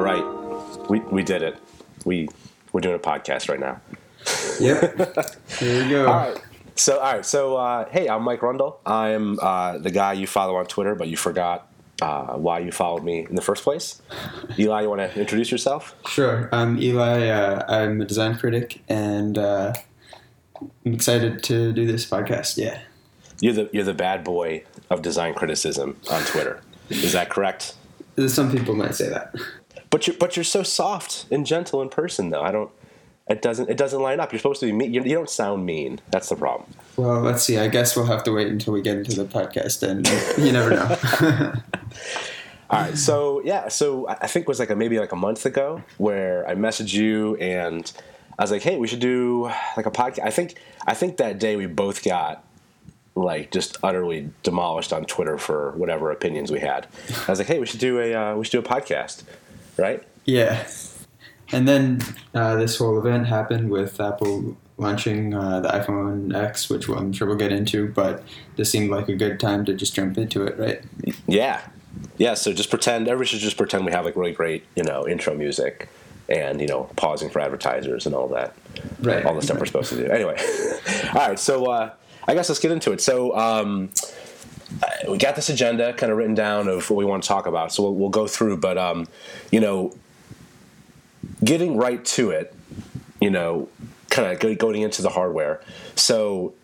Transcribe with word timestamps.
All 0.00 0.06
right, 0.06 0.88
we 0.88 1.00
we 1.00 1.22
did 1.22 1.42
it. 1.42 1.58
We 2.06 2.26
we're 2.72 2.80
doing 2.80 2.94
a 2.94 2.98
podcast 2.98 3.50
right 3.50 3.60
now. 3.60 3.82
Yep. 4.58 4.96
Here 5.58 5.84
we 5.84 5.90
go. 5.90 6.06
All 6.06 6.30
right. 6.30 6.38
So 6.74 6.98
all 7.00 7.12
right. 7.12 7.26
So 7.26 7.56
uh, 7.58 7.86
hey, 7.90 8.08
I'm 8.08 8.22
Mike 8.22 8.40
Rundle. 8.40 8.80
I'm 8.86 9.38
uh, 9.40 9.76
the 9.76 9.90
guy 9.90 10.14
you 10.14 10.26
follow 10.26 10.56
on 10.56 10.64
Twitter, 10.64 10.94
but 10.94 11.08
you 11.08 11.18
forgot 11.18 11.70
uh, 12.00 12.28
why 12.36 12.60
you 12.60 12.72
followed 12.72 13.04
me 13.04 13.26
in 13.28 13.34
the 13.34 13.42
first 13.42 13.62
place. 13.62 14.00
Eli, 14.58 14.80
you 14.80 14.88
want 14.88 15.02
to 15.02 15.20
introduce 15.20 15.50
yourself? 15.52 15.94
Sure. 16.08 16.48
I'm 16.50 16.80
Eli. 16.80 17.28
Uh, 17.28 17.62
I'm 17.68 18.00
a 18.00 18.06
design 18.06 18.38
critic, 18.38 18.80
and 18.88 19.36
uh, 19.36 19.74
I'm 20.62 20.94
excited 20.94 21.42
to 21.42 21.74
do 21.74 21.86
this 21.86 22.08
podcast. 22.08 22.56
Yeah. 22.56 22.80
You're 23.42 23.52
the 23.52 23.70
you're 23.70 23.84
the 23.84 23.92
bad 23.92 24.24
boy 24.24 24.64
of 24.88 25.02
design 25.02 25.34
criticism 25.34 25.98
on 26.10 26.22
Twitter. 26.24 26.62
Is 26.88 27.12
that 27.12 27.28
correct? 27.28 27.74
Some 28.28 28.50
people 28.50 28.74
might 28.74 28.94
say 28.94 29.10
that. 29.10 29.34
But 29.90 30.06
you're 30.06 30.16
but 30.16 30.36
you're 30.36 30.44
so 30.44 30.62
soft 30.62 31.26
and 31.30 31.44
gentle 31.44 31.82
in 31.82 31.88
person, 31.88 32.30
though. 32.30 32.42
I 32.42 32.52
don't. 32.52 32.70
It 33.28 33.42
doesn't 33.42 33.68
it 33.68 33.76
doesn't 33.76 34.00
line 34.00 34.20
up. 34.20 34.32
You're 34.32 34.38
supposed 34.38 34.60
to 34.60 34.66
be 34.66 34.72
mean. 34.72 34.94
You, 34.94 35.02
you 35.02 35.14
don't 35.14 35.30
sound 35.30 35.66
mean. 35.66 36.00
That's 36.10 36.28
the 36.28 36.36
problem. 36.36 36.70
Well, 36.96 37.20
let's 37.20 37.42
see. 37.42 37.58
I 37.58 37.68
guess 37.68 37.96
we'll 37.96 38.06
have 38.06 38.24
to 38.24 38.32
wait 38.32 38.48
until 38.48 38.72
we 38.72 38.82
get 38.82 38.98
into 38.98 39.14
the 39.14 39.24
podcast, 39.24 39.82
and 39.82 40.08
you 40.44 40.52
never 40.52 40.70
know. 40.70 41.52
All 42.70 42.80
right. 42.80 42.96
So 42.96 43.42
yeah. 43.44 43.68
So 43.68 44.08
I 44.08 44.26
think 44.26 44.44
it 44.44 44.48
was 44.48 44.58
like 44.60 44.70
a, 44.70 44.76
maybe 44.76 44.98
like 44.98 45.12
a 45.12 45.16
month 45.16 45.44
ago 45.44 45.82
where 45.98 46.48
I 46.48 46.54
messaged 46.54 46.92
you 46.92 47.36
and 47.36 47.92
I 48.38 48.42
was 48.42 48.50
like, 48.50 48.62
hey, 48.62 48.78
we 48.78 48.86
should 48.86 49.00
do 49.00 49.50
like 49.76 49.86
a 49.86 49.90
podcast. 49.90 50.20
I 50.20 50.30
think 50.30 50.54
I 50.86 50.94
think 50.94 51.18
that 51.18 51.38
day 51.38 51.56
we 51.56 51.66
both 51.66 52.02
got 52.04 52.44
like 53.14 53.50
just 53.50 53.76
utterly 53.82 54.30
demolished 54.42 54.92
on 54.92 55.04
Twitter 55.04 55.36
for 55.36 55.72
whatever 55.72 56.10
opinions 56.10 56.50
we 56.50 56.60
had. 56.60 56.86
I 57.26 57.32
was 57.32 57.38
like, 57.38 57.48
hey, 57.48 57.58
we 57.58 57.66
should 57.66 57.80
do 57.80 57.98
a 58.00 58.14
uh, 58.14 58.36
we 58.36 58.44
should 58.44 58.52
do 58.52 58.58
a 58.60 58.62
podcast, 58.80 59.24
right? 59.80 60.02
yeah. 60.24 60.66
And 61.52 61.66
then 61.66 62.00
uh, 62.32 62.54
this 62.56 62.76
whole 62.78 62.96
event 62.98 63.26
happened 63.26 63.70
with 63.70 64.00
Apple 64.00 64.56
launching 64.78 65.34
uh, 65.34 65.58
the 65.58 65.68
iPhone 65.68 66.32
X, 66.32 66.70
which 66.70 66.88
I'm 66.88 67.12
sure 67.12 67.26
we'll 67.26 67.36
get 67.36 67.50
into. 67.50 67.88
But 67.88 68.22
this 68.54 68.70
seemed 68.70 68.88
like 68.90 69.08
a 69.08 69.16
good 69.16 69.40
time 69.40 69.64
to 69.64 69.74
just 69.74 69.92
jump 69.92 70.16
into 70.16 70.44
it, 70.44 70.56
right? 70.56 70.80
Yeah, 71.26 71.60
yeah. 72.18 72.34
So 72.34 72.52
just 72.52 72.70
pretend. 72.70 73.08
Everybody 73.08 73.30
should 73.30 73.40
just 73.40 73.56
pretend 73.56 73.84
we 73.84 73.90
have 73.90 74.04
like 74.04 74.14
really 74.14 74.30
great, 74.30 74.64
you 74.76 74.84
know, 74.84 75.08
intro 75.08 75.34
music, 75.34 75.88
and 76.28 76.60
you 76.60 76.68
know, 76.68 76.88
pausing 76.94 77.28
for 77.30 77.40
advertisers 77.40 78.06
and 78.06 78.14
all 78.14 78.28
that, 78.28 78.54
Right. 79.02 79.24
all 79.26 79.34
the 79.34 79.42
stuff 79.42 79.58
we're 79.58 79.66
supposed 79.66 79.88
to 79.90 79.96
do. 79.96 80.06
Anyway, 80.06 80.36
all 81.14 81.28
right. 81.30 81.38
So 81.38 81.64
uh, 81.66 81.90
I 82.28 82.34
guess 82.34 82.48
let's 82.48 82.60
get 82.60 82.70
into 82.70 82.92
it. 82.92 83.00
So 83.00 83.36
um, 83.36 83.90
we 85.08 85.18
got 85.18 85.36
this 85.36 85.48
agenda 85.48 85.92
kind 85.92 86.12
of 86.12 86.18
written 86.18 86.34
down 86.34 86.68
of 86.68 86.88
what 86.90 86.96
we 86.96 87.04
want 87.04 87.22
to 87.22 87.28
talk 87.28 87.46
about. 87.46 87.72
So 87.72 87.82
we'll, 87.82 87.94
we'll 87.94 88.08
go 88.10 88.26
through, 88.26 88.58
but 88.58 88.78
um, 88.78 89.06
you 89.50 89.60
know, 89.60 89.94
getting 91.44 91.76
right 91.76 92.04
to 92.04 92.30
it, 92.30 92.54
you 93.20 93.30
know, 93.30 93.68
kind 94.10 94.30
of 94.30 94.58
going 94.58 94.82
into 94.82 95.02
the 95.02 95.10
hardware. 95.10 95.60
So 95.96 96.54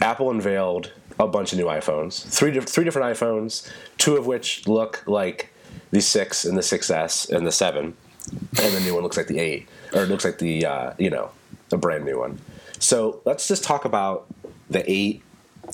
Apple 0.00 0.30
unveiled 0.30 0.92
a 1.18 1.26
bunch 1.26 1.52
of 1.52 1.58
new 1.58 1.66
iPhones, 1.66 2.24
three 2.24 2.58
three 2.60 2.84
different 2.84 3.16
iPhones, 3.16 3.70
two 3.98 4.16
of 4.16 4.26
which 4.26 4.66
look 4.66 5.02
like 5.06 5.52
the 5.90 6.00
six 6.00 6.44
and 6.44 6.56
the 6.56 6.62
6S 6.62 7.30
and 7.30 7.46
the 7.46 7.52
seven, 7.52 7.96
and 8.30 8.74
the 8.74 8.80
new 8.80 8.94
one 8.94 9.02
looks 9.02 9.16
like 9.16 9.28
the 9.28 9.38
eight, 9.38 9.68
or 9.92 10.02
it 10.02 10.08
looks 10.08 10.24
like 10.24 10.38
the 10.38 10.64
uh, 10.66 10.92
you 10.98 11.10
know 11.10 11.30
a 11.72 11.76
brand 11.76 12.04
new 12.04 12.18
one. 12.18 12.38
So 12.78 13.20
let's 13.24 13.48
just 13.48 13.64
talk 13.64 13.84
about 13.84 14.26
the 14.68 14.88
eight 14.90 15.22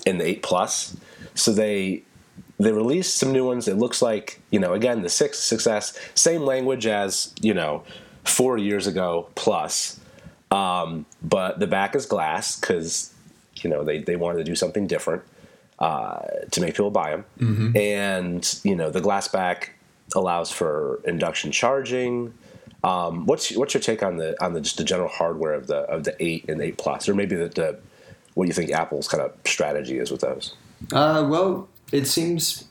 and 0.07 0.21
the 0.21 0.27
eight 0.27 0.43
plus. 0.43 0.97
So 1.35 1.53
they 1.53 2.03
they 2.59 2.73
released 2.73 3.17
some 3.17 3.33
new 3.33 3.47
ones. 3.47 3.69
It 3.69 3.77
looks 3.77 4.03
like 4.03 4.41
you 4.51 4.59
know 4.59 4.73
again 4.73 5.03
the 5.03 5.09
six 5.09 5.39
success, 5.39 5.99
same 6.15 6.43
language 6.43 6.87
as 6.87 7.35
you 7.41 7.55
know 7.55 7.83
four 8.25 8.57
years 8.59 8.87
ago 8.87 9.29
plus, 9.35 9.99
um, 10.51 11.07
but 11.23 11.59
the 11.59 11.67
back 11.67 11.95
is 11.95 12.07
glass 12.07 12.59
because 12.59 13.13
you 13.57 13.71
know 13.71 13.85
they 13.85 13.99
they 13.99 14.17
wanted 14.17 14.39
to 14.39 14.45
do 14.45 14.55
something 14.55 14.87
different 14.87 15.23
uh, 15.79 16.21
to 16.51 16.61
make 16.61 16.75
people 16.75 16.91
buy 16.91 17.11
them, 17.11 17.25
and 17.77 18.61
you 18.65 18.77
know 18.77 18.91
the 18.91 19.01
glass 19.01 19.29
back 19.29 19.75
allows 20.15 20.51
for 20.53 21.01
induction 21.05 21.51
charging. 21.51 22.33
Um, 22.85 23.27
what's 23.27 23.57
what's 23.57 23.75
your 23.75 23.81
take 23.81 24.03
on 24.03 24.17
the 24.17 24.41
on 24.45 24.53
the 24.55 24.61
just 24.61 24.77
the 24.77 24.85
general 24.85 25.09
hardware 25.09 25.55
of 25.55 25.67
the 25.67 25.79
of 25.79 26.05
the 26.05 26.15
eight 26.21 26.49
and 26.49 26.61
eight 26.61 26.79
plus, 26.79 27.09
or 27.09 27.15
maybe 27.15 27.37
the, 27.37 27.49
the 27.49 27.79
what 28.35 28.47
you 28.47 28.53
think 28.53 28.71
Apple's 28.71 29.09
kind 29.09 29.23
of 29.23 29.33
strategy 29.45 29.99
is 29.99 30.11
with 30.11 30.21
those? 30.21 30.55
Uh, 30.93 31.27
well, 31.29 31.69
it 31.93 32.07
seems 32.07 32.65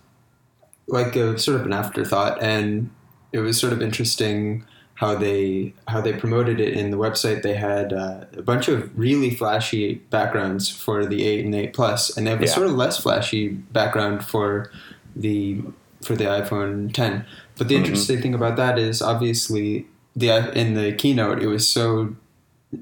like 0.88 1.16
a 1.16 1.38
sort 1.38 1.60
of 1.60 1.66
an 1.66 1.74
afterthought, 1.74 2.42
and 2.42 2.90
it 3.32 3.40
was 3.40 3.60
sort 3.60 3.74
of 3.74 3.82
interesting 3.82 4.66
how 4.96 5.16
they 5.16 5.74
how 5.88 6.00
they 6.02 6.14
promoted 6.14 6.60
it 6.60 6.74
in 6.74 6.92
the 6.92 6.98
website. 6.98 7.42
They 7.42 7.56
had 7.56 7.94
uh, 7.94 8.26
a 8.38 8.42
bunch 8.42 8.68
of 8.68 8.98
really 8.98 9.34
flashy 9.34 9.96
backgrounds 10.10 10.70
for 10.70 11.06
the 11.06 11.26
eight 11.26 11.44
and 11.46 11.56
eight 11.56 11.74
plus, 11.74 12.16
and 12.16 12.28
they 12.28 12.32
have 12.32 12.42
a 12.42 12.46
Yeah. 12.46 12.52
sort 12.54 12.68
of 12.68 12.74
less 12.74 12.98
flashy 13.02 13.50
background 13.50 14.24
for 14.26 14.72
the 15.16 15.62
for 16.04 16.16
the 16.16 16.26
iPhone 16.26 16.92
10. 16.94 17.26
But 17.58 17.68
the 17.68 17.76
interesting 17.76 18.22
thing 18.24 18.34
about 18.34 18.56
that 18.58 18.80
is 18.80 19.04
obviously 19.04 19.86
the 20.16 20.52
in 20.60 20.74
the 20.74 20.94
keynote 20.94 21.42
it 21.44 21.48
was 21.48 21.68
so 21.70 22.16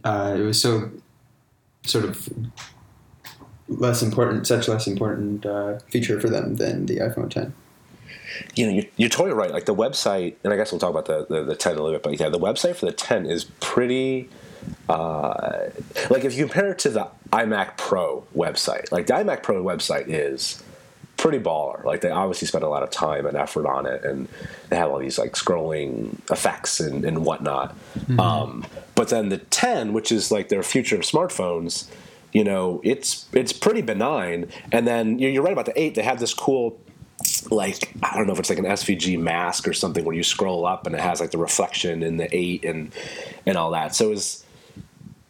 uh, 0.05 0.35
it 0.37 0.41
was 0.41 0.61
so 0.61 0.89
sort 1.85 2.05
of 2.05 2.29
less 3.69 4.01
important, 4.01 4.47
such 4.47 4.67
less 4.67 4.87
important 4.87 5.45
uh, 5.45 5.79
feature 5.89 6.19
for 6.19 6.29
them 6.29 6.55
than 6.55 6.87
the 6.87 6.97
iPhone 6.97 7.29
10. 7.29 7.53
you 8.55 8.65
know, 8.65 8.73
you're, 8.73 8.85
you're 8.97 9.09
totally 9.09 9.33
right. 9.33 9.51
Like 9.51 9.65
the 9.65 9.75
website, 9.75 10.35
and 10.43 10.51
I 10.51 10.57
guess 10.57 10.71
we'll 10.71 10.79
talk 10.79 10.89
about 10.89 11.05
the, 11.05 11.25
the, 11.29 11.43
the 11.43 11.55
10 11.55 11.73
a 11.73 11.75
little 11.75 11.91
bit, 11.93 12.03
but 12.03 12.19
yeah, 12.19 12.29
the 12.29 12.39
website 12.39 12.75
for 12.75 12.85
the 12.85 12.91
10 12.91 13.25
is 13.25 13.45
pretty. 13.59 14.29
Uh, 14.89 15.69
like 16.09 16.25
if 16.25 16.35
you 16.35 16.45
compare 16.45 16.71
it 16.71 16.79
to 16.79 16.89
the 16.89 17.07
iMac 17.31 17.77
Pro 17.77 18.25
website, 18.35 18.91
like 18.91 19.07
the 19.07 19.13
iMac 19.13 19.41
Pro 19.41 19.63
website 19.63 20.05
is 20.07 20.61
pretty 21.15 21.39
baller. 21.39 21.83
Like 21.83 22.01
they 22.01 22.09
obviously 22.09 22.47
spent 22.47 22.63
a 22.63 22.67
lot 22.67 22.83
of 22.83 22.89
time 22.89 23.25
and 23.25 23.37
effort 23.37 23.65
on 23.65 23.85
it, 23.85 24.03
and 24.03 24.27
they 24.69 24.75
have 24.75 24.89
all 24.89 24.99
these 24.99 25.17
like 25.17 25.33
scrolling 25.33 26.17
effects 26.31 26.79
and, 26.79 27.05
and 27.05 27.25
whatnot. 27.25 27.75
Um, 28.17 28.65
but 28.95 29.09
then 29.09 29.29
the 29.29 29.37
10, 29.37 29.93
which 29.93 30.11
is 30.11 30.31
like 30.31 30.49
their 30.49 30.63
future 30.63 30.95
of 30.95 31.01
smartphones, 31.03 31.89
you 32.31 32.43
know, 32.43 32.81
it's 32.83 33.27
it's 33.33 33.53
pretty 33.53 33.81
benign. 33.81 34.49
And 34.71 34.87
then 34.87 35.19
you're, 35.19 35.41
right 35.41 35.53
about 35.53 35.65
the 35.65 35.79
8. 35.79 35.95
They 35.95 36.03
have 36.03 36.19
this 36.19 36.33
cool 36.33 36.79
like 37.51 37.93
I 38.01 38.15
don't 38.15 38.27
know 38.27 38.33
if 38.33 38.39
it's 38.39 38.49
like 38.49 38.59
an 38.59 38.65
SVG 38.65 39.19
mask 39.19 39.67
or 39.67 39.73
something 39.73 40.05
where 40.05 40.15
you 40.15 40.23
scroll 40.23 40.65
up 40.65 40.85
and 40.85 40.95
it 40.95 41.01
has 41.01 41.19
like 41.19 41.31
the 41.31 41.37
reflection 41.37 42.01
in 42.01 42.17
the 42.17 42.33
eight 42.35 42.63
and 42.63 42.93
and 43.45 43.57
all 43.57 43.71
that. 43.71 43.95
So 43.95 44.11
it's 44.11 44.45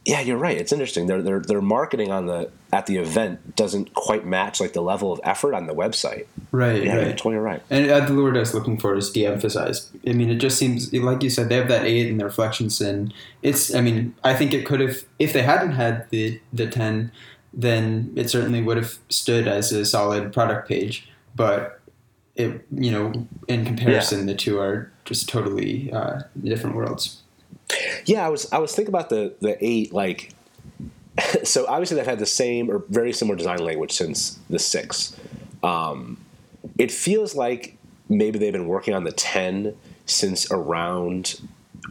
yeah, 0.06 0.22
you're 0.22 0.38
right. 0.38 0.58
It's 0.58 0.72
interesting. 0.72 1.08
Their 1.08 1.22
their 1.22 1.40
their 1.40 1.62
marketing 1.62 2.12
on 2.12 2.26
the 2.26 2.50
at 2.72 2.86
the 2.86 2.98
event 2.98 3.56
doesn't 3.56 3.94
quite 3.94 4.26
match 4.26 4.60
like 4.60 4.74
the 4.74 4.82
level 4.82 5.12
of 5.12 5.20
effort 5.24 5.54
on 5.54 5.68
the 5.68 5.74
website. 5.74 6.26
Right, 6.52 6.84
Yeah, 6.84 7.02
you're 7.02 7.10
totally 7.12 7.36
right. 7.36 7.62
And 7.70 7.90
uh, 7.92 8.06
the 8.06 8.16
word 8.16 8.36
I 8.38 8.40
was 8.40 8.54
looking 8.54 8.78
for 8.78 8.96
is 8.96 9.12
de-emphasized. 9.12 9.90
I 10.08 10.14
mean, 10.14 10.30
it 10.30 10.36
just 10.36 10.58
seems 10.58 10.92
like 10.94 11.22
you 11.22 11.30
said 11.30 11.50
they 11.50 11.56
have 11.56 11.68
that 11.68 11.86
eight 11.86 12.08
in 12.08 12.18
the 12.18 12.26
reflections, 12.26 12.80
and 12.82 13.14
it's. 13.42 13.74
I 13.74 13.82
mean, 13.82 14.16
I 14.24 14.34
think 14.34 14.54
it 14.54 14.66
could 14.66 14.80
have 14.80 15.04
if 15.20 15.34
they 15.34 15.44
hadn't 15.44 15.74
had 15.74 16.10
the 16.10 16.40
the 16.54 16.68
ten, 16.68 17.12
then 17.54 18.14
it 18.16 18.30
certainly 18.30 18.62
would 18.62 18.78
have 18.78 18.98
stood 19.10 19.48
as 19.48 19.72
a 19.72 19.86
solid 19.86 20.32
product 20.32 20.68
page. 20.68 21.10
But 21.36 21.80
it, 22.36 22.66
you 22.72 22.90
know, 22.90 23.28
in 23.48 23.66
comparison, 23.66 24.26
the 24.26 24.36
two 24.36 24.60
are 24.60 24.92
just 25.06 25.28
totally 25.28 25.92
uh, 25.92 26.22
different 26.42 26.76
worlds. 26.76 27.22
Yeah, 28.06 28.26
I 28.26 28.30
was 28.30 28.52
I 28.52 28.60
was 28.60 28.74
thinking 28.76 28.94
about 28.94 29.10
the 29.10 29.34
the 29.40 29.58
eight 29.64 29.94
like 29.94 30.34
so 31.44 31.66
obviously 31.68 31.98
they've 31.98 32.06
had 32.06 32.20
the 32.20 32.26
same 32.26 32.70
or 32.70 32.84
very 32.90 33.14
similar 33.14 33.36
design 33.36 33.60
language 33.60 33.92
since 33.92 34.40
the 34.50 34.60
six. 34.60 35.16
Um, 35.64 36.18
it 36.78 36.92
feels 36.92 37.36
like 37.36 37.78
maybe 38.08 38.40
they've 38.40 38.54
been 38.54 38.68
working 38.68 38.94
on 38.94 39.04
the 39.04 39.12
ten 39.12 39.76
since 40.06 40.50
around 40.52 41.42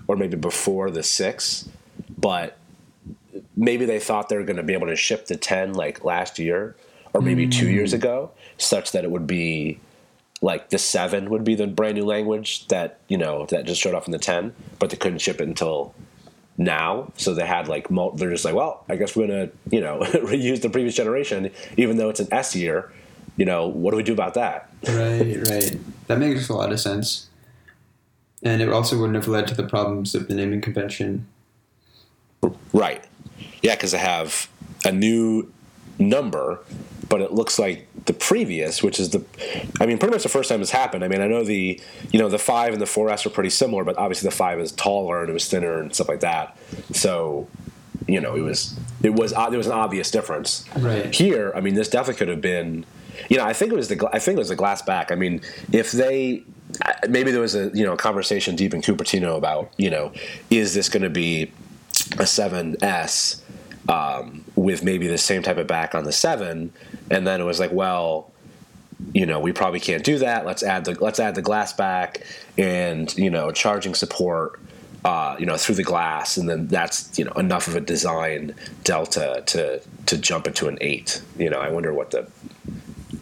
or 0.07 0.17
maybe 0.17 0.37
before 0.37 0.91
the 0.91 1.03
six, 1.03 1.69
but 2.17 2.57
maybe 3.57 3.85
they 3.85 3.99
thought 3.99 4.29
they 4.29 4.37
were 4.37 4.45
going 4.45 4.57
to 4.57 4.63
be 4.63 4.73
able 4.73 4.87
to 4.87 4.97
ship 4.97 5.27
the 5.27 5.37
ten 5.37 5.75
like 5.75 6.05
last 6.05 6.39
year 6.39 6.77
or 7.15 7.21
maybe 7.23 7.49
two 7.49 7.69
years 7.69 7.93
ago, 7.93 8.31
such 8.59 8.93
that 8.93 9.03
it 9.03 9.11
would 9.11 9.27
be 9.27 9.81
like 10.41 10.71
the 10.71 10.79
seven 10.79 11.31
would 11.31 11.45
be 11.45 11.55
the 11.55 11.67
brand 11.67 11.97
new 11.97 12.05
language 12.05 12.67
that 12.69 12.99
you 13.09 13.17
know 13.19 13.47
that 13.47 13.65
just 13.67 13.81
showed 13.81 13.95
off 13.95 14.07
in 14.07 14.13
the 14.13 14.19
10 14.19 14.55
but 14.79 14.91
they 14.91 14.97
couldn't 14.97 15.19
ship 15.19 15.41
it 15.41 15.49
until 15.49 15.95
now 16.57 17.13
so 17.17 17.35
they 17.35 17.47
had 17.47 17.69
like 17.69 17.91
mul- 17.91 18.13
they're 18.13 18.31
just 18.31 18.45
like 18.45 18.55
well 18.55 18.85
i 18.89 18.97
guess 18.97 19.15
we're 19.17 19.27
gonna 19.27 19.49
you 19.71 19.81
know 19.81 19.99
reuse 20.03 20.61
the 20.63 20.71
previous 20.71 20.95
generation 20.95 21.51
even 21.77 21.97
though 21.97 22.09
it's 22.09 22.21
an 22.21 22.29
s 22.33 22.55
year 22.57 22.93
you 23.37 23.45
know 23.45 23.67
what 23.69 23.91
do 23.93 23.97
we 23.97 24.03
do 24.03 24.13
about 24.13 24.35
that 24.35 24.71
Right, 24.89 25.37
right. 25.49 25.77
That 26.07 26.19
makes 26.21 26.49
a 26.49 26.55
lot 26.55 26.71
of 26.73 26.79
sense. 26.79 27.27
And 28.45 28.63
it 28.63 28.69
also 28.69 28.97
wouldn't 28.97 29.17
have 29.17 29.27
led 29.27 29.49
to 29.49 29.55
the 29.55 29.65
problems 29.65 30.15
of 30.15 30.29
the 30.29 30.35
naming 30.35 30.61
convention. 30.61 31.27
right 32.73 33.05
yeah 33.63 33.75
because 33.75 33.91
they 33.93 33.99
have 33.99 34.49
a 34.85 34.93
new 34.93 35.53
number 35.99 36.61
but 37.09 37.21
it 37.21 37.33
looks 37.33 37.59
like 37.59 37.87
the 38.05 38.13
previous, 38.13 38.83
which 38.83 39.01
is 39.01 39.11
the, 39.11 39.25
I 39.81 39.87
mean, 39.87 39.99
pretty 39.99 40.15
much 40.15 40.23
the 40.23 40.29
first 40.29 40.49
time 40.49 40.61
this 40.61 40.71
happened. 40.71 41.05
I 41.05 41.09
mean, 41.09 41.21
I 41.21 41.27
know 41.27 41.43
the, 41.45 41.81
you 42.11 42.19
know, 42.19 42.29
the 42.29 42.39
five 42.39 42.73
and 42.73 42.81
the 42.81 42.87
4S 42.87 43.25
are 43.27 43.31
pretty 43.31 43.51
similar, 43.51 43.85
but 43.85 43.97
obviously 43.97 44.29
the 44.29 44.35
five 44.37 44.61
is 44.61 44.73
taller 44.73 45.21
and 45.21 45.31
it 45.31 45.33
was 45.33 45.49
thinner 45.49 45.81
and 45.81 45.95
stuff 45.95 46.09
like 46.09 46.21
that. 46.21 46.57
So, 46.93 47.49
you 48.07 48.21
know, 48.21 48.35
it 48.37 48.43
was, 48.43 48.79
it 49.03 49.15
was, 49.15 49.33
uh, 49.33 49.49
there 49.51 49.59
was 49.59 49.67
an 49.67 49.73
obvious 49.73 50.11
difference. 50.11 50.65
Right. 50.77 51.15
Here, 51.15 51.53
I 51.55 51.61
mean, 51.61 51.75
this 51.75 51.89
definitely 51.89 52.19
could 52.19 52.29
have 52.29 52.41
been, 52.41 52.85
you 53.29 53.37
know, 53.37 53.45
I 53.45 53.53
think 53.53 53.73
it 53.73 53.77
was 53.77 53.89
the, 53.89 54.09
I 54.13 54.19
think 54.19 54.37
it 54.37 54.39
was 54.39 54.51
the 54.51 54.57
glass 54.57 54.83
back. 54.83 55.11
I 55.11 55.15
mean, 55.15 55.41
if 55.73 55.93
they, 55.93 56.45
maybe 57.09 57.31
there 57.31 57.41
was 57.41 57.55
a, 57.55 57.71
you 57.75 57.85
know, 57.85 57.93
a 57.95 57.97
conversation 57.97 58.57
deep 58.57 58.75
in 58.75 58.83
Cupertino 58.83 59.37
about, 59.37 59.73
you 59.77 59.91
know, 59.91 60.13
is 60.51 60.75
this 60.75 60.89
going 60.89 61.03
to 61.03 61.11
be 61.11 61.51
a 62.13 62.25
7S? 62.25 63.41
Um, 63.89 64.45
with 64.55 64.85
maybe 64.85 65.07
the 65.07 65.19
same 65.19 65.43
type 65.43 65.57
of 65.57 65.67
back 65.67 65.95
on 65.95 66.05
the 66.05 66.13
seven, 66.13 66.73
and 67.11 67.27
then 67.27 67.41
it 67.41 67.45
was 67.45 67.59
like, 67.59 67.73
well, 67.73 68.31
you 69.13 69.27
know, 69.27 69.41
we 69.41 69.53
probably 69.53 69.81
can't 69.81 70.05
do 70.05 70.19
that. 70.19 70.45
Let's 70.45 70.63
add 70.63 70.85
the 70.85 70.93
let's 71.03 71.21
add 71.21 71.35
the 71.35 71.43
glass 71.43 71.73
back 71.73 72.23
and 72.57 73.17
you 73.17 73.31
know 73.31 73.51
charging 73.51 73.95
support. 73.95 74.61
Uh, 75.05 75.37
you 75.39 75.47
know, 75.47 75.57
through 75.57 75.77
the 75.77 75.85
glass, 75.85 76.37
and 76.37 76.49
then 76.49 76.67
that's 76.67 77.17
you 77.17 77.25
know 77.25 77.31
enough 77.33 77.69
of 77.69 77.77
a 77.77 77.81
design 77.81 78.53
delta 78.83 79.45
to 79.47 79.81
to 80.07 80.19
jump 80.19 80.49
into 80.49 80.67
an 80.67 80.77
eight. 80.81 81.23
You 81.39 81.49
know, 81.49 81.61
I 81.61 81.71
wonder 81.71 81.95
what 81.95 82.11
the 82.11 82.29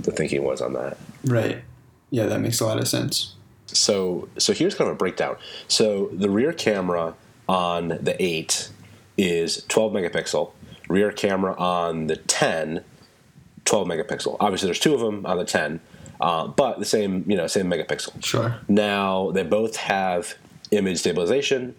the 0.00 0.10
thinking 0.10 0.42
was 0.42 0.62
on 0.62 0.72
that. 0.72 0.96
Right. 1.24 1.62
Yeah, 2.10 2.26
that 2.26 2.40
makes 2.40 2.60
a 2.60 2.66
lot 2.66 2.78
of 2.78 2.88
sense. 2.88 3.34
So 3.66 4.28
so 4.38 4.54
here's 4.54 4.74
kind 4.74 4.88
of 4.88 4.96
a 4.96 4.98
breakdown. 4.98 5.36
So 5.68 6.08
the 6.12 6.30
rear 6.30 6.54
camera 6.54 7.14
on 7.46 7.88
the 7.88 8.16
eight 8.18 8.70
is 9.16 9.64
12 9.68 9.92
megapixel. 9.92 10.52
Rear 10.88 11.10
camera 11.10 11.54
on 11.56 12.06
the 12.06 12.16
10, 12.16 12.84
12 13.64 13.88
megapixel. 13.88 14.36
Obviously, 14.40 14.66
there's 14.66 14.78
two 14.78 14.94
of 14.94 15.00
them 15.00 15.26
on 15.26 15.36
the 15.38 15.44
10, 15.44 15.80
uh, 16.20 16.46
but 16.46 16.78
the 16.78 16.84
same 16.84 17.24
you 17.28 17.36
know 17.36 17.46
same 17.46 17.66
megapixel. 17.66 18.24
Sure. 18.24 18.56
Now 18.68 19.30
they 19.32 19.42
both 19.42 19.76
have 19.76 20.34
image 20.70 20.98
stabilization. 20.98 21.74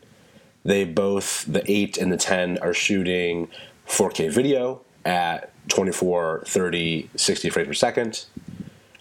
They 0.63 0.83
both 0.83 1.45
the 1.45 1.63
8 1.69 1.97
and 1.97 2.11
the 2.11 2.17
10 2.17 2.57
are 2.57 2.73
shooting 2.73 3.47
4K 3.87 4.29
video 4.29 4.81
at 5.05 5.53
24, 5.69 6.43
30, 6.45 7.09
60 7.15 7.49
frames 7.49 7.67
per 7.67 7.73
second. 7.73 8.25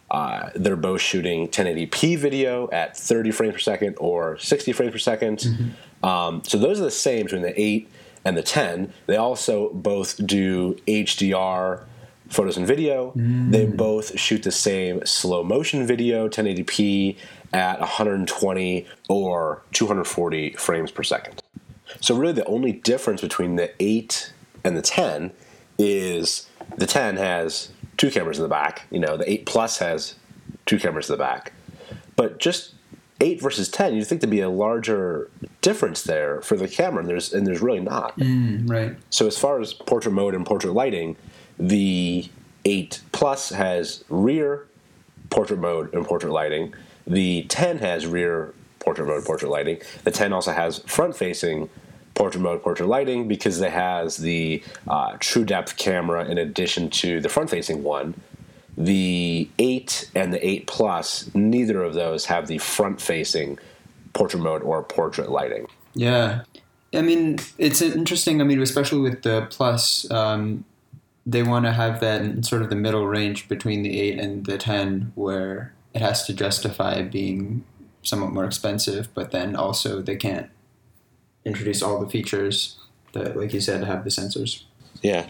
Uh, 0.08 0.50
they're 0.54 0.76
both 0.76 1.00
shooting 1.00 1.48
1080p 1.48 2.16
video 2.16 2.70
at 2.70 2.96
30 2.96 3.32
frames 3.32 3.54
per 3.54 3.58
second 3.58 3.96
or 3.98 4.38
60 4.38 4.72
frames 4.72 4.92
per 4.92 4.98
2nd 4.98 5.72
Um, 6.02 6.42
so 6.44 6.58
those 6.58 6.80
are 6.80 6.84
the 6.84 6.90
same 6.90 7.24
between 7.24 7.42
the 7.42 7.60
8 7.60 7.88
and 8.26 8.36
the 8.36 8.42
10. 8.42 8.92
They 9.06 9.16
also 9.16 9.70
both 9.72 10.26
do 10.26 10.74
HDR 10.88 11.84
photos 12.28 12.56
and 12.56 12.66
video. 12.66 13.12
Mm. 13.12 13.52
They 13.52 13.66
both 13.66 14.18
shoot 14.18 14.42
the 14.42 14.50
same 14.50 15.06
slow 15.06 15.44
motion 15.44 15.86
video, 15.86 16.28
1080p 16.28 17.16
at 17.52 17.78
120 17.78 18.86
or 19.08 19.62
240 19.72 20.50
frames 20.54 20.90
per 20.90 21.04
second. 21.04 21.40
So 22.00 22.16
really, 22.16 22.32
the 22.32 22.44
only 22.46 22.72
difference 22.72 23.20
between 23.20 23.54
the 23.54 23.70
8 23.78 24.32
and 24.64 24.76
the 24.76 24.82
10 24.82 25.30
is 25.78 26.50
the 26.76 26.86
10 26.86 27.18
has 27.18 27.70
two 27.96 28.10
cameras 28.10 28.38
in 28.38 28.42
the 28.42 28.48
back. 28.48 28.86
You 28.90 28.98
know, 28.98 29.16
the 29.16 29.30
8 29.30 29.46
Plus 29.46 29.78
has 29.78 30.16
two 30.66 30.80
cameras 30.80 31.08
in 31.08 31.14
the 31.14 31.22
back. 31.22 31.52
But 32.16 32.40
just 32.40 32.74
8 33.20 33.40
versus 33.40 33.68
10, 33.68 33.94
you'd 33.94 34.06
think 34.06 34.20
there'd 34.20 34.30
be 34.30 34.40
a 34.40 34.50
larger 34.50 35.30
difference 35.62 36.02
there 36.02 36.40
for 36.42 36.56
the 36.56 36.68
camera, 36.68 37.00
and 37.00 37.08
there's 37.08 37.32
and 37.32 37.46
there's 37.46 37.62
really 37.62 37.80
not. 37.80 38.18
Mm, 38.18 38.68
right. 38.68 38.96
So 39.10 39.26
as 39.26 39.38
far 39.38 39.60
as 39.60 39.72
portrait 39.72 40.12
mode 40.12 40.34
and 40.34 40.44
portrait 40.44 40.72
lighting, 40.72 41.16
the 41.58 42.28
8 42.64 43.00
Plus 43.12 43.50
has 43.50 44.04
rear 44.08 44.66
portrait 45.30 45.58
mode 45.58 45.94
and 45.94 46.04
portrait 46.04 46.32
lighting. 46.32 46.74
The 47.06 47.44
10 47.44 47.78
has 47.78 48.06
rear 48.06 48.52
portrait 48.80 49.06
mode 49.06 49.24
portrait 49.24 49.48
lighting. 49.48 49.80
The 50.04 50.10
10 50.10 50.32
also 50.32 50.52
has 50.52 50.78
front 50.80 51.16
facing 51.16 51.70
portrait 52.14 52.40
mode 52.40 52.62
portrait 52.62 52.86
lighting 52.86 53.28
because 53.28 53.60
it 53.60 53.70
has 53.70 54.16
the 54.16 54.62
uh, 54.88 55.16
true 55.20 55.44
depth 55.44 55.76
camera 55.76 56.24
in 56.24 56.38
addition 56.38 56.90
to 56.90 57.20
the 57.20 57.28
front 57.28 57.50
facing 57.50 57.82
one. 57.82 58.14
The 58.76 59.48
8 59.58 60.10
and 60.14 60.32
the 60.32 60.46
8 60.46 60.66
Plus, 60.66 61.30
neither 61.34 61.82
of 61.82 61.94
those 61.94 62.26
have 62.26 62.46
the 62.46 62.58
front 62.58 63.00
facing 63.00 63.58
portrait 64.12 64.40
mode 64.40 64.62
or 64.62 64.82
portrait 64.82 65.30
lighting. 65.30 65.66
Yeah. 65.94 66.42
I 66.94 67.02
mean, 67.02 67.38
it's 67.58 67.82
interesting. 67.82 68.40
I 68.40 68.44
mean, 68.44 68.60
especially 68.60 69.00
with 69.00 69.22
the 69.22 69.46
plus, 69.50 70.10
um, 70.10 70.64
they 71.24 71.42
want 71.42 71.64
to 71.64 71.72
have 71.72 72.00
that 72.00 72.22
in 72.22 72.42
sort 72.42 72.62
of 72.62 72.70
the 72.70 72.76
middle 72.76 73.06
range 73.06 73.48
between 73.48 73.82
the 73.82 74.00
8 74.00 74.18
and 74.18 74.46
the 74.46 74.58
10 74.58 75.12
where 75.14 75.74
it 75.92 76.00
has 76.00 76.26
to 76.26 76.32
justify 76.32 77.02
being 77.02 77.64
somewhat 78.02 78.32
more 78.32 78.44
expensive, 78.44 79.08
but 79.14 79.32
then 79.32 79.56
also 79.56 80.00
they 80.00 80.16
can't 80.16 80.48
introduce 81.44 81.82
all 81.82 81.98
the 81.98 82.08
features 82.08 82.78
that, 83.12 83.36
like 83.36 83.52
you 83.52 83.60
said, 83.60 83.82
have 83.84 84.04
the 84.04 84.10
sensors. 84.10 84.62
Yeah, 85.02 85.28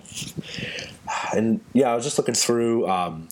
and 1.34 1.60
yeah, 1.72 1.90
I 1.90 1.94
was 1.94 2.04
just 2.04 2.18
looking 2.18 2.34
through. 2.34 2.88
Um, 2.88 3.28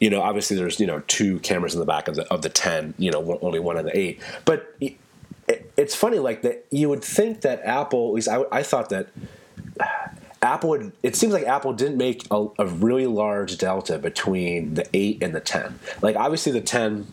you 0.00 0.10
know, 0.10 0.22
obviously 0.22 0.56
there's 0.56 0.78
you 0.78 0.86
know 0.86 1.02
two 1.06 1.40
cameras 1.40 1.74
in 1.74 1.80
the 1.80 1.86
back 1.86 2.08
of 2.08 2.16
the 2.16 2.26
of 2.32 2.42
the 2.42 2.48
ten. 2.48 2.94
You 2.98 3.10
know, 3.10 3.38
only 3.42 3.58
one 3.58 3.78
in 3.78 3.86
the 3.86 3.98
eight. 3.98 4.20
But 4.44 4.74
it, 4.80 4.96
it, 5.48 5.72
it's 5.76 5.94
funny, 5.94 6.18
like 6.18 6.42
that. 6.42 6.66
You 6.70 6.88
would 6.88 7.02
think 7.02 7.40
that 7.42 7.62
Apple. 7.64 8.08
At 8.08 8.14
least 8.14 8.28
I, 8.28 8.44
I 8.52 8.62
thought 8.62 8.90
that 8.90 9.08
Apple 10.42 10.70
would. 10.70 10.92
It 11.02 11.16
seems 11.16 11.32
like 11.32 11.44
Apple 11.44 11.72
didn't 11.72 11.96
make 11.96 12.24
a, 12.30 12.46
a 12.58 12.66
really 12.66 13.06
large 13.06 13.58
delta 13.58 13.98
between 13.98 14.74
the 14.74 14.86
eight 14.94 15.22
and 15.22 15.34
the 15.34 15.40
ten. 15.40 15.78
Like 16.00 16.16
obviously 16.16 16.52
the 16.52 16.60
ten 16.60 17.06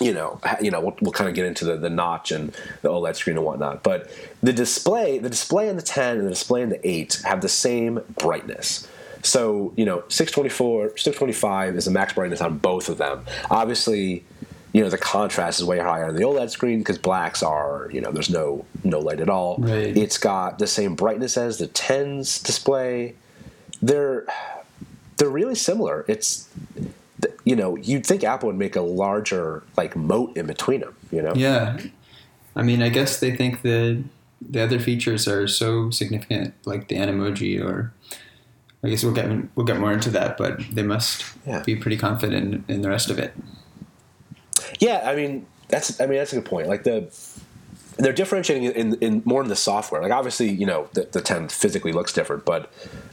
you 0.00 0.12
know, 0.12 0.40
you 0.60 0.70
know, 0.70 0.80
we'll, 0.80 0.96
we'll 1.00 1.12
kind 1.12 1.28
of 1.28 1.34
get 1.34 1.46
into 1.46 1.64
the, 1.64 1.76
the 1.76 1.90
notch 1.90 2.30
and 2.30 2.52
the 2.82 2.88
OLED 2.88 3.16
screen 3.16 3.36
and 3.36 3.44
whatnot. 3.44 3.82
But 3.82 4.10
the 4.42 4.52
display, 4.52 5.18
the 5.18 5.30
display 5.30 5.68
in 5.68 5.76
the 5.76 5.82
10 5.82 6.18
and 6.18 6.26
the 6.26 6.30
display 6.30 6.62
in 6.62 6.68
the 6.68 6.88
8 6.88 7.22
have 7.24 7.40
the 7.40 7.48
same 7.48 8.00
brightness. 8.18 8.88
So 9.22 9.72
you 9.76 9.84
know, 9.84 10.04
624, 10.08 10.96
625 10.96 11.76
is 11.76 11.84
the 11.86 11.90
max 11.90 12.12
brightness 12.12 12.40
on 12.40 12.58
both 12.58 12.88
of 12.88 12.98
them. 12.98 13.24
Obviously, 13.50 14.24
you 14.72 14.82
know 14.82 14.90
the 14.90 14.98
contrast 14.98 15.58
is 15.58 15.64
way 15.64 15.78
higher 15.78 16.04
on 16.04 16.14
the 16.14 16.22
OLED 16.22 16.50
screen 16.50 16.80
because 16.80 16.98
blacks 16.98 17.42
are 17.42 17.88
you 17.92 18.02
know 18.02 18.12
there's 18.12 18.28
no 18.28 18.66
no 18.84 18.98
light 18.98 19.20
at 19.20 19.30
all. 19.30 19.56
Right. 19.56 19.96
It's 19.96 20.18
got 20.18 20.58
the 20.58 20.66
same 20.66 20.94
brightness 20.94 21.38
as 21.38 21.56
the 21.58 21.68
10's 21.68 22.42
display. 22.42 23.14
They're 23.80 24.26
they're 25.16 25.30
really 25.30 25.54
similar. 25.54 26.04
It's 26.08 26.48
you 27.44 27.56
know 27.56 27.76
you'd 27.76 28.06
think 28.06 28.24
Apple 28.24 28.48
would 28.48 28.58
make 28.58 28.76
a 28.76 28.80
larger 28.80 29.62
like 29.76 29.96
moat 29.96 30.36
in 30.36 30.46
between 30.46 30.80
them. 30.80 30.94
You 31.10 31.22
know. 31.22 31.32
Yeah. 31.34 31.78
I 32.54 32.62
mean, 32.62 32.82
I 32.82 32.88
guess 32.88 33.20
they 33.20 33.34
think 33.36 33.62
the 33.62 34.02
the 34.40 34.62
other 34.62 34.78
features 34.78 35.26
are 35.28 35.46
so 35.48 35.90
significant, 35.90 36.54
like 36.64 36.88
the 36.88 36.96
Animoji, 36.96 37.62
or 37.62 37.92
I 38.82 38.88
guess 38.88 39.02
we'll 39.04 39.14
get 39.14 39.28
we'll 39.56 39.66
get 39.66 39.78
more 39.78 39.92
into 39.92 40.10
that, 40.10 40.36
but 40.36 40.60
they 40.72 40.82
must 40.82 41.24
Yeah. 41.46 41.62
be 41.62 41.76
pretty 41.76 41.96
confident 41.96 42.64
in 42.68 42.82
the 42.82 42.88
rest 42.88 43.10
of 43.10 43.18
it. 43.18 43.34
Yeah, 44.78 45.02
I 45.04 45.14
mean 45.14 45.46
that's 45.68 46.00
I 46.00 46.06
mean 46.06 46.18
that's 46.18 46.32
a 46.32 46.36
good 46.36 46.44
point. 46.44 46.68
Like 46.68 46.84
the 46.84 47.10
they're 47.98 48.12
differentiating 48.12 48.64
in, 48.64 48.94
in, 48.96 49.22
more 49.24 49.42
in 49.42 49.48
the 49.48 49.56
software. 49.56 50.02
Like 50.02 50.12
obviously, 50.12 50.50
you 50.50 50.66
know, 50.66 50.86
the, 50.92 51.08
the 51.12 51.22
10 51.22 51.48
physically 51.48 51.92
looks 51.92 52.12
different, 52.12 52.44
but 52.44 52.70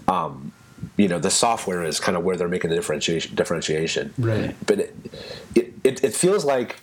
um, 0.09 0.51
you 0.97 1.07
know, 1.07 1.19
the 1.19 1.29
software 1.29 1.83
is 1.83 1.99
kind 1.99 2.17
of 2.17 2.23
where 2.23 2.35
they're 2.35 2.47
making 2.47 2.69
the 2.69 2.75
differentiation. 2.75 3.35
Differentiation, 3.35 4.13
Right. 4.17 4.55
But 4.65 4.79
it, 4.79 4.95
it, 5.55 5.73
it, 5.83 6.03
it 6.03 6.13
feels 6.13 6.45
like 6.45 6.77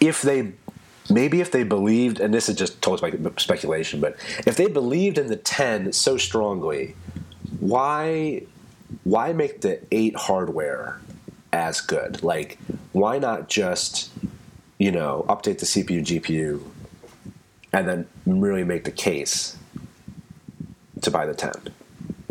if 0.00 0.22
they 0.22 0.52
maybe 1.10 1.40
if 1.40 1.50
they 1.50 1.62
believed, 1.62 2.20
and 2.20 2.32
this 2.32 2.48
is 2.48 2.56
just 2.56 2.80
total 2.82 2.98
spec- 2.98 3.40
speculation, 3.40 4.00
but 4.00 4.16
if 4.46 4.56
they 4.56 4.66
believed 4.66 5.18
in 5.18 5.26
the 5.26 5.36
10 5.36 5.92
so 5.92 6.16
strongly, 6.16 6.94
why 7.58 8.42
why 9.04 9.32
make 9.32 9.60
the 9.60 9.80
8 9.92 10.16
hardware 10.16 11.00
as 11.52 11.80
good? 11.80 12.22
Like, 12.22 12.58
why 12.92 13.18
not 13.18 13.48
just, 13.48 14.10
you 14.78 14.90
know, 14.90 15.24
update 15.28 15.58
the 15.58 15.66
CPU, 15.66 16.00
GPU, 16.04 16.62
and 17.72 17.88
then 17.88 18.06
really 18.26 18.64
make 18.64 18.84
the 18.84 18.90
case 18.90 19.56
to 21.02 21.10
buy 21.10 21.26
the 21.26 21.34
10? 21.34 21.52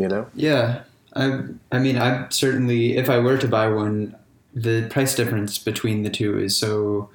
You 0.00 0.08
know? 0.08 0.26
Yeah, 0.34 0.80
I 1.14 1.42
I 1.70 1.78
mean, 1.78 1.98
I 1.98 2.26
certainly 2.30 2.96
if 2.96 3.10
I 3.10 3.18
were 3.18 3.36
to 3.36 3.46
buy 3.46 3.68
one, 3.68 4.16
the 4.54 4.88
price 4.88 5.14
difference 5.14 5.58
between 5.58 6.04
the 6.04 6.10
two 6.10 6.38
is 6.38 6.56
so 6.56 7.10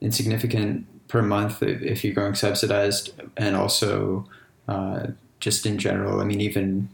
insignificant 0.00 0.86
per 1.08 1.22
month 1.22 1.60
if, 1.60 2.04
you're 2.04 2.14
going 2.14 2.36
subsidized, 2.36 3.12
and 3.36 3.56
also 3.56 4.28
uh, 4.68 5.08
just 5.40 5.66
in 5.66 5.76
general. 5.76 6.20
I 6.20 6.24
mean, 6.24 6.40
even 6.40 6.88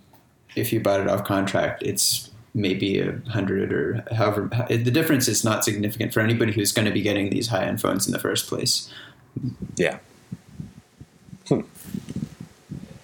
if 0.57 0.73
you 0.73 0.81
bought 0.81 1.01
it 1.01 1.07
off 1.07 1.25
contract, 1.25 1.83
it's 1.83 2.31
maybe 2.55 2.99
a 2.99 3.21
hundred 3.29 3.75
or 3.75 4.03
however. 4.15 4.49
The 4.71 4.91
difference 4.91 5.29
is 5.29 5.45
not 5.45 5.65
significant 5.65 6.15
for 6.15 6.21
anybody 6.21 6.53
who's 6.53 6.73
going 6.73 6.87
to 6.87 6.93
be 6.93 7.03
getting 7.03 7.29
these 7.29 7.49
high 7.49 7.65
end 7.65 7.83
phones 7.83 8.07
in 8.07 8.15
the 8.15 8.19
first 8.19 8.49
place. 8.49 8.91
Yeah. 9.77 9.99
Hmm. 11.47 11.61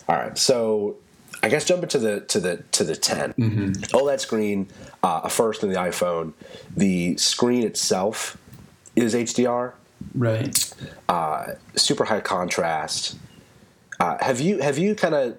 All 0.09 0.17
right. 0.17 0.39
So 0.39 0.97
I 1.43 1.49
guess 1.49 1.65
jumping 1.65 1.89
to 1.91 1.99
the 1.99 2.21
to 2.21 2.41
the 2.41 2.57
to 2.73 2.85
the 2.85 2.95
10 2.97 3.33
OLED 3.35 4.21
screen, 4.21 4.69
uh, 5.03 5.23
a 5.25 5.29
first 5.31 5.63
in 5.63 5.71
the 5.71 5.77
iPhone. 5.77 6.33
The 6.77 7.17
screen 7.17 7.65
itself 7.65 8.37
is 8.95 9.15
HDR, 9.15 9.73
Right. 10.15 10.57
super 11.77 12.05
high 12.05 12.21
contrast. 12.21 13.17
Uh, 13.99 14.17
have 14.21 14.41
you 14.41 14.59
have 14.61 14.79
you 14.79 14.95
kind 14.95 15.15
of 15.15 15.37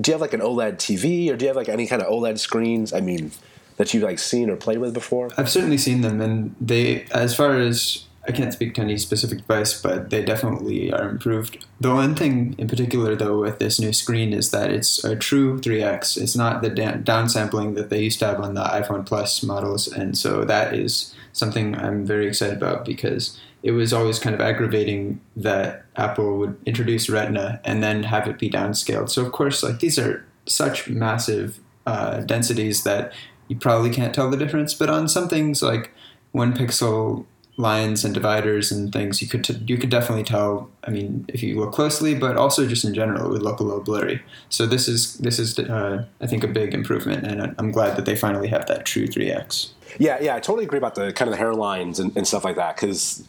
do 0.00 0.10
you 0.10 0.14
have 0.14 0.20
like 0.20 0.32
an 0.34 0.40
OLED 0.40 0.76
TV 0.76 1.30
or 1.30 1.36
do 1.36 1.44
you 1.44 1.48
have 1.48 1.56
like 1.56 1.68
any 1.68 1.86
kind 1.86 2.00
of 2.02 2.08
OLED 2.08 2.38
screens? 2.38 2.92
I 2.92 3.00
mean, 3.00 3.32
that 3.76 3.92
you've 3.94 4.02
like 4.02 4.18
seen 4.18 4.50
or 4.50 4.56
played 4.56 4.78
with 4.78 4.92
before? 4.94 5.30
I've 5.38 5.50
certainly 5.50 5.78
seen 5.78 6.02
them, 6.02 6.20
and 6.20 6.54
they, 6.60 7.04
as 7.12 7.34
far 7.34 7.56
as 7.58 8.04
I 8.30 8.32
can't 8.32 8.52
speak 8.52 8.74
to 8.74 8.80
any 8.80 8.96
specific 8.96 9.38
device, 9.38 9.82
but 9.82 10.10
they 10.10 10.24
definitely 10.24 10.92
are 10.92 11.08
improved. 11.08 11.66
The 11.80 11.92
one 11.92 12.14
thing 12.14 12.54
in 12.58 12.68
particular, 12.68 13.16
though, 13.16 13.40
with 13.40 13.58
this 13.58 13.80
new 13.80 13.92
screen 13.92 14.32
is 14.32 14.52
that 14.52 14.70
it's 14.70 15.02
a 15.02 15.16
true 15.16 15.58
3x. 15.58 16.16
It's 16.16 16.36
not 16.36 16.62
the 16.62 16.70
da- 16.70 16.98
downsampling 16.98 17.74
that 17.74 17.90
they 17.90 18.04
used 18.04 18.20
to 18.20 18.26
have 18.26 18.38
on 18.38 18.54
the 18.54 18.62
iPhone 18.62 19.04
Plus 19.04 19.42
models, 19.42 19.88
and 19.88 20.16
so 20.16 20.44
that 20.44 20.74
is 20.74 21.12
something 21.32 21.74
I'm 21.74 22.06
very 22.06 22.28
excited 22.28 22.56
about 22.56 22.84
because 22.84 23.36
it 23.64 23.72
was 23.72 23.92
always 23.92 24.20
kind 24.20 24.34
of 24.34 24.40
aggravating 24.40 25.20
that 25.34 25.84
Apple 25.96 26.38
would 26.38 26.56
introduce 26.66 27.10
Retina 27.10 27.60
and 27.64 27.82
then 27.82 28.04
have 28.04 28.28
it 28.28 28.38
be 28.38 28.48
downscaled. 28.48 29.10
So 29.10 29.26
of 29.26 29.32
course, 29.32 29.64
like 29.64 29.80
these 29.80 29.98
are 29.98 30.24
such 30.46 30.88
massive 30.88 31.58
uh, 31.84 32.20
densities 32.20 32.84
that 32.84 33.12
you 33.48 33.56
probably 33.56 33.90
can't 33.90 34.14
tell 34.14 34.30
the 34.30 34.36
difference. 34.36 34.72
But 34.72 34.88
on 34.88 35.08
some 35.08 35.28
things 35.28 35.62
like 35.62 35.90
one 36.30 36.52
pixel 36.56 37.26
lines 37.60 38.04
and 38.04 38.14
dividers 38.14 38.72
and 38.72 38.92
things, 38.92 39.20
you 39.20 39.28
could 39.28 39.44
t- 39.44 39.62
you 39.66 39.78
could 39.78 39.90
definitely 39.90 40.24
tell. 40.24 40.70
I 40.84 40.90
mean, 40.90 41.24
if 41.28 41.42
you 41.42 41.58
look 41.60 41.72
closely, 41.72 42.14
but 42.14 42.36
also 42.36 42.66
just 42.66 42.84
in 42.84 42.94
general, 42.94 43.26
it 43.26 43.28
would 43.30 43.42
look 43.42 43.60
a 43.60 43.62
little 43.62 43.82
blurry. 43.82 44.22
So 44.48 44.66
this 44.66 44.88
is 44.88 45.14
this 45.18 45.38
is 45.38 45.58
uh, 45.58 46.04
I 46.20 46.26
think 46.26 46.44
a 46.44 46.48
big 46.48 46.74
improvement, 46.74 47.26
and 47.26 47.54
I'm 47.58 47.70
glad 47.70 47.96
that 47.96 48.06
they 48.06 48.16
finally 48.16 48.48
have 48.48 48.66
that 48.66 48.84
true 48.84 49.06
3x. 49.06 49.70
Yeah, 49.98 50.18
yeah, 50.20 50.36
I 50.36 50.40
totally 50.40 50.64
agree 50.64 50.78
about 50.78 50.94
the 50.94 51.12
kind 51.12 51.30
of 51.30 51.36
the 51.36 51.42
hairlines 51.42 51.98
and, 51.98 52.16
and 52.16 52.26
stuff 52.26 52.44
like 52.44 52.56
that 52.56 52.76
because 52.76 53.26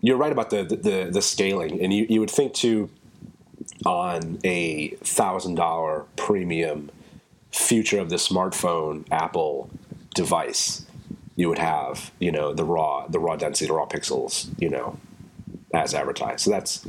you're 0.00 0.16
right 0.16 0.32
about 0.32 0.50
the, 0.50 0.64
the 0.64 1.08
the 1.10 1.22
scaling, 1.22 1.80
and 1.80 1.92
you, 1.92 2.06
you 2.08 2.20
would 2.20 2.30
think 2.30 2.54
too 2.54 2.90
on 3.86 4.38
a 4.44 4.88
thousand 5.02 5.54
dollar 5.54 6.04
premium 6.16 6.90
future 7.52 7.98
of 7.98 8.10
the 8.10 8.16
smartphone 8.16 9.04
Apple 9.10 9.70
device, 10.14 10.86
you 11.40 11.48
would 11.48 11.58
have 11.58 12.12
you 12.18 12.30
know 12.30 12.52
the 12.52 12.64
raw 12.64 13.06
the 13.08 13.18
raw 13.18 13.34
density, 13.34 13.66
the 13.66 13.72
raw 13.72 13.86
pixels, 13.86 14.50
you 14.58 14.68
know, 14.68 14.98
as 15.72 15.94
advertised. 15.94 16.40
So 16.40 16.50
that's, 16.50 16.86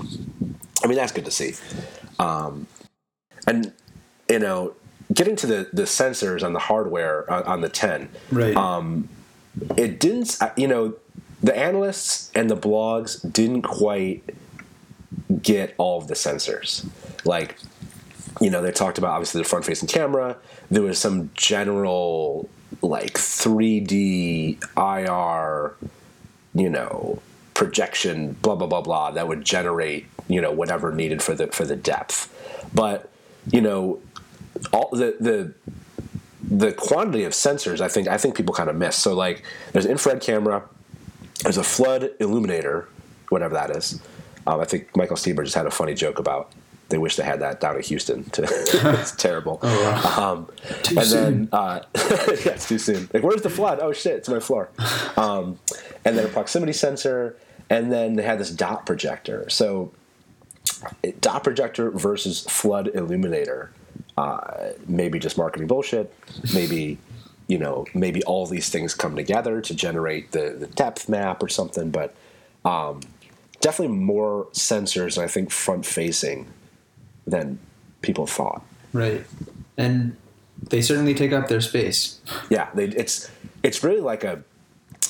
I 0.84 0.88
mean, 0.88 0.98
that's 0.98 1.13
good 1.13 1.24
to 1.24 1.31
see. 1.31 1.53
Um, 2.20 2.67
and 3.48 3.72
you 4.29 4.39
know, 4.39 4.74
getting 5.13 5.38
to 5.38 5.48
the 5.48 5.70
the 5.72 5.84
sensors 5.84 6.43
on 6.43 6.51
the 6.51 6.60
hardware 6.60 7.31
on, 7.31 7.43
on 7.43 7.62
the 7.62 7.70
10, 7.70 8.10
Right. 8.29 8.53
Um, 8.53 9.08
it 9.77 10.01
didn't 10.01 10.38
you 10.58 10.67
know 10.67 10.96
the 11.41 11.58
analysts 11.58 12.29
and 12.36 12.50
the 12.50 12.58
blogs 12.58 13.22
didn't 13.31 13.62
quite 13.62 14.22
get 15.41 15.75
all 15.77 15.98
of 15.98 16.08
the 16.08 16.13
sensors 16.13 16.88
like 17.25 17.58
you 18.39 18.50
know 18.50 18.62
they 18.62 18.72
talked 18.72 18.98
about 18.98 19.12
obviously 19.12 19.41
the 19.41 19.48
front 19.48 19.65
facing 19.65 19.89
camera 19.89 20.38
there 20.70 20.84
was 20.84 20.98
some 20.98 21.29
general 21.34 22.50
like 22.82 23.14
3d 23.14 24.58
ir 24.78 25.76
you 26.54 26.70
know 26.70 27.22
projection 27.54 28.34
blah 28.42 28.56
blah 28.56 28.68
blah 28.68 28.82
blah 28.82 29.12
that 29.12 29.28
would 29.28 29.46
generate 29.46 30.08
you 30.28 30.42
know 30.42 30.52
whatever 30.52 30.92
needed 30.92 31.22
for 31.22 31.36
the 31.36 31.48
for 31.48 31.66
the 31.66 31.76
depth. 31.76 32.34
But 32.74 33.12
you 33.52 33.62
know 33.62 34.02
all 34.74 34.90
the 34.92 35.16
the 35.20 35.54
the 36.44 36.74
quantity 36.74 37.24
of 37.24 37.34
sensors 37.34 37.80
i 37.82 37.88
think 37.88 38.08
i 38.08 38.18
think 38.18 38.36
people 38.36 38.54
kind 38.54 38.70
of 38.70 38.76
miss. 38.76 38.96
So 38.96 39.14
like 39.14 39.44
there's 39.74 39.86
infrared 39.86 40.22
camera 40.22 40.64
there's 41.44 41.58
a 41.58 41.64
flood 41.64 42.12
illuminator 42.20 42.88
whatever 43.30 43.54
that 43.54 43.76
is. 43.76 44.02
Um, 44.48 44.60
i 44.60 44.66
think 44.66 44.96
michael 44.96 45.16
steeber 45.16 45.44
just 45.44 45.56
had 45.56 45.68
a 45.68 45.72
funny 45.72 45.94
joke 45.94 46.18
about 46.20 46.52
they 46.91 47.00
wish 47.00 47.15
they 47.15 47.24
had 47.24 47.39
that 47.39 47.60
down 47.60 47.75
in 47.75 47.81
houston 47.81 48.24
to, 48.31 48.43
it's 49.00 49.15
terrible. 49.15 49.60
Um, 49.65 50.48
Too 50.83 50.98
and 51.00 51.07
soon. 51.07 51.24
then 51.24 51.50
uh, 51.51 51.81
yeah 51.95 52.53
it's 52.53 52.67
too 52.67 52.77
soon. 52.77 53.10
Like 53.13 53.24
where's 53.24 53.41
the 53.41 53.50
flood? 53.50 53.79
Oh 53.81 53.91
shit 53.93 54.13
it's 54.17 54.29
my 54.29 54.39
floor. 54.39 54.69
Um, 55.17 55.57
and 56.05 56.17
then 56.17 56.25
a 56.25 56.29
proximity 56.29 56.74
sensor 56.74 57.38
and 57.69 57.91
then 57.91 58.15
they 58.15 58.24
had 58.24 58.39
this 58.39 58.51
dot 58.51 58.86
projector. 58.86 59.50
So 59.50 59.91
dot 61.19 61.43
projector 61.43 61.89
versus 61.89 62.41
flood 62.41 62.91
illuminator 62.93 63.71
uh, 64.17 64.71
maybe 64.88 65.19
just 65.19 65.38
marketing 65.38 65.67
bullshit. 65.67 66.13
Maybe 66.53 66.98
you 67.48 67.57
know 67.57 67.86
maybe 67.93 68.24
all 68.24 68.45
these 68.45 68.69
things 68.69 68.93
come 68.93 69.15
together 69.15 69.62
to 69.62 69.74
generate 69.75 70.31
the, 70.31 70.55
the 70.57 70.67
depth 70.67 71.10
map 71.10 71.43
or 71.43 71.50
something 71.50 71.91
but 71.91 72.15
um, 72.63 73.01
definitely 73.60 73.93
more 73.93 74.45
sensors 74.53 75.17
i 75.17 75.27
think 75.27 75.51
front 75.51 75.86
facing 75.86 76.48
than 77.28 77.60
people 78.01 78.25
thought 78.28 78.63
Right. 78.94 79.24
And 79.78 80.18
they 80.70 80.82
certainly 80.82 81.13
take 81.13 81.32
up 81.32 81.48
their 81.48 81.62
space. 81.62 82.20
yeah 82.50 82.70
they, 82.74 82.86
it's 82.86 83.30
it's 83.63 83.84
really 83.84 84.01
like 84.01 84.24
a 84.24 84.44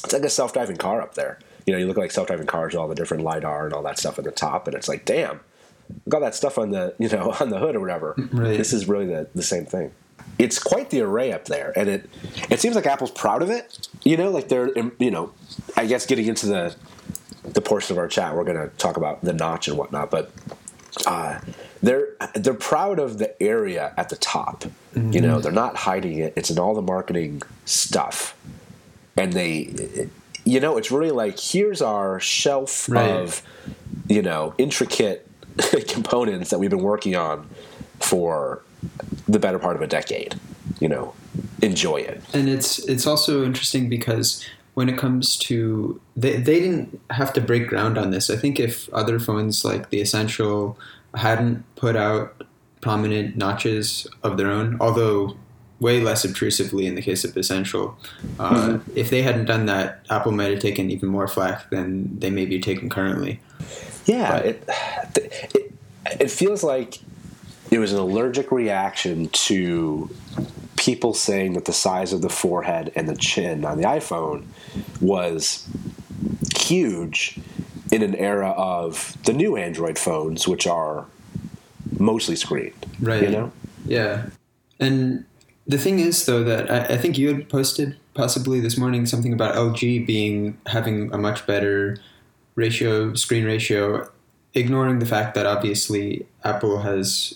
it's 0.03 0.13
like 0.13 0.24
a 0.24 0.30
self-driving 0.30 0.77
car 0.77 1.01
up 1.01 1.15
there 1.15 1.39
you 1.65 1.74
know 1.74 1.80
you 1.80 1.88
look 1.88 1.98
at 1.98 2.01
like 2.01 2.12
self-driving 2.12 2.48
cars 2.48 2.75
all 2.75 2.88
the 2.88 2.96
different 2.96 3.24
lidar 3.24 3.65
and 3.65 3.74
all 3.74 3.84
that 3.84 3.98
stuff 4.00 4.18
at 4.18 4.25
the 4.25 4.32
top 4.32 4.68
and 4.68 4.75
it's 4.75 4.88
like 4.88 5.03
damn 5.06 5.39
look 6.06 6.15
all 6.15 6.22
that 6.22 6.36
stuff 6.36 6.58
on 6.58 6.70
the 6.72 6.94
you 7.00 7.10
know 7.10 7.32
on 7.39 7.50
the 7.50 7.60
hood 7.60 7.75
or 7.75 7.80
whatever 7.80 8.13
Right. 8.32 8.58
this 8.58 8.72
is 8.74 8.88
really 8.88 9.06
the, 9.08 9.27
the 9.36 9.44
same 9.44 9.65
thing 9.65 9.91
it's 10.39 10.58
quite 10.60 10.89
the 10.91 11.01
array 11.01 11.32
up 11.34 11.46
there 11.46 11.74
and 11.77 11.89
it 11.89 12.10
it 12.50 12.60
seems 12.60 12.75
like 12.75 12.86
apple's 12.86 13.12
proud 13.12 13.41
of 13.41 13.50
it 13.50 13.88
you 14.03 14.15
know 14.18 14.30
like 14.32 14.48
they're 14.48 14.70
you 15.00 15.12
know 15.12 15.32
i 15.75 15.86
guess 15.86 16.06
getting 16.06 16.27
into 16.27 16.46
the 16.46 16.75
the 17.44 17.62
portion 17.62 17.94
of 17.94 17.98
our 17.98 18.08
chat 18.08 18.36
we're 18.36 18.44
going 18.44 18.58
to 18.58 18.70
talk 18.77 18.96
about 18.98 19.22
the 19.24 19.34
notch 19.34 19.68
and 19.68 19.77
whatnot 19.77 20.10
but 20.12 20.32
uh, 21.08 21.39
they're 21.81 22.09
they're 22.35 22.53
proud 22.53 23.00
of 23.00 23.17
the 23.17 23.41
area 23.41 23.93
at 23.97 24.09
the 24.09 24.15
top. 24.15 24.65
You 24.95 25.01
know, 25.01 25.33
mm-hmm. 25.33 25.41
they're 25.41 25.51
not 25.51 25.75
hiding 25.77 26.17
it. 26.19 26.33
It's 26.35 26.50
in 26.50 26.59
all 26.59 26.75
the 26.75 26.81
marketing 26.81 27.41
stuff, 27.65 28.35
and 29.17 29.33
they, 29.33 30.09
you 30.43 30.59
know, 30.59 30.77
it's 30.77 30.91
really 30.91 31.11
like 31.11 31.39
here's 31.39 31.81
our 31.81 32.19
shelf 32.19 32.89
Right. 32.89 33.09
of, 33.09 33.41
you 34.07 34.21
know, 34.21 34.53
intricate 34.57 35.27
components 35.88 36.50
that 36.50 36.59
we've 36.59 36.69
been 36.69 36.83
working 36.83 37.15
on 37.15 37.47
for 38.00 38.61
the 39.27 39.39
better 39.39 39.59
part 39.59 39.75
of 39.75 39.81
a 39.81 39.88
decade. 39.88 40.35
You 40.79 40.89
know, 40.89 41.13
enjoy 41.61 41.97
it. 41.97 42.21
and 42.33 42.50
it's 42.50 42.79
it's 42.79 43.07
also 43.07 43.45
interesting 43.45 43.88
because 43.88 44.43
when 44.73 44.89
it 44.89 44.97
comes 44.97 45.38
to 45.38 46.00
they, 46.15 46.38
they 46.38 46.59
didn't 46.59 47.00
have 47.11 47.31
to 47.33 47.41
break 47.41 47.67
ground 47.67 47.97
on 47.97 48.09
this 48.11 48.29
i 48.29 48.35
think 48.35 48.59
if 48.59 48.89
other 48.93 49.19
phones 49.19 49.63
like 49.63 49.89
the 49.89 50.01
essential 50.01 50.77
hadn't 51.15 51.63
put 51.75 51.96
out 51.96 52.44
prominent 52.82 53.38
notches 53.38 54.08
of 54.24 54.38
their 54.38 54.50
own 54.50 54.77
although 54.80 55.36
way 55.80 56.00
less 56.00 56.24
obtrusively 56.24 56.86
in 56.86 56.94
the 56.94 57.01
case 57.01 57.24
of 57.24 57.36
essential. 57.36 57.98
Uh, 58.39 58.77
if 58.96 59.10
they 59.10 59.24
hadn't 59.24 59.46
done 59.46 59.65
that 59.65 60.06
apple 60.12 60.32
might 60.32 60.51
have 60.51 60.60
taken 60.60 60.91
even 60.91 61.10
more 61.10 61.27
flack 61.27 61.70
than 61.72 62.20
they 62.20 62.30
may 62.30 62.46
be 62.46 62.60
taking 62.60 62.88
currently. 62.88 63.39
Yeah, 64.06 64.38
it, 64.38 64.70
it 65.56 65.74
it 66.20 66.32
feels 66.32 66.63
like 66.63 67.00
it 67.72 67.80
was 67.80 67.94
an 67.94 68.00
allergic 68.00 68.51
reaction 68.51 69.30
to 69.30 70.10
people 70.75 71.13
saying 71.13 71.53
that 71.53 71.65
the 71.65 71.74
size 71.74 72.13
of 72.13 72.22
the 72.22 72.30
forehead 72.30 72.91
and 72.96 73.08
the 73.08 73.15
chin 73.15 73.65
on 73.65 73.77
the 73.77 73.84
iPhone 73.84 74.46
was 75.00 75.68
huge 76.56 77.39
in 77.91 78.01
an 78.01 78.15
era 78.15 78.50
of 78.51 79.17
the 79.25 79.33
new 79.33 79.57
Android 79.57 80.00
phones, 80.00 80.48
which 80.48 80.65
are 80.65 81.05
mostly 82.00 82.36
screened. 82.36 82.86
Right. 83.00 83.24
You 83.24 83.29
know. 83.29 83.51
Yeah. 83.86 84.27
And 84.79 85.25
the 85.67 85.77
thing 85.77 86.00
is, 86.00 86.25
though, 86.25 86.43
that 86.43 86.71
I, 86.71 86.95
I 86.95 86.98
think 86.98 87.17
you 87.17 87.27
had 87.33 87.50
posted 87.50 87.98
possibly 88.13 88.60
this 88.60 88.77
morning 88.77 89.05
something 89.05 89.33
about 89.33 89.55
LG 89.55 90.05
being 90.05 90.57
having 90.67 91.13
a 91.13 91.17
much 91.17 91.45
better 91.45 91.98
ratio, 92.55 93.13
screen 93.13 93.45
ratio, 93.45 94.10
ignoring 94.53 95.00
the 95.00 95.05
fact 95.05 95.36
that 95.36 95.45
obviously 95.45 96.25
Apple 96.43 96.79
has 96.81 97.36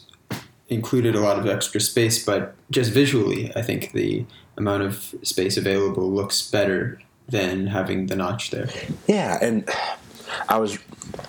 included 0.67 1.15
a 1.15 1.19
lot 1.19 1.37
of 1.37 1.47
extra 1.47 1.79
space, 1.79 2.23
but 2.25 2.55
just 2.71 2.91
visually, 2.91 3.55
I 3.55 3.61
think 3.61 3.91
the 3.91 4.25
amount 4.57 4.83
of 4.83 5.13
space 5.21 5.57
available 5.57 6.09
looks 6.11 6.49
better 6.49 6.99
than 7.27 7.67
having 7.67 8.07
the 8.07 8.15
notch 8.15 8.51
there. 8.51 8.67
Yeah, 9.07 9.37
and 9.41 9.69
I 10.49 10.57
was 10.57 10.77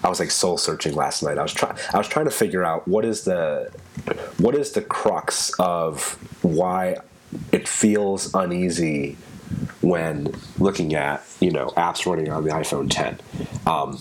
I 0.02 0.08
was 0.08 0.20
like 0.20 0.30
soul 0.30 0.58
searching 0.58 0.94
last 0.94 1.22
night. 1.22 1.38
I 1.38 1.42
was 1.42 1.52
trying 1.52 1.76
I 1.92 1.98
was 1.98 2.08
trying 2.08 2.26
to 2.26 2.30
figure 2.30 2.64
out 2.64 2.86
what 2.86 3.04
is 3.04 3.24
the 3.24 3.70
what 4.38 4.54
is 4.54 4.72
the 4.72 4.82
crux 4.82 5.50
of 5.58 6.18
why 6.42 6.96
it 7.52 7.68
feels 7.68 8.34
uneasy 8.34 9.16
when 9.80 10.34
looking 10.58 10.94
at 10.94 11.24
you 11.40 11.50
know 11.50 11.68
apps 11.76 12.06
running 12.06 12.30
on 12.30 12.44
the 12.44 12.50
iPhone 12.50 12.90
10, 12.90 13.20
um, 13.66 13.98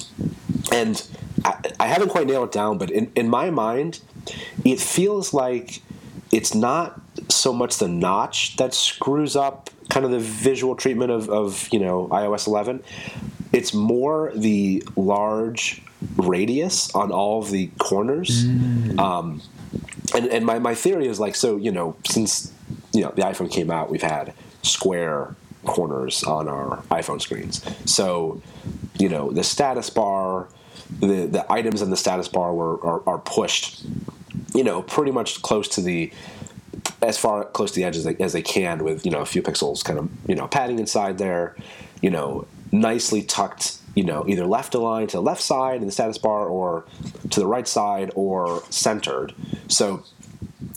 and 0.72 1.08
I, 1.44 1.58
I 1.80 1.88
haven't 1.88 2.10
quite 2.10 2.28
nailed 2.28 2.50
it 2.50 2.52
down, 2.52 2.78
but 2.78 2.90
in, 2.90 3.12
in 3.16 3.30
my 3.30 3.52
mind, 3.52 4.00
it 4.64 4.80
feels 4.80 5.34
like 5.34 5.82
it's 6.32 6.56
not 6.56 7.00
so 7.30 7.54
much 7.54 7.78
the 7.78 7.88
notch 7.88 8.58
that 8.58 8.74
screws 8.74 9.36
up 9.36 9.70
kind 9.90 10.06
of 10.06 10.12
the 10.12 10.20
visual 10.20 10.76
treatment 10.76 11.12
of, 11.12 11.30
of 11.30 11.70
you 11.72 11.80
know 11.80 12.08
iOS 12.12 12.48
11. 12.48 12.84
It's 13.56 13.74
more 13.74 14.32
the 14.36 14.84
large 14.98 15.82
radius 16.18 16.94
on 16.94 17.12
all 17.12 17.42
of 17.42 17.52
the 17.52 17.68
corners. 17.78 18.44
Um, 19.00 19.42
and 20.14 20.28
and 20.28 20.46
my, 20.46 20.60
my 20.60 20.76
theory 20.76 21.08
is 21.08 21.20
like 21.20 21.36
so 21.36 21.58
you 21.58 21.72
know 21.72 21.96
since 22.06 22.54
you 22.94 23.02
know 23.02 23.12
the 23.16 23.22
iPhone 23.22 23.50
came 23.52 23.72
out, 23.72 23.90
we've 23.90 24.02
had 24.02 24.34
square 24.62 25.36
corners 25.66 26.24
on 26.24 26.48
our 26.48 26.84
iPhone 26.92 27.22
screens. 27.22 27.66
So 27.86 28.42
you 29.00 29.10
know 29.10 29.32
the 29.32 29.44
status 29.44 29.90
bar, 29.90 30.48
the 31.00 31.26
the 31.26 31.46
items 31.52 31.82
in 31.82 31.90
the 31.90 31.98
status 31.98 32.28
bar 32.28 32.54
were 32.54 32.76
are, 32.84 33.02
are 33.08 33.18
pushed, 33.20 33.86
you 34.54 34.64
know, 34.64 34.82
pretty 34.82 35.12
much 35.12 35.42
close 35.42 35.68
to 35.70 35.82
the 35.82 36.12
as 37.02 37.18
far 37.18 37.46
close 37.46 37.72
to 37.72 37.78
the 37.78 37.84
edge 37.84 37.98
as 37.98 38.04
they, 38.04 38.16
as 38.18 38.34
they 38.34 38.42
can 38.42 38.84
with 38.84 39.06
you 39.06 39.12
know 39.12 39.22
a 39.22 39.26
few 39.26 39.42
pixels 39.42 39.84
kind 39.84 40.00
of 40.00 40.10
you 40.28 40.36
know 40.36 40.48
padding 40.48 40.80
inside 40.80 41.18
there, 41.18 41.56
you 42.02 42.10
know, 42.10 42.46
nicely 42.82 43.22
tucked 43.22 43.78
you 43.96 44.04
know 44.04 44.26
either 44.28 44.46
left 44.46 44.76
aligned 44.76 45.10
to 45.10 45.18
the 45.18 45.22
left 45.22 45.42
side 45.42 45.80
in 45.82 45.86
the 45.86 45.92
status 45.92 46.18
bar 46.18 46.48
or 46.48 46.86
to 47.30 47.40
the 47.40 47.48
right 47.48 47.68
side 47.68 48.12
or 48.16 48.62
centered. 48.70 49.34
So 49.68 50.04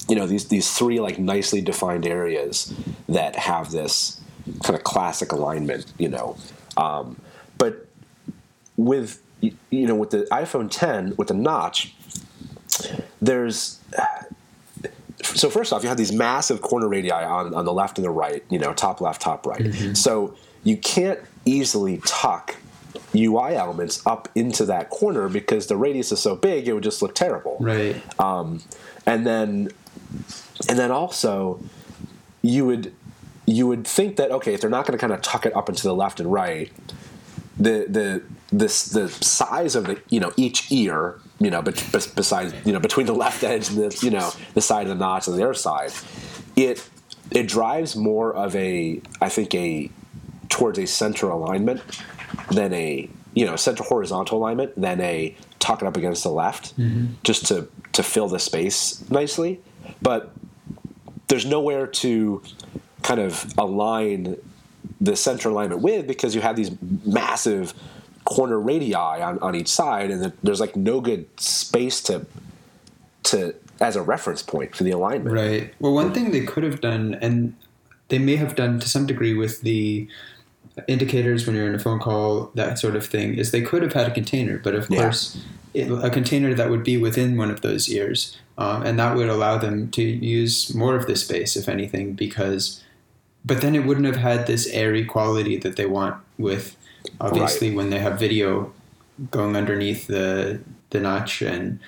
you 0.09 0.17
know 0.17 0.27
these 0.27 0.49
these 0.49 0.73
three 0.73 1.01
like 1.01 1.19
nicely 1.19 1.61
defined 1.61 2.07
areas 2.07 2.73
that 3.09 3.37
have 3.37 3.71
this 3.71 4.21
kind 4.63 4.77
of 4.77 4.85
classic 4.85 5.33
alignment. 5.33 5.93
You 5.99 6.09
know, 6.09 6.37
um, 6.77 7.21
but 7.59 7.87
with 8.77 9.21
you 9.41 9.87
know 9.87 9.97
with 9.97 10.11
the 10.11 10.27
iPhone 10.31 10.71
10 10.71 11.15
with 11.17 11.29
the 11.29 11.35
notch, 11.35 11.95
there's 13.21 13.81
so 15.23 15.51
first 15.51 15.73
off, 15.73 15.83
you 15.83 15.89
have 15.89 15.99
these 15.99 16.13
massive 16.13 16.63
corner 16.63 16.89
radii 16.89 17.11
on, 17.11 17.53
on 17.53 17.65
the 17.65 17.73
left 17.73 17.99
and 17.99 18.05
the 18.05 18.11
right, 18.11 18.45
you 18.51 18.59
know, 18.59 18.73
top 18.73 19.01
left, 19.01 19.21
top 19.21 19.47
right. 19.47 19.75
So 19.97 20.37
you 20.63 20.77
can't 20.77 21.19
easily 21.49 22.01
tuck 22.05 22.57
UI 23.15 23.55
elements 23.55 24.07
up 24.07 24.29
into 24.35 24.67
that 24.67 24.91
corner 24.91 25.29
because 25.29 25.67
the 25.67 25.77
radius 25.77 26.13
is 26.13 26.21
so 26.21 26.37
big, 26.37 26.69
it 26.69 26.73
would 26.73 26.83
just 26.83 27.01
look 27.03 27.15
terrible. 27.15 27.57
Right. 27.61 27.97
Um, 28.21 28.63
and 29.07 29.27
then, 29.27 29.71
and 30.69 30.79
then 30.79 30.91
also, 30.91 31.61
you 32.43 32.67
would 32.67 32.93
you 33.47 33.67
would 33.67 33.87
think 33.87 34.17
that 34.17 34.31
okay, 34.31 34.55
if 34.55 34.61
they're 34.61 34.71
not 34.71 34.87
going 34.87 34.99
to 34.99 35.01
kind 35.01 35.13
of 35.13 35.23
tuck 35.23 35.47
it 35.47 35.57
up 35.57 35.69
into 35.69 35.83
the 35.83 35.95
left 35.95 36.21
and 36.21 36.31
right, 36.31 36.71
the 37.59 37.87
the 37.89 38.23
this 38.51 38.87
the 38.87 39.09
size 39.09 39.75
of 39.75 39.87
the 39.87 40.01
you 40.09 40.21
know 40.21 40.33
each 40.37 40.71
ear 40.73 41.21
you 41.39 41.51
know 41.51 41.61
but 41.61 41.75
besides 42.17 42.55
you 42.65 42.73
know 42.73 42.81
between 42.81 43.07
the 43.07 43.13
left 43.13 43.45
edge 43.45 43.69
and 43.69 43.79
the 43.79 43.99
you 44.03 44.11
know 44.11 44.31
the 44.55 44.61
side 44.61 44.83
of 44.83 44.89
the 44.89 44.95
notch 44.95 45.29
on 45.29 45.37
the 45.37 45.43
other 45.43 45.53
side 45.53 45.93
it 46.57 46.89
it 47.31 47.47
drives 47.47 47.95
more 47.95 48.35
of 48.35 48.57
a 48.57 49.03
i 49.21 49.29
think 49.29 49.55
a 49.55 49.91
towards 50.49 50.79
a 50.79 50.87
center 50.87 51.29
alignment 51.29 51.83
than 52.51 52.73
a 52.73 53.09
you 53.35 53.45
know 53.45 53.57
center 53.57 53.85
horizontal 53.85 54.39
alignment 54.39 54.75
than 54.81 55.01
a 55.01 55.35
tuck 55.59 55.83
it 55.83 55.87
up 55.87 55.97
against 55.97 56.23
the 56.23 56.31
left 56.31 56.77
mm-hmm. 56.79 57.07
just 57.25 57.47
to 57.47 57.69
to 57.93 58.03
fill 58.03 58.29
the 58.29 58.39
space 58.39 59.09
nicely. 59.11 59.61
But 60.03 60.33
there's 61.29 61.47
nowhere 61.47 61.87
to 61.87 62.43
kind 63.03 63.21
of 63.21 63.53
align 63.59 64.37
the 65.01 65.17
center 65.17 65.51
alignment 65.51 65.83
with 65.83 66.07
because 66.07 66.35
you 66.35 66.41
have 66.41 66.57
these 66.57 66.71
massive 67.05 67.75
corner 68.25 68.59
radii 68.59 68.95
on, 68.95 69.39
on 69.39 69.55
each 69.55 69.69
side 69.69 70.11
and 70.11 70.33
there's 70.43 70.61
like 70.61 70.77
no 70.77 71.01
good 71.01 71.27
space 71.41 72.03
to 72.03 72.27
to 73.23 73.55
as 73.81 73.97
a 73.97 74.03
reference 74.03 74.43
point 74.43 74.75
for 74.75 74.85
the 74.85 74.91
alignment. 74.91 75.35
Right. 75.35 75.75
Well, 75.81 75.95
one 75.95 76.13
thing 76.13 76.31
they 76.31 76.45
could 76.45 76.65
have 76.65 76.81
done, 76.81 77.17
and 77.21 77.55
they 78.09 78.19
may 78.19 78.37
have 78.37 78.57
done 78.57 78.81
to 78.81 78.89
some 78.89 79.07
degree 79.07 79.35
with 79.35 79.63
the 79.63 80.09
indicators 80.87 81.47
when 81.47 81.57
you're 81.57 81.67
in 81.69 81.75
a 81.75 81.79
phone 81.79 81.99
call, 81.99 82.51
that 82.55 82.79
sort 82.79 82.97
of 82.97 83.07
thing, 83.07 83.35
is 83.35 83.51
they 83.51 83.63
could 83.63 83.83
have 83.83 83.93
had 83.93 84.07
a 84.07 84.11
container, 84.11 84.59
but 84.59 84.75
of 84.75 84.89
Yeah. 84.91 85.03
course, 85.03 85.39
it, 85.75 85.91
a 85.91 86.11
container 86.11 86.55
that 86.55 86.71
would 86.71 86.83
be 86.83 86.97
within 86.97 87.37
one 87.37 87.51
of 87.51 87.61
those 87.61 87.89
ears, 87.91 88.37
um, 88.57 88.83
and 88.83 88.99
that 88.99 89.17
would 89.17 89.29
allow 89.29 89.59
them 89.59 89.91
to 89.93 90.03
use 90.03 90.75
more 90.75 90.97
of 90.97 91.07
the 91.07 91.17
space, 91.17 91.57
if 91.57 91.69
anything, 91.69 92.15
because. 92.15 92.83
But 93.45 93.61
then 93.61 93.75
it 93.75 93.85
wouldn't 93.87 94.07
have 94.07 94.17
had 94.17 94.47
this 94.47 94.67
airy 94.69 95.05
quality 95.05 95.57
that 95.59 95.77
they 95.77 95.87
want 95.87 96.17
with, 96.39 96.77
obviously, 97.21 97.75
when 97.75 97.91
they 97.91 97.99
have 98.01 98.19
video 98.19 98.73
going 99.31 99.57
underneath 99.57 100.07
the 100.07 100.61
the 100.91 101.01
notch 101.01 101.43
and 101.43 101.79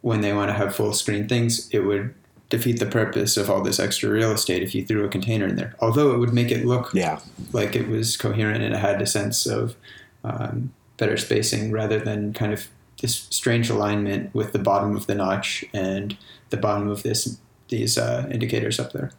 when 0.00 0.20
they 0.20 0.32
want 0.32 0.48
to 0.48 0.54
have 0.54 0.74
full 0.74 0.92
screen 0.92 1.28
things, 1.28 1.68
it 1.70 1.80
would 1.80 2.12
defeat 2.52 2.78
the 2.78 2.86
purpose 2.86 3.38
of 3.38 3.48
all 3.48 3.62
this 3.62 3.80
extra 3.80 4.10
real 4.10 4.30
estate 4.30 4.62
if 4.62 4.74
you 4.74 4.84
threw 4.84 5.04
a 5.04 5.08
container 5.08 5.46
in 5.46 5.56
there. 5.56 5.74
Although 5.80 6.12
it 6.12 6.18
would 6.18 6.34
make 6.34 6.50
it 6.50 6.66
look 6.66 6.92
yeah 6.92 7.18
like 7.52 7.74
it 7.74 7.88
was 7.88 8.16
coherent 8.16 8.62
and 8.62 8.74
it 8.74 8.78
had 8.78 9.00
a 9.00 9.06
sense 9.06 9.46
of 9.46 9.74
um, 10.22 10.72
better 10.98 11.16
spacing 11.16 11.72
rather 11.72 11.98
than 11.98 12.32
kind 12.32 12.52
of 12.52 12.68
this 13.00 13.26
strange 13.30 13.70
alignment 13.70 14.32
with 14.34 14.52
the 14.52 14.58
bottom 14.58 14.94
of 14.94 15.06
the 15.06 15.14
notch 15.14 15.64
and 15.72 16.16
the 16.50 16.56
bottom 16.56 16.88
of 16.88 17.02
this 17.02 17.38
these 17.68 17.96
uh, 17.96 18.28
indicators 18.30 18.78
up 18.78 18.92
there. 18.92 19.10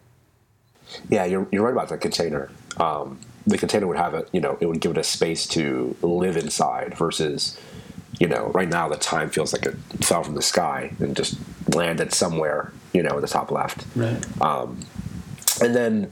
Yeah, 1.10 1.26
you're, 1.26 1.48
you're 1.52 1.64
right 1.64 1.74
about 1.74 1.90
the 1.90 1.98
container. 1.98 2.52
Um, 2.78 3.20
the 3.48 3.58
container 3.58 3.88
would 3.88 3.98
have 3.98 4.14
it, 4.14 4.30
you 4.32 4.40
know, 4.40 4.58
it 4.62 4.68
would 4.68 4.80
give 4.80 4.92
it 4.92 4.98
a 4.98 5.04
space 5.04 5.48
to 5.48 5.96
live 6.04 6.38
inside 6.38 6.96
versus, 6.96 7.60
you 8.20 8.28
know, 8.28 8.52
right 8.54 8.70
now 8.70 8.88
the 8.88 8.96
time 8.96 9.32
feels 9.32 9.54
like 9.54 9.66
it 9.66 9.76
fell 10.02 10.24
from 10.24 10.36
the 10.36 10.42
sky 10.44 10.94
and 11.00 11.16
just 11.16 11.36
landed 11.74 12.14
somewhere, 12.14 12.72
you 12.94 13.04
know, 13.04 13.16
in 13.16 13.22
the 13.22 13.28
top 13.28 13.52
left. 13.52 13.86
Right. 13.96 14.42
Um, 14.42 14.80
and 15.62 15.76
then, 15.76 16.12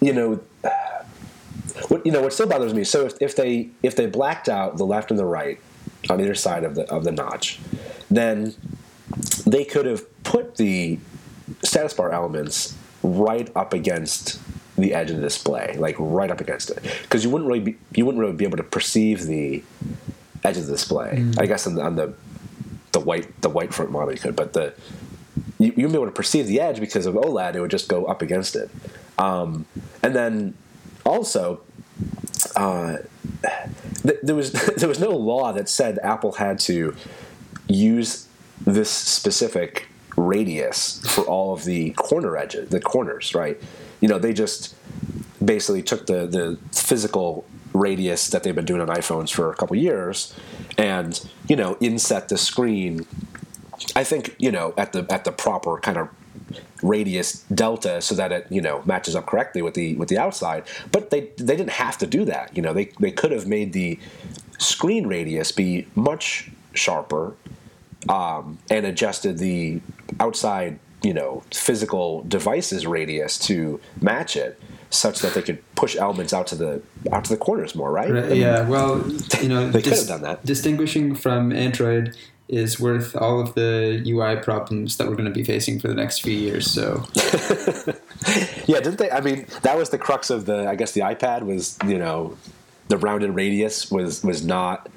you 0.00 0.12
know, 0.12 0.40
what 1.88 2.04
you 2.04 2.12
know 2.12 2.22
what 2.22 2.32
still 2.32 2.46
bothers 2.46 2.74
me. 2.74 2.84
So 2.84 3.06
if, 3.06 3.14
if 3.20 3.36
they 3.36 3.70
if 3.82 3.96
they 3.96 4.06
blacked 4.06 4.48
out 4.48 4.76
the 4.76 4.84
left 4.84 5.10
and 5.10 5.18
the 5.18 5.24
right 5.24 5.58
on 6.10 6.20
either 6.20 6.34
side 6.34 6.64
of 6.64 6.74
the 6.74 6.90
of 6.90 7.04
the 7.04 7.12
notch, 7.12 7.58
then 8.10 8.54
they 9.46 9.64
could 9.64 9.86
have 9.86 10.22
put 10.24 10.56
the 10.56 10.98
status 11.62 11.94
bar 11.94 12.10
elements 12.12 12.76
right 13.02 13.50
up 13.56 13.72
against 13.72 14.40
the 14.76 14.94
edge 14.94 15.10
of 15.10 15.16
the 15.16 15.22
display, 15.22 15.76
like 15.78 15.96
right 15.98 16.30
up 16.30 16.40
against 16.40 16.70
it, 16.70 16.82
because 17.02 17.24
you 17.24 17.30
wouldn't 17.30 17.48
really 17.48 17.60
be 17.60 17.76
you 17.94 18.04
wouldn't 18.04 18.20
really 18.20 18.36
be 18.36 18.44
able 18.44 18.56
to 18.56 18.62
perceive 18.62 19.24
the 19.24 19.62
edge 20.44 20.56
of 20.56 20.66
the 20.66 20.72
display. 20.72 21.16
Mm. 21.18 21.40
I 21.40 21.46
guess 21.46 21.66
on 21.66 21.74
the, 21.74 21.82
on 21.82 21.96
the 21.96 22.14
the 22.92 23.00
white 23.00 23.40
the 23.42 23.48
white 23.48 23.72
front 23.72 23.90
model 23.90 24.12
you 24.12 24.18
could, 24.18 24.36
but 24.36 24.52
the 24.52 24.74
you, 25.58 25.66
you 25.66 25.72
wouldn't 25.72 25.92
be 25.92 25.98
able 25.98 26.06
to 26.06 26.12
perceive 26.12 26.46
the 26.46 26.60
edge 26.60 26.80
because 26.80 27.06
of 27.06 27.14
OLED. 27.14 27.54
It 27.54 27.60
would 27.60 27.70
just 27.70 27.88
go 27.88 28.04
up 28.06 28.22
against 28.22 28.56
it, 28.56 28.70
um, 29.18 29.66
and 30.02 30.14
then 30.14 30.54
also. 31.04 31.60
Uh, 32.56 32.98
th- 34.02 34.18
there 34.22 34.34
was 34.34 34.52
there 34.76 34.88
was 34.88 35.00
no 35.00 35.10
law 35.10 35.52
that 35.52 35.68
said 35.68 35.98
Apple 36.02 36.32
had 36.32 36.58
to 36.60 36.94
use 37.68 38.26
this 38.60 38.90
specific 38.90 39.88
radius 40.16 41.00
for 41.06 41.22
all 41.22 41.52
of 41.52 41.64
the 41.64 41.90
corner 41.90 42.36
edges, 42.36 42.68
the 42.68 42.80
corners, 42.80 43.34
right? 43.34 43.60
You 44.00 44.08
know, 44.08 44.18
they 44.18 44.32
just 44.32 44.74
basically 45.44 45.82
took 45.82 46.06
the 46.06 46.26
the 46.26 46.58
physical 46.72 47.44
radius 47.72 48.28
that 48.28 48.42
they've 48.42 48.54
been 48.54 48.64
doing 48.64 48.80
on 48.80 48.88
iPhones 48.88 49.30
for 49.32 49.50
a 49.50 49.54
couple 49.54 49.76
years, 49.76 50.34
and 50.78 51.28
you 51.48 51.56
know, 51.56 51.76
inset 51.80 52.28
the 52.28 52.38
screen. 52.38 53.06
I 53.96 54.04
think 54.04 54.34
you 54.38 54.50
know 54.50 54.74
at 54.76 54.92
the 54.92 55.06
at 55.10 55.24
the 55.24 55.32
proper 55.32 55.78
kind 55.78 55.96
of 55.96 56.08
radius 56.82 57.44
delta 57.54 58.00
so 58.00 58.14
that 58.14 58.32
it 58.32 58.46
you 58.50 58.60
know 58.60 58.82
matches 58.84 59.14
up 59.14 59.26
correctly 59.26 59.62
with 59.62 59.74
the 59.74 59.94
with 59.96 60.08
the 60.08 60.18
outside. 60.18 60.64
But 60.90 61.10
they 61.10 61.30
they 61.36 61.56
didn't 61.56 61.70
have 61.70 61.98
to 61.98 62.06
do 62.06 62.24
that. 62.26 62.56
You 62.56 62.62
know 62.62 62.72
they 62.72 62.86
they 63.00 63.12
could 63.12 63.32
have 63.32 63.46
made 63.46 63.72
the 63.72 63.98
screen 64.58 65.06
radius 65.06 65.52
be 65.52 65.86
much 65.94 66.50
sharper 66.74 67.34
um, 68.08 68.58
and 68.70 68.86
adjusted 68.86 69.38
the 69.38 69.80
outside 70.20 70.78
you 71.02 71.12
know 71.12 71.42
physical 71.52 72.22
devices 72.28 72.86
radius 72.86 73.38
to 73.38 73.80
match 74.00 74.36
it 74.36 74.58
such 74.90 75.20
that 75.20 75.34
they 75.34 75.42
could 75.42 75.62
push 75.74 75.96
elements 75.96 76.32
out 76.32 76.46
to 76.46 76.54
the 76.54 76.82
out 77.10 77.24
to 77.24 77.30
the 77.30 77.36
corners 77.36 77.74
more 77.74 77.90
right, 77.90 78.12
Right, 78.12 78.36
yeah, 78.36 78.68
well, 78.68 78.98
you 79.40 79.48
know, 79.48 79.70
They 79.70 79.80
could 79.82 79.94
have 79.94 80.06
done 80.06 80.22
that. 80.22 80.44
Distinguishing 80.44 81.14
from 81.14 81.50
Android 81.50 82.14
is 82.52 82.78
worth 82.78 83.16
all 83.16 83.40
of 83.40 83.54
the 83.54 84.04
UI 84.06 84.36
problems 84.36 84.98
that 84.98 85.08
we're 85.08 85.16
going 85.16 85.24
to 85.24 85.30
be 85.34 85.42
facing 85.42 85.80
for 85.80 85.88
the 85.88 85.94
next 85.94 86.18
few 86.20 86.34
years. 86.34 86.70
So, 86.70 87.02
Yeah, 88.66 88.78
didn't 88.80 88.98
they? 88.98 89.10
I 89.10 89.22
mean, 89.22 89.46
that 89.62 89.76
was 89.76 89.88
the 89.88 89.98
crux 89.98 90.28
of 90.28 90.44
the. 90.44 90.68
I 90.68 90.74
guess 90.76 90.92
the 90.92 91.00
iPad 91.00 91.42
was, 91.42 91.78
you 91.86 91.98
know, 91.98 92.36
the 92.88 92.98
rounded 92.98 93.30
radius 93.30 93.90
was 93.90 94.22
was 94.22 94.44
not 94.44 94.90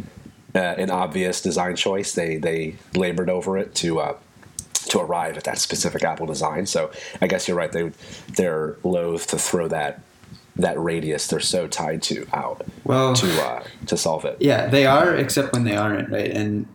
uh, 0.53 0.59
an 0.59 0.91
obvious 0.91 1.41
design 1.41 1.77
choice. 1.77 2.13
They 2.13 2.35
they 2.35 2.75
labored 2.93 3.29
over 3.29 3.57
it 3.57 3.73
to 3.75 3.99
uh, 4.01 4.17
to 4.89 4.99
arrive 4.99 5.37
at 5.37 5.45
that 5.45 5.57
specific 5.57 6.03
Apple 6.03 6.27
design. 6.27 6.65
So 6.65 6.91
I 7.21 7.27
guess 7.27 7.47
you're 7.47 7.57
right. 7.57 7.71
They 7.71 7.91
they're 8.35 8.75
loath 8.83 9.27
to 9.27 9.39
throw 9.39 9.69
that 9.69 10.01
that 10.57 10.79
radius 10.79 11.27
they're 11.27 11.39
so 11.39 11.67
tied 11.67 12.01
to 12.01 12.25
out 12.33 12.65
well, 12.83 13.13
to 13.13 13.43
uh, 13.43 13.63
to 13.87 13.97
solve 13.97 14.25
it. 14.25 14.37
yeah, 14.41 14.67
they 14.67 14.85
are, 14.85 15.15
except 15.15 15.53
when 15.53 15.63
they 15.63 15.75
aren't, 15.75 16.09
right? 16.09 16.31
And 16.31 16.67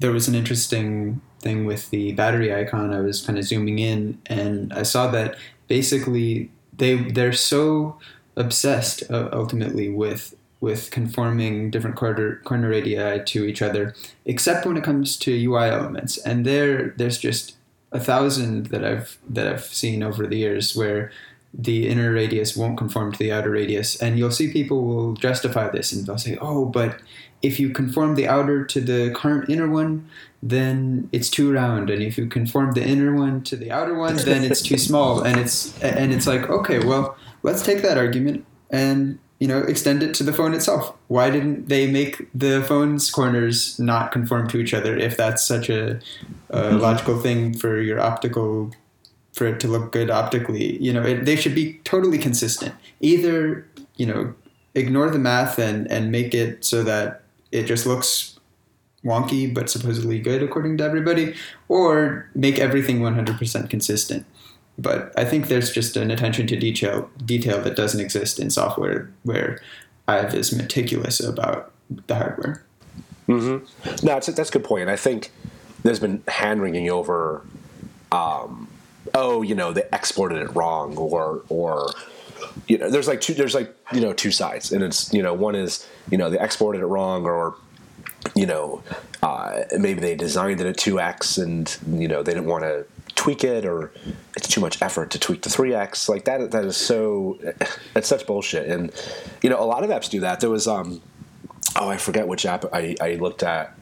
there 0.00 0.10
was 0.10 0.28
an 0.28 0.34
interesting 0.34 1.20
thing 1.40 1.64
with 1.64 1.90
the 1.90 2.12
battery 2.12 2.54
icon, 2.54 2.92
I 2.92 3.00
was 3.00 3.24
kind 3.24 3.38
of 3.38 3.44
zooming 3.44 3.78
in 3.78 4.20
and 4.26 4.72
I 4.72 4.82
saw 4.82 5.10
that 5.10 5.36
basically 5.68 6.50
they 6.76 6.96
they're 6.96 7.32
so 7.32 7.98
obsessed 8.36 9.10
uh, 9.10 9.28
ultimately 9.32 9.88
with 9.90 10.34
with 10.60 10.90
conforming 10.90 11.70
different 11.70 11.96
corner, 11.96 12.36
corner 12.44 12.68
radii 12.68 13.24
to 13.24 13.44
each 13.46 13.62
other, 13.62 13.94
except 14.26 14.66
when 14.66 14.76
it 14.76 14.84
comes 14.84 15.16
to 15.16 15.44
UI 15.44 15.68
elements. 15.68 16.18
And 16.18 16.44
there, 16.44 16.90
there's 16.98 17.18
just 17.18 17.56
a 17.92 17.98
thousand 17.98 18.66
that 18.66 18.84
I've 18.84 19.18
that 19.28 19.46
I've 19.46 19.64
seen 19.64 20.02
over 20.02 20.26
the 20.26 20.36
years 20.36 20.76
where 20.76 21.10
the 21.52 21.88
inner 21.88 22.12
radius 22.12 22.56
won't 22.56 22.78
conform 22.78 23.10
to 23.12 23.18
the 23.18 23.32
outer 23.32 23.50
radius, 23.50 24.00
and 24.00 24.18
you'll 24.18 24.30
see 24.30 24.52
people 24.52 24.84
will 24.84 25.14
justify 25.14 25.68
this 25.68 25.92
and 25.92 26.06
they'll 26.06 26.18
say, 26.18 26.36
"Oh, 26.40 26.66
but 26.66 27.00
if 27.42 27.58
you 27.58 27.70
conform 27.70 28.14
the 28.14 28.28
outer 28.28 28.64
to 28.64 28.80
the 28.80 29.10
current 29.14 29.48
inner 29.48 29.68
one, 29.68 30.08
then 30.42 31.08
it's 31.12 31.30
too 31.30 31.52
round, 31.52 31.90
and 31.90 32.02
if 32.02 32.16
you 32.18 32.26
conform 32.26 32.72
the 32.72 32.82
inner 32.82 33.14
one 33.14 33.42
to 33.44 33.56
the 33.56 33.70
outer 33.70 33.94
one, 33.94 34.16
then 34.24 34.44
it's 34.44 34.62
too 34.62 34.78
small." 34.78 35.22
And 35.22 35.38
it's 35.38 35.78
and 35.82 36.12
it's 36.12 36.26
like, 36.26 36.48
okay, 36.48 36.78
well, 36.78 37.16
let's 37.42 37.62
take 37.62 37.82
that 37.82 37.98
argument 37.98 38.44
and 38.70 39.18
you 39.38 39.48
know 39.48 39.58
extend 39.60 40.02
it 40.02 40.14
to 40.14 40.22
the 40.22 40.32
phone 40.32 40.54
itself 40.54 40.94
why 41.08 41.30
didn't 41.30 41.68
they 41.68 41.90
make 41.90 42.28
the 42.34 42.62
phone's 42.62 43.10
corners 43.10 43.78
not 43.78 44.12
conform 44.12 44.46
to 44.46 44.58
each 44.58 44.72
other 44.72 44.96
if 44.96 45.16
that's 45.16 45.42
such 45.42 45.68
a, 45.68 45.98
a 46.50 46.62
mm-hmm. 46.62 46.78
logical 46.78 47.18
thing 47.18 47.56
for 47.56 47.80
your 47.80 47.98
optical 47.98 48.70
for 49.32 49.46
it 49.46 49.58
to 49.58 49.66
look 49.66 49.92
good 49.92 50.10
optically 50.10 50.80
you 50.80 50.92
know 50.92 51.02
it, 51.02 51.24
they 51.24 51.36
should 51.36 51.54
be 51.54 51.74
totally 51.84 52.18
consistent 52.18 52.74
either 53.00 53.66
you 53.96 54.06
know 54.06 54.32
ignore 54.74 55.10
the 55.10 55.18
math 55.18 55.58
and 55.58 55.90
and 55.90 56.12
make 56.12 56.34
it 56.34 56.64
so 56.64 56.82
that 56.82 57.22
it 57.52 57.64
just 57.64 57.86
looks 57.86 58.38
wonky 59.04 59.52
but 59.52 59.70
supposedly 59.70 60.18
good 60.18 60.42
according 60.42 60.76
to 60.76 60.84
everybody 60.84 61.34
or 61.68 62.28
make 62.34 62.58
everything 62.58 63.00
100% 63.00 63.70
consistent 63.70 64.26
but 64.80 65.12
I 65.18 65.24
think 65.24 65.48
there's 65.48 65.70
just 65.70 65.96
an 65.96 66.10
attention 66.10 66.46
to 66.48 66.56
detail 66.56 67.10
detail 67.24 67.60
that 67.62 67.76
doesn't 67.76 68.00
exist 68.00 68.38
in 68.38 68.50
software 68.50 69.10
where 69.24 69.60
Ive 70.08 70.34
is 70.34 70.54
meticulous 70.54 71.20
about 71.20 71.70
the 72.06 72.14
hardware. 72.14 72.64
Mm-hmm. 73.28 74.06
No, 74.06 74.14
that's 74.14 74.28
a, 74.28 74.32
that's 74.32 74.48
a 74.48 74.52
good 74.52 74.64
point. 74.64 74.88
I 74.88 74.96
think 74.96 75.30
there's 75.82 76.00
been 76.00 76.22
hand 76.26 76.62
wringing 76.62 76.90
over, 76.90 77.44
um, 78.10 78.68
oh, 79.14 79.42
you 79.42 79.54
know, 79.54 79.72
they 79.72 79.84
exported 79.92 80.42
it 80.42 80.54
wrong, 80.54 80.96
or 80.96 81.42
or 81.48 81.92
you 82.66 82.78
know, 82.78 82.90
there's 82.90 83.06
like 83.06 83.20
two 83.20 83.34
there's 83.34 83.54
like 83.54 83.74
you 83.92 84.00
know 84.00 84.12
two 84.12 84.30
sides, 84.30 84.72
and 84.72 84.82
it's 84.82 85.12
you 85.12 85.22
know 85.22 85.34
one 85.34 85.54
is 85.54 85.86
you 86.10 86.18
know 86.18 86.30
they 86.30 86.38
exported 86.38 86.80
it 86.80 86.86
wrong, 86.86 87.24
or 87.24 87.56
you 88.34 88.46
know 88.46 88.82
uh, 89.22 89.62
maybe 89.78 90.00
they 90.00 90.14
designed 90.14 90.60
it 90.60 90.66
at 90.66 90.76
two 90.76 91.00
x, 91.00 91.38
and 91.38 91.76
you 91.88 92.08
know 92.08 92.22
they 92.22 92.32
didn't 92.32 92.48
want 92.48 92.64
to 92.64 92.84
tweak 93.20 93.44
it 93.44 93.66
or 93.66 93.92
it's 94.34 94.48
too 94.48 94.62
much 94.62 94.80
effort 94.80 95.10
to 95.10 95.18
tweak 95.18 95.42
the 95.42 95.50
3x 95.50 96.08
like 96.08 96.24
that 96.24 96.50
that 96.52 96.64
is 96.64 96.74
so 96.74 97.38
it's 97.94 98.08
such 98.08 98.26
bullshit. 98.26 98.66
And 98.66 98.90
you 99.42 99.50
know 99.50 99.60
a 99.62 99.66
lot 99.66 99.84
of 99.84 99.90
apps 99.90 100.08
do 100.08 100.20
that. 100.20 100.40
There 100.40 100.48
was 100.48 100.66
um 100.66 101.02
oh 101.76 101.90
i 101.90 101.98
forget 101.98 102.26
which 102.26 102.46
app 102.46 102.64
i, 102.72 102.96
I 102.98 103.14
looked 103.16 103.42
at 103.42 103.76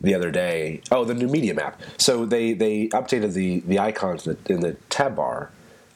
the 0.00 0.12
other 0.12 0.32
day. 0.32 0.82
Oh 0.90 1.04
the 1.04 1.14
new 1.14 1.28
medium 1.28 1.60
app. 1.60 1.80
So 1.98 2.26
they 2.26 2.52
they 2.52 2.88
updated 2.88 3.34
the 3.34 3.60
the 3.60 3.78
icons 3.78 4.26
in 4.26 4.36
the, 4.42 4.52
in 4.52 4.60
the 4.60 4.72
tab 4.90 5.14
bar. 5.14 5.50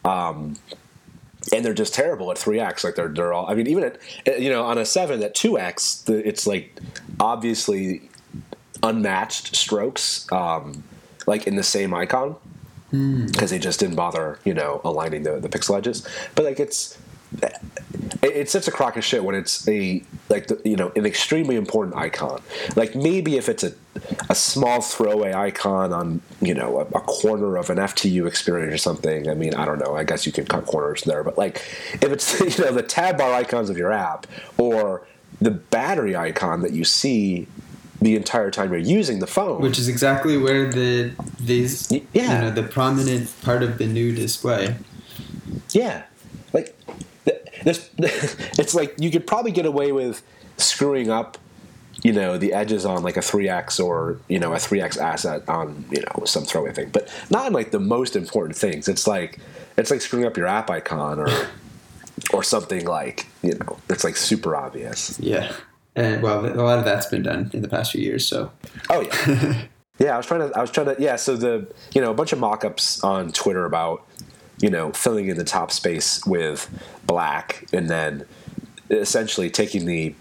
Um 0.05 0.55
and 1.53 1.65
they're 1.65 1.75
just 1.75 1.95
terrible 1.95 2.31
at 2.31 2.37
3x 2.37 2.85
like 2.85 2.95
they're 2.95 3.09
they're 3.09 3.33
all 3.33 3.49
i 3.49 3.55
mean 3.55 3.67
even 3.67 3.85
at 3.85 4.41
you 4.41 4.51
know 4.51 4.65
on 4.65 4.79
a 4.79 4.85
7 4.85 5.23
at 5.23 5.35
2x 5.35 6.09
it's 6.25 6.47
like 6.47 6.79
obviously 7.21 8.09
unmatched 8.83 9.55
strokes 9.57 10.31
um 10.33 10.83
like 11.27 11.47
in 11.47 11.57
the 11.57 11.63
same 11.63 11.93
icon 11.95 12.37
because 12.91 13.03
mm. 13.03 13.51
they 13.51 13.59
just 13.59 13.81
didn't 13.81 13.97
bother, 13.97 14.39
you 14.45 14.55
know, 14.55 14.81
aligning 14.83 15.23
the, 15.23 15.39
the 15.39 15.49
pixel 15.49 15.77
edges. 15.77 16.07
But 16.35 16.45
like 16.47 16.59
it's 16.59 16.97
it's 18.23 18.53
such 18.53 18.69
a 18.69 18.71
crock 18.71 18.97
of 18.97 19.05
shit 19.05 19.25
when 19.25 19.35
it's 19.35 19.67
a 19.69 20.03
like 20.29 20.47
the, 20.49 20.61
you 20.65 20.77
know 20.77 20.93
an 20.97 21.07
extremely 21.07 21.57
important 21.57 21.97
icon. 21.97 22.41
Like 22.77 22.95
maybe 22.95 23.37
if 23.37 23.49
it's 23.49 23.63
a 23.63 23.73
a 24.29 24.35
small 24.35 24.81
throwaway 24.81 25.33
icon 25.33 25.93
on 25.93 26.21
you 26.41 26.55
know 26.55 26.79
a, 26.79 26.83
a, 26.83 27.01
corner 27.01 27.57
of 27.57 27.71
an 27.71 27.79
FTU 27.79 28.27
experience 28.27 28.73
or 28.73 28.79
something. 28.79 29.29
I 29.29 29.35
mean, 29.35 29.55
I 29.55 29.65
don't 29.65 29.79
know. 29.79 29.97
I 29.97 30.05
guess 30.05 30.27
you 30.27 30.33
can 30.33 30.47
cut 30.47 30.67
corners 30.67 31.03
there, 31.03 31.23
but 31.23 31.39
like 31.39 31.57
if 31.95 32.05
it's 32.05 32.41
you 32.59 32.65
know 32.65 32.73
the 32.73 32.83
tab 32.83 33.19
bar 33.19 33.33
icons 33.33 33.71
of 33.71 33.77
your 33.77 33.93
app 33.93 34.27
or 34.57 35.07
the 35.41 35.51
battery 35.51 36.17
icon 36.17 36.63
that 36.63 36.73
you 36.73 36.85
see 36.85 37.47
the 38.01 38.15
entire 38.15 38.51
time 38.51 38.71
you're 38.71 38.79
using 38.79 39.19
the 39.19 39.27
phone. 39.27 39.61
Which 39.61 39.79
is 39.79 39.89
exactly 39.89 40.39
where 40.39 40.71
the 40.71 41.13
these 41.41 41.91
yeah. 41.91 42.03
you 42.13 42.29
know 42.29 42.51
the 42.51 42.63
prominent 42.63 43.33
part 43.43 43.63
of 43.63 43.79
the 43.79 43.87
new 43.87 44.15
display. 44.15 44.77
Yeah, 45.71 46.05
like 46.53 46.77
this, 47.63 47.91
it's 47.99 48.75
like 48.75 48.95
you 48.99 49.11
could 49.11 49.27
probably 49.27 49.53
get 49.53 49.67
away 49.67 49.93
with 49.93 50.23
screwing 50.57 51.11
up, 51.11 51.39
you 52.03 52.13
know, 52.13 52.39
the 52.39 52.53
edges 52.53 52.85
on 52.85 53.03
like 53.03 53.17
a 53.17 53.23
three 53.23 53.49
x 53.49 53.81
or 53.81 54.19
you 54.29 54.39
know 54.39 54.53
a 54.53 54.59
three 54.59 54.81
x 54.81 54.97
asset 54.97 55.49
on 55.49 55.85
you 55.91 56.03
know 56.03 56.25
some 56.25 56.45
throwaway 56.45 56.73
thing, 56.73 56.91
but 56.91 57.13
not 57.31 57.47
in 57.47 57.53
like 57.53 57.71
the 57.71 57.81
most 57.81 58.17
important 58.17 58.57
things. 58.57 58.89
It's 58.89 59.07
like 59.07 59.39
it's 59.77 59.91
like 59.91 60.01
screwing 60.01 60.27
up 60.27 60.37
your 60.37 60.47
app 60.47 60.71
icon 60.71 61.19
or 61.19 61.29
or 62.33 62.43
something 62.43 62.87
like 62.87 63.27
you 63.43 63.55
know 63.55 63.79
it's 63.89 64.05
like 64.05 64.17
super 64.17 64.57
obvious. 64.57 65.19
Yeah 65.21 65.53
and 65.99 66.23
well, 66.23 66.47
a 66.47 66.63
lot 66.63 66.79
of 66.79 66.85
that's 66.85 67.07
been 67.07 67.23
done 67.23 67.51
in 67.53 67.63
the 67.63 67.69
past 67.69 67.93
few 67.93 68.01
years. 68.01 68.25
So, 68.25 68.53
oh 68.89 69.01
yeah, 69.01 69.65
yeah. 69.99 70.15
I 70.15 70.17
was 70.17 70.27
trying 70.27 70.49
to, 70.49 70.57
I 70.57 70.61
was 70.61 70.71
trying 70.71 70.95
to, 70.95 70.97
yeah. 70.99 71.17
So 71.17 71.37
the, 71.37 71.67
you 71.93 72.01
know, 72.01 72.11
a 72.11 72.15
bunch 72.15 72.33
of 72.33 72.39
mock-ups 72.39 73.03
on 73.03 73.33
Twitter 73.33 73.65
about, 73.65 74.07
you 74.61 74.71
know, 74.71 74.93
filling 74.93 75.29
in 75.29 75.37
the 75.37 75.45
top 75.45 75.71
space 75.71 76.25
with 76.27 76.69
black, 77.07 77.65
and 77.73 77.89
then 77.89 78.27
essentially 78.91 79.51
taking 79.51 79.87
the 79.87 80.15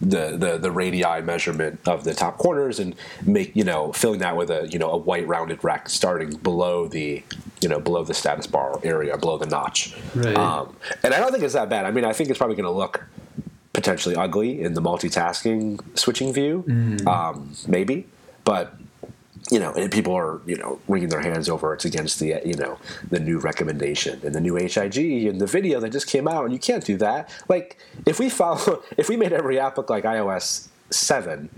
the, 0.00 0.36
the 0.36 0.58
the 0.58 0.70
radii 0.70 1.20
measurement 1.22 1.80
of 1.86 2.04
the 2.04 2.14
top 2.14 2.38
corners 2.38 2.78
and 2.78 2.94
make 3.26 3.54
you 3.56 3.64
know 3.64 3.92
filling 3.92 4.20
that 4.20 4.36
with 4.36 4.48
a 4.48 4.68
you 4.68 4.78
know 4.78 4.90
a 4.90 4.96
white 4.96 5.26
rounded 5.26 5.62
rect 5.64 5.90
starting 5.90 6.36
below 6.36 6.86
the 6.86 7.22
you 7.60 7.68
know 7.68 7.80
below 7.80 8.04
the 8.04 8.14
status 8.14 8.46
bar 8.46 8.78
area 8.84 9.18
below 9.18 9.36
the 9.36 9.46
notch 9.46 9.96
right. 10.14 10.36
um, 10.36 10.74
and 11.02 11.12
I 11.12 11.18
don't 11.18 11.32
think 11.32 11.42
it's 11.42 11.54
that 11.54 11.68
bad 11.68 11.84
I 11.84 11.90
mean 11.90 12.04
I 12.04 12.12
think 12.12 12.30
it's 12.30 12.38
probably 12.38 12.54
going 12.54 12.64
to 12.64 12.70
look 12.70 13.08
potentially 13.78 14.16
ugly 14.16 14.60
in 14.60 14.74
the 14.74 14.80
multitasking 14.80 15.80
switching 15.96 16.32
view, 16.32 16.64
mm. 16.66 17.06
um, 17.06 17.54
maybe. 17.68 18.08
But 18.42 18.74
you 19.50 19.58
know, 19.58 19.72
and 19.72 19.90
people 19.90 20.14
are 20.14 20.40
you 20.46 20.56
know 20.56 20.80
wringing 20.88 21.08
their 21.08 21.20
hands 21.20 21.48
over 21.48 21.74
it's 21.74 21.84
against 21.84 22.20
the 22.20 22.40
you 22.44 22.54
know 22.54 22.78
the 23.10 23.20
new 23.20 23.38
recommendation 23.38 24.20
and 24.24 24.34
the 24.34 24.40
new 24.40 24.56
HIG 24.56 24.96
and 25.26 25.40
the 25.40 25.46
video 25.46 25.80
that 25.80 25.90
just 25.90 26.06
came 26.06 26.28
out, 26.28 26.44
and 26.44 26.52
you 26.52 26.58
can't 26.58 26.84
do 26.84 26.96
that. 26.98 27.30
Like 27.48 27.78
if 28.06 28.18
we 28.18 28.28
follow, 28.28 28.82
if 28.96 29.08
we 29.08 29.16
made 29.16 29.32
every 29.32 29.58
app 29.58 29.76
look 29.76 29.90
like 29.90 30.04
iOS 30.04 30.68
seven, 30.90 31.50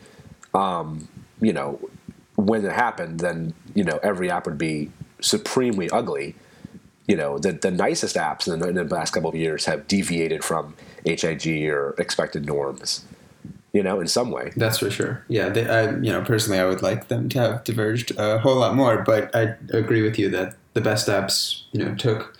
um, 0.55 1.09
you 1.41 1.53
know, 1.53 1.81
when 2.37 2.65
it 2.65 2.73
happened, 2.73 3.21
then 3.21 3.55
you 3.75 3.85
know 3.85 3.99
every 4.03 4.31
app 4.31 4.47
would 4.47 4.59
be 4.59 4.91
supremely 5.21 5.91
ugly 5.91 6.35
you 7.07 7.17
know 7.17 7.39
the, 7.39 7.53
the 7.53 7.71
nicest 7.71 8.17
apps 8.17 8.51
in 8.51 8.61
the, 8.61 8.69
in 8.69 8.75
the 8.75 8.85
last 8.85 9.13
couple 9.13 9.29
of 9.29 9.35
years 9.35 9.65
have 9.65 9.87
deviated 9.89 10.45
from 10.45 10.75
HIG 11.05 11.69
or 11.69 11.95
expected 11.99 12.47
norms 12.47 13.05
you 13.73 13.83
know, 13.83 14.01
in 14.01 14.09
some 14.09 14.31
way. 14.31 14.53
That's 14.57 14.79
for 14.79 14.91
sure. 14.91 15.25
Yeah, 15.29 15.49
they, 15.49 15.69
I, 15.69 15.91
you 15.91 16.13
know, 16.13 16.23
personally, 16.23 16.59
I 16.59 16.67
would 16.67 16.83
like 16.83 17.09
them 17.09 17.29
to 17.31 17.39
have 17.39 17.65
diverged 17.65 18.13
a 18.19 18.39
whole 18.39 18.57
lot 18.57 18.75
more, 18.75 19.03
but 19.03 19.35
I 19.35 19.55
agree 19.73 20.03
with 20.03 20.19
you 20.19 20.29
that 20.31 20.57
the 20.75 20.81
best 20.81 21.09
apps, 21.09 21.63
you 21.73 21.85
know, 21.85 21.95
took 21.95 22.37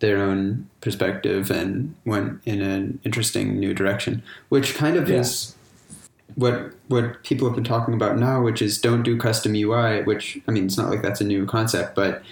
their 0.00 0.18
own 0.18 0.68
perspective 0.80 1.50
and 1.50 1.94
went 2.04 2.40
in 2.44 2.62
an 2.62 3.00
interesting 3.04 3.58
new 3.58 3.74
direction, 3.74 4.22
which 4.48 4.74
kind 4.74 4.96
of 4.96 5.08
yeah. 5.08 5.16
is 5.16 5.54
what 6.36 6.72
what 6.86 7.22
people 7.24 7.48
have 7.48 7.56
been 7.56 7.64
talking 7.64 7.94
about 7.94 8.16
now, 8.16 8.40
which 8.40 8.62
is 8.62 8.80
don't 8.80 9.02
do 9.02 9.18
custom 9.18 9.54
UI. 9.54 10.02
Which 10.02 10.38
I 10.46 10.52
mean, 10.52 10.66
it's 10.66 10.78
not 10.78 10.90
like 10.90 11.02
that's 11.02 11.20
a 11.20 11.24
new 11.24 11.46
concept, 11.46 11.96
but 11.96 12.22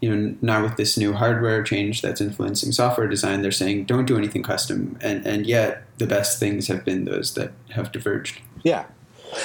you 0.00 0.14
know 0.14 0.34
now 0.42 0.62
with 0.62 0.76
this 0.76 0.96
new 0.96 1.12
hardware 1.12 1.62
change 1.62 2.02
that's 2.02 2.20
influencing 2.20 2.72
software 2.72 3.08
design 3.08 3.42
they're 3.42 3.50
saying 3.50 3.84
don't 3.84 4.06
do 4.06 4.16
anything 4.16 4.42
custom. 4.42 4.98
And 5.00 5.26
and 5.26 5.46
yet 5.46 5.84
the 5.98 6.06
best 6.06 6.38
things 6.38 6.68
have 6.68 6.84
been 6.84 7.04
those 7.04 7.34
that 7.34 7.52
have 7.70 7.92
diverged. 7.92 8.40
Yeah. 8.62 8.86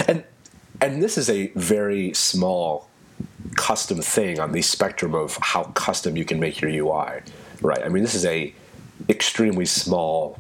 And 0.08 0.24
and 0.80 1.02
this 1.02 1.18
is 1.18 1.30
a 1.30 1.48
very 1.56 2.14
small 2.14 2.88
custom 3.56 4.02
thing 4.02 4.40
on 4.40 4.52
the 4.52 4.62
spectrum 4.62 5.14
of 5.14 5.38
how 5.42 5.64
custom 5.64 6.16
you 6.16 6.26
can 6.26 6.40
make 6.40 6.62
your 6.62 6.72
UI 6.72 7.22
right? 7.62 7.84
I 7.84 7.90
mean 7.90 8.04
this 8.04 8.16
is 8.16 8.26
a 8.26 8.54
extremely 9.10 9.66
small 9.66 10.40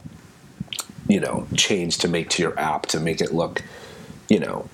you 1.07 1.19
know 1.19 1.47
change 1.55 1.97
to 1.99 2.07
make 2.07 2.29
to 2.29 2.43
your 2.43 2.57
app 2.59 2.85
to 2.87 2.99
make 2.99 3.21
it 3.21 3.33
look 3.33 3.63
you 4.29 4.39
know 4.39 4.67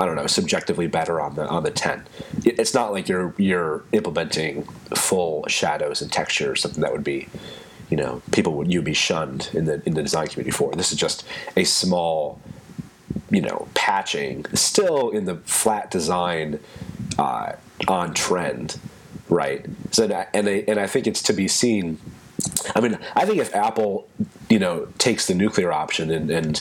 I 0.00 0.06
don't 0.06 0.16
know, 0.16 0.26
subjectively 0.26 0.86
better 0.86 1.20
on 1.20 1.36
the 1.36 1.46
on 1.46 1.62
the 1.62 1.70
10. 1.70 2.06
It's 2.44 2.74
not 2.74 2.92
like 2.92 3.08
you're 3.08 3.34
you're 3.36 3.84
implementing 3.92 4.64
full 4.96 5.46
shadows 5.46 6.02
and 6.02 6.10
texture 6.10 6.56
something 6.56 6.80
that 6.80 6.90
would 6.90 7.04
be, 7.04 7.28
you 7.90 7.96
know, 7.96 8.22
people 8.32 8.54
would 8.54 8.72
you 8.72 8.82
be 8.82 8.94
shunned 8.94 9.50
in 9.52 9.66
the 9.66 9.82
in 9.86 9.94
the 9.94 10.02
design 10.02 10.26
community 10.26 10.56
for. 10.56 10.72
This 10.72 10.90
is 10.90 10.98
just 10.98 11.24
a 11.56 11.64
small 11.64 12.40
you 13.30 13.40
know, 13.40 13.68
patching, 13.74 14.44
still 14.54 15.10
in 15.10 15.24
the 15.24 15.36
flat 15.36 15.90
design 15.90 16.58
uh, 17.18 17.52
on 17.86 18.12
trend, 18.12 18.78
right? 19.28 19.64
So 19.92 20.04
and 20.34 20.48
I, 20.48 20.64
and 20.66 20.80
I 20.80 20.86
think 20.86 21.06
it's 21.06 21.22
to 21.22 21.32
be 21.32 21.48
seen. 21.48 21.98
I 22.74 22.80
mean, 22.80 22.98
I 23.14 23.24
think 23.26 23.38
if 23.38 23.54
Apple, 23.54 24.08
you 24.48 24.58
know, 24.58 24.88
takes 24.98 25.26
the 25.26 25.34
nuclear 25.34 25.72
option 25.72 26.10
and, 26.10 26.30
and 26.30 26.60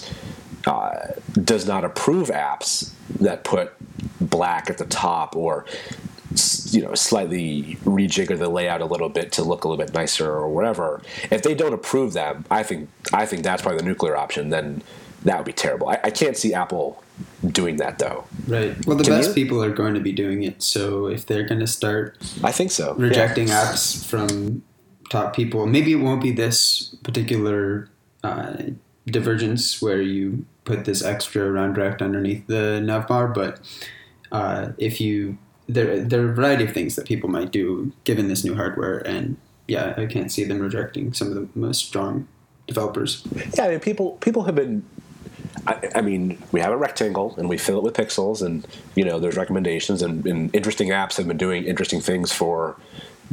uh, 0.66 1.08
does 1.44 1.68
not 1.68 1.84
approve 1.84 2.30
apps 2.30 2.92
that 3.20 3.44
put 3.44 3.74
black 4.20 4.70
at 4.70 4.78
the 4.78 4.86
top 4.86 5.36
or 5.36 5.66
you 6.66 6.82
know 6.82 6.94
slightly 6.94 7.78
rejigger 7.84 8.38
the 8.38 8.50
layout 8.50 8.82
a 8.82 8.86
little 8.86 9.10
bit 9.10 9.32
to 9.32 9.44
look 9.44 9.64
a 9.64 9.68
little 9.68 9.84
bit 9.84 9.94
nicer 9.94 10.30
or 10.30 10.48
whatever. 10.50 11.02
If 11.32 11.42
they 11.44 11.56
don't 11.56 11.74
approve 11.74 12.14
them 12.14 12.46
i 12.52 12.64
think 12.64 12.90
i 13.14 13.26
think 13.26 13.44
that's 13.44 13.62
probably 13.62 13.80
the 13.80 13.86
nuclear 13.86 14.16
option 14.16 14.50
then 14.50 14.84
that 15.24 15.38
would 15.38 15.46
be 15.46 15.54
terrible. 15.54 15.90
I, 15.90 16.00
I 16.06 16.12
can't 16.12 16.38
see 16.38 16.54
apple 16.54 17.04
doing 17.46 17.76
that 17.78 18.00
though. 18.00 18.24
Right. 18.48 18.74
Well 18.86 18.96
the 18.96 19.04
Can 19.04 19.14
best 19.14 19.30
you? 19.30 19.36
people 19.36 19.62
are 19.62 19.72
going 19.72 19.94
to 19.94 20.00
be 20.00 20.12
doing 20.12 20.44
it 20.44 20.62
so 20.62 21.08
if 21.08 21.26
they're 21.26 21.48
going 21.48 21.60
to 21.60 21.68
start 21.68 22.18
i 22.44 22.52
think 22.52 22.72
so. 22.72 22.94
rejecting 22.94 23.48
yeah. 23.48 23.64
apps 23.64 24.06
from 24.06 24.62
top 25.10 25.36
people 25.36 25.66
maybe 25.66 25.94
it 25.94 25.96
won't 25.96 26.22
be 26.22 26.32
this 26.32 26.96
particular 27.04 27.90
uh, 28.24 28.54
divergence 29.12 29.82
where 29.82 30.02
you 30.02 30.46
put 30.66 30.86
this 30.86 31.04
extra 31.04 31.50
round 31.50 31.76
direct 31.76 32.02
underneath 32.02 32.46
the 32.48 32.80
navbar 32.84 33.34
but 33.34 33.60
uh, 34.32 34.70
if 34.78 35.02
you 35.02 35.38
there 35.70 36.04
there 36.04 36.22
are 36.22 36.32
a 36.32 36.34
variety 36.34 36.66
of 36.66 36.74
things 36.74 36.96
that 36.96 37.06
people 37.06 37.30
might 37.30 37.52
do 37.52 37.94
given 38.04 38.28
this 38.28 38.44
new 38.44 38.56
hardware, 38.56 38.98
and 39.00 39.38
yeah, 39.68 39.94
I 39.96 40.08
can't 40.08 40.32
see 40.32 40.44
them 40.44 40.60
rejecting 40.60 41.14
some 41.14 41.30
of 41.30 41.36
the 41.36 41.48
most 41.54 41.86
strong 41.86 42.28
developers. 42.68 43.24
yeah 43.54 43.66
I 43.66 43.70
mean, 43.70 43.80
people 43.80 44.12
people 44.14 44.44
have 44.44 44.56
been 44.56 44.84
I, 45.68 45.90
I 45.96 46.02
mean, 46.02 46.42
we 46.52 46.60
have 46.60 46.72
a 46.72 46.78
rectangle 46.78 47.36
and 47.38 47.48
we 47.48 47.58
fill 47.58 47.78
it 47.78 47.84
with 47.84 47.94
pixels, 47.94 48.42
and 48.42 48.68
you 48.96 49.06
know, 49.06 49.20
there's 49.20 49.38
recommendations, 49.38 50.02
and, 50.02 50.26
and 50.26 50.54
interesting 50.56 50.90
apps 50.90 51.18
have 51.18 51.28
been 51.28 51.38
doing 51.38 51.66
interesting 51.66 52.02
things 52.02 52.32
for 52.32 52.76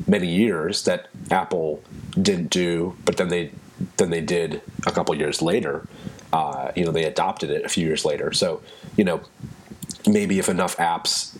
many 0.06 0.28
years 0.28 0.84
that 0.84 1.08
Apple 1.30 1.82
didn't 2.20 2.50
do, 2.50 2.94
but 3.06 3.16
then 3.16 3.28
they 3.28 3.50
then 3.98 4.10
they 4.10 4.20
did 4.20 4.62
a 4.86 4.92
couple 4.92 5.14
years 5.14 5.42
later. 5.42 5.86
Uh, 6.32 6.72
you 6.74 6.84
know, 6.84 6.90
they 6.90 7.04
adopted 7.04 7.50
it 7.50 7.64
a 7.64 7.68
few 7.68 7.86
years 7.86 8.04
later. 8.04 8.32
So, 8.32 8.62
you 8.96 9.04
know, 9.04 9.20
maybe 10.06 10.38
if 10.38 10.48
enough 10.48 10.76
apps, 10.76 11.36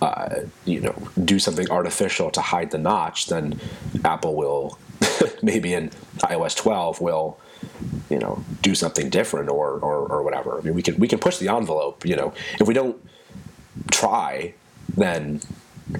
uh, 0.00 0.42
you 0.64 0.80
know, 0.80 0.94
do 1.24 1.38
something 1.38 1.70
artificial 1.70 2.30
to 2.30 2.40
hide 2.40 2.70
the 2.70 2.78
notch, 2.78 3.26
then 3.26 3.60
Apple 4.04 4.34
will 4.34 4.78
maybe 5.42 5.72
in 5.72 5.90
iOS 6.18 6.56
12 6.56 7.00
will 7.00 7.38
you 8.10 8.18
know 8.18 8.44
do 8.62 8.74
something 8.74 9.10
different 9.10 9.48
or, 9.48 9.78
or 9.78 10.06
or 10.06 10.22
whatever. 10.22 10.58
I 10.58 10.62
mean, 10.62 10.74
we 10.74 10.82
can 10.82 10.96
we 10.96 11.08
can 11.08 11.18
push 11.18 11.38
the 11.38 11.48
envelope. 11.48 12.04
You 12.04 12.16
know, 12.16 12.34
if 12.60 12.66
we 12.66 12.74
don't 12.74 12.96
try, 13.90 14.54
then 14.96 15.40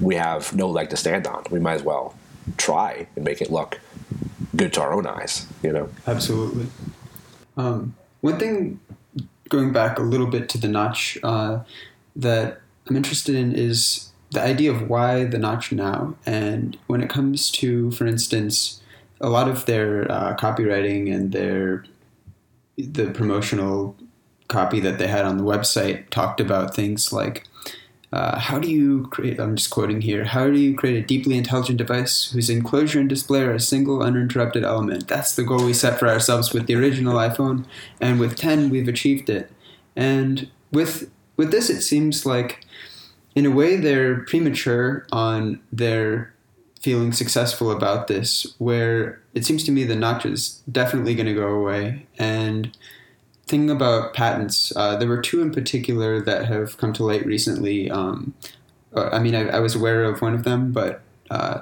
we 0.01 0.17
have 0.17 0.55
no 0.55 0.69
leg 0.69 0.91
to 0.91 0.97
stand 0.97 1.27
on. 1.27 1.45
We 1.51 1.61
might 1.61 1.75
as 1.75 1.83
well 1.83 2.15
try 2.57 3.07
and 3.17 3.25
make 3.25 3.41
it 3.41 3.51
look 3.51 3.81
good 4.57 4.73
to 4.75 4.83
our 4.83 4.93
own 4.93 5.07
eyes. 5.07 5.47
You 5.63 5.73
know. 5.73 5.89
Absolutely. 6.07 6.67
Um, 7.57 7.95
one 8.21 8.39
thing, 8.39 8.81
going 9.49 9.73
back 9.73 9.99
a 9.99 10.03
little 10.03 10.27
bit 10.27 10.49
to 10.51 10.59
the 10.59 10.69
notch, 10.69 11.19
uh, 11.23 11.61
that 12.15 12.61
I'm 12.89 12.97
interested 12.97 13.35
in 13.35 13.53
is 13.53 14.11
the 14.31 14.43
idea 14.43 14.73
of 14.73 14.89
why 14.89 15.25
the 15.25 15.39
notch 15.39 15.73
now. 15.73 16.15
And 16.25 16.77
when 16.87 17.03
it 17.03 17.11
comes 17.11 17.51
to, 17.53 17.91
for 17.93 18.07
instance, 18.07 18.81
a 19.21 19.29
lot 19.29 19.49
of 19.49 19.67
their 19.67 20.11
uh, 20.11 20.37
copywriting 20.37 21.13
and 21.15 21.33
their 21.33 21.85
the 22.77 23.11
promotional 23.11 23.97
copy 24.49 24.81
that 24.81 24.99
they 24.99 25.07
had 25.07 25.25
on 25.25 25.39
the 25.39 25.45
website 25.45 26.11
talked 26.11 26.41
about 26.41 26.75
things 26.75 27.13
like 27.13 27.45
uh, 28.17 28.39
how 28.39 28.59
do 28.59 28.71
you 28.71 29.07
create 29.09 29.39
i'm 29.39 29.57
just 29.57 29.71
quoting 29.71 30.01
here 30.01 30.25
how 30.25 30.47
do 30.47 30.59
you 30.59 30.75
create 30.75 30.97
a 30.97 31.07
deeply 31.07 31.37
intelligent 31.37 31.77
device 31.77 32.31
whose 32.33 32.49
enclosure 32.49 33.01
and 33.01 33.09
display 33.09 33.43
are 33.43 33.53
a 33.53 33.61
single 33.61 34.03
uninterrupted 34.03 34.65
element? 34.65 35.07
That's 35.07 35.37
the 35.37 35.45
goal 35.45 35.65
we 35.65 35.75
set 35.75 35.99
for 35.99 36.09
ourselves 36.09 36.53
with 36.53 36.67
the 36.67 36.75
original 36.75 37.17
iphone 37.17 37.65
and 38.01 38.19
with 38.19 38.37
10 38.37 38.71
we've 38.71 38.89
achieved 38.89 39.29
it. 39.29 39.51
And 39.95 40.49
with 40.73 41.11
with 41.37 41.51
this 41.51 41.69
it 41.69 41.83
seems 41.83 42.25
like 42.25 42.65
in 43.35 43.47
a 43.47 43.51
way 43.51 43.77
they're 43.77 44.21
premature 44.21 45.07
on 45.13 45.61
their 45.71 46.33
feeling 46.81 47.13
successful 47.13 47.71
about 47.71 48.07
this 48.07 48.55
where 48.59 49.21
it 49.35 49.45
seems 49.45 49.65
to 49.65 49.73
me 49.73 49.85
the 49.85 49.97
notch 49.97 50.25
is 50.25 50.63
definitely 50.71 51.15
going 51.15 51.27
to 51.27 51.35
go 51.35 51.49
away. 51.49 52.07
And 52.19 52.77
thinking 53.47 53.71
about 53.71 54.15
patents 54.15 54.73
uh, 54.77 54.97
there 54.97 55.09
were 55.09 55.21
two 55.21 55.41
in 55.41 55.51
particular 55.51 56.21
that 56.21 56.47
have 56.47 56.77
come 56.79 56.93
to 56.93 57.05
light 57.05 57.25
recently 57.27 57.91
um, 57.91 58.35
uh, 58.95 59.09
i 59.13 59.19
mean 59.19 59.35
I, 59.35 59.49
I, 59.49 59.59
was 59.61 59.75
aware 59.75 60.05
of 60.05 60.21
one 60.21 60.35
of 60.35 60.45
them 60.45 60.73
but 60.73 61.03
uh, 61.31 61.61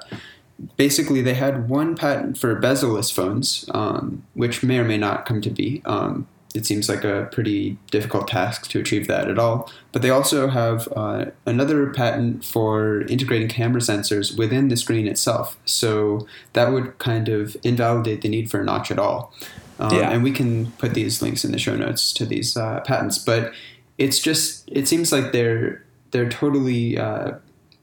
basically 0.77 1.21
they 1.23 1.35
had 1.35 1.69
one 1.69 1.97
patent 1.97 2.39
for 2.39 2.55
bezel-less 2.55 3.11
phones 3.11 3.69
um, 3.73 4.25
which 4.35 4.63
may 4.63 4.79
or 4.79 4.85
may 4.85 4.99
not 4.99 5.27
come 5.27 5.41
to 5.43 5.51
be 5.51 5.83
um, 5.85 6.27
it 6.55 6.65
seems 6.65 6.89
like 6.89 7.03
a 7.03 7.29
pretty 7.33 7.77
difficult 7.91 8.29
task 8.29 8.69
to 8.69 8.79
achieve 8.79 9.09
that 9.09 9.29
at 9.29 9.39
all. 9.41 9.71
But 9.91 10.03
they 10.03 10.11
also 10.11 10.49
have 10.49 10.89
uh, 10.95 11.27
another 11.45 11.91
patent 11.91 12.45
for 12.45 13.03
integrating 13.03 13.49
camera 13.49 13.81
sensors 13.81 14.39
within 14.39 14.69
the 14.69 14.77
screen 14.77 15.09
itself. 15.09 15.59
So 15.65 16.29
that 16.53 16.73
would 16.73 16.99
kind 16.99 17.29
of 17.29 17.57
invalidate 17.65 18.23
the 18.23 18.29
need 18.29 18.51
for 18.51 18.61
a 18.61 18.65
notch 18.65 18.93
at 18.93 19.01
all. 19.01 19.35
Um, 19.79 19.95
yeah. 19.95 20.11
And 20.11 20.23
we 20.23 20.31
can 20.31 20.71
put 20.73 20.95
these 20.95 21.21
links 21.21 21.45
in 21.45 21.53
the 21.53 21.59
show 21.59 21.77
notes 21.77 22.13
to 22.15 22.27
these 22.27 22.57
uh, 22.57 22.81
patents. 22.81 23.19
But 23.19 23.53
it's 23.99 24.21
just 24.21 24.69
it 24.71 24.89
seems 24.89 25.13
like 25.13 25.33
they're 25.33 25.85
they're 26.11 26.29
totally 26.29 26.99
uh, 26.99 27.33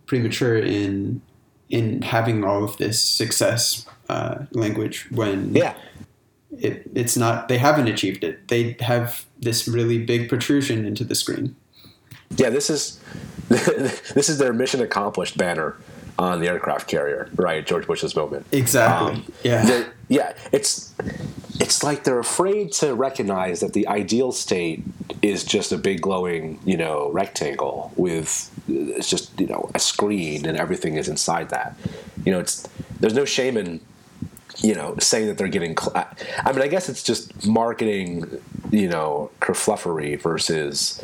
premature 0.06 0.58
in 0.58 1.22
in 1.70 2.02
having 2.02 2.44
all 2.44 2.64
of 2.64 2.78
this 2.78 3.02
success 3.02 3.86
uh, 4.10 4.46
language 4.52 5.08
when 5.12 5.54
yeah. 5.56 5.74
it, 6.58 6.90
it's 6.94 7.16
not 7.16 7.48
they 7.48 7.58
haven't 7.58 7.88
achieved 7.88 8.24
it. 8.24 8.48
They 8.50 8.76
have 8.80 9.26
this 9.40 9.68
really 9.68 10.04
big 10.04 10.30
protrusion 10.30 10.86
into 10.86 11.04
the 11.04 11.16
screen. 11.16 11.56
Yeah 12.38 12.50
this 12.50 12.70
is 12.70 13.00
this 13.50 14.30
is 14.30 14.38
their 14.38 14.54
mission 14.54 14.82
accomplished 14.82 15.38
banner 15.38 15.76
on 16.18 16.40
the 16.40 16.48
aircraft 16.48 16.88
carrier 16.88 17.30
right 17.36 17.66
george 17.66 17.88
bush's 17.88 18.16
moment. 18.16 18.46
Exactly. 18.52 19.14
Um, 19.14 19.34
yeah 19.44 19.86
yeah 20.12 20.34
it's 20.52 20.94
it's 21.60 21.84
like 21.84 22.04
they're 22.04 22.20
afraid 22.20 22.72
to 22.72 22.94
recognize 22.94 23.60
that 23.62 23.74
the 23.74 23.88
ideal 23.88 24.32
state 24.32 24.84
is 25.22 25.44
just 25.44 25.72
a 25.72 25.78
big 25.78 26.02
glowing 26.02 26.60
you 26.66 26.78
know 26.78 27.10
rectangle 27.12 27.92
with 27.96 28.52
it's 28.68 29.10
just 29.10 29.40
you 29.40 29.48
know 29.48 29.70
a 29.74 29.80
screen 29.80 30.46
and 30.46 30.58
everything 30.58 30.96
is 30.96 31.08
inside 31.08 31.50
that 31.50 31.76
you 32.26 32.32
know 32.32 32.40
it's 32.40 32.68
there's 33.00 33.16
no 33.16 33.26
shame 33.26 33.58
in 33.58 33.82
you 34.60 34.76
know, 34.76 34.96
saying 35.00 35.28
that 35.28 35.38
they're 35.38 35.48
getting. 35.48 35.76
Cl- 35.78 36.08
I 36.46 36.52
mean, 36.52 36.62
I 36.62 36.68
guess 36.68 36.90
it's 36.90 37.04
just 37.04 37.48
marketing, 37.48 38.42
you 38.70 38.88
know, 38.88 39.32
kerfluffery 39.40 40.20
versus, 40.20 41.04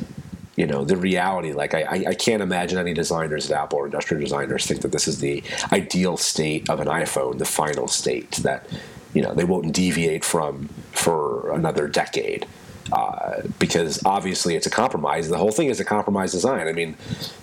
you 0.55 0.67
know, 0.67 0.83
the 0.85 0.97
reality. 0.97 1.53
Like, 1.53 1.73
I, 1.73 2.05
I 2.09 2.13
can't 2.13 2.41
imagine 2.41 2.77
any 2.77 2.93
designers 2.93 3.49
at 3.49 3.59
Apple 3.59 3.79
or 3.79 3.85
industrial 3.85 4.21
designers 4.21 4.65
think 4.65 4.81
that 4.81 4.91
this 4.91 5.07
is 5.07 5.19
the 5.19 5.43
ideal 5.71 6.17
state 6.17 6.69
of 6.69 6.79
an 6.79 6.87
iPhone, 6.87 7.37
the 7.37 7.45
final 7.45 7.87
state 7.87 8.31
that, 8.37 8.67
you 9.13 9.21
know, 9.21 9.33
they 9.33 9.43
won't 9.43 9.73
deviate 9.73 10.23
from 10.23 10.69
for 10.91 11.51
another 11.53 11.87
decade. 11.87 12.45
Uh, 12.91 13.41
because 13.59 14.01
obviously 14.05 14.55
it's 14.55 14.65
a 14.65 14.69
compromise. 14.69 15.27
The 15.27 15.37
whole 15.37 15.51
thing 15.51 15.67
is 15.67 15.81
a 15.81 15.83
compromise 15.83 16.31
design. 16.31 16.69
I 16.69 16.71
mean, 16.71 16.95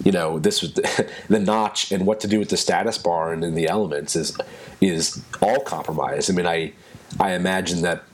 you 0.03 0.11
know, 0.11 0.39
this 0.39 0.63
was 0.63 0.73
the, 0.73 1.11
the 1.29 1.39
notch 1.39 1.93
and 1.93 2.07
what 2.07 2.21
to 2.21 2.29
do 2.29 2.39
with 2.39 2.49
the 2.49 2.57
status 2.57 2.97
bar 2.97 3.31
and 3.33 3.45
in 3.45 3.55
the 3.55 3.69
elements 3.69 4.17
is 4.17 4.37
is 4.81 5.23
all 5.43 5.61
compromise. 5.61 6.31
I 6.31 6.33
mean, 6.33 6.47
I 6.47 6.73
I 7.21 7.33
imagine 7.33 7.83
that 7.83 8.05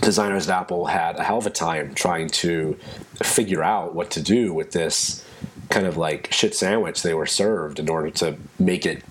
designers 0.00 0.48
at 0.48 0.58
Apple 0.58 0.86
had 0.86 1.16
a 1.16 1.22
hell 1.22 1.38
of 1.38 1.46
a 1.46 1.50
time 1.50 1.94
trying 1.94 2.28
to 2.28 2.76
figure 3.22 3.62
out 3.62 3.94
what 3.94 4.10
to 4.10 4.20
do 4.20 4.52
with 4.52 4.72
this 4.72 5.24
kind 5.70 5.86
of 5.86 5.96
like 5.96 6.32
shit 6.32 6.54
sandwich 6.54 7.02
they 7.02 7.14
were 7.14 7.26
served 7.26 7.78
in 7.78 7.88
order 7.88 8.10
to 8.10 8.36
make 8.58 8.84
it 8.84 9.02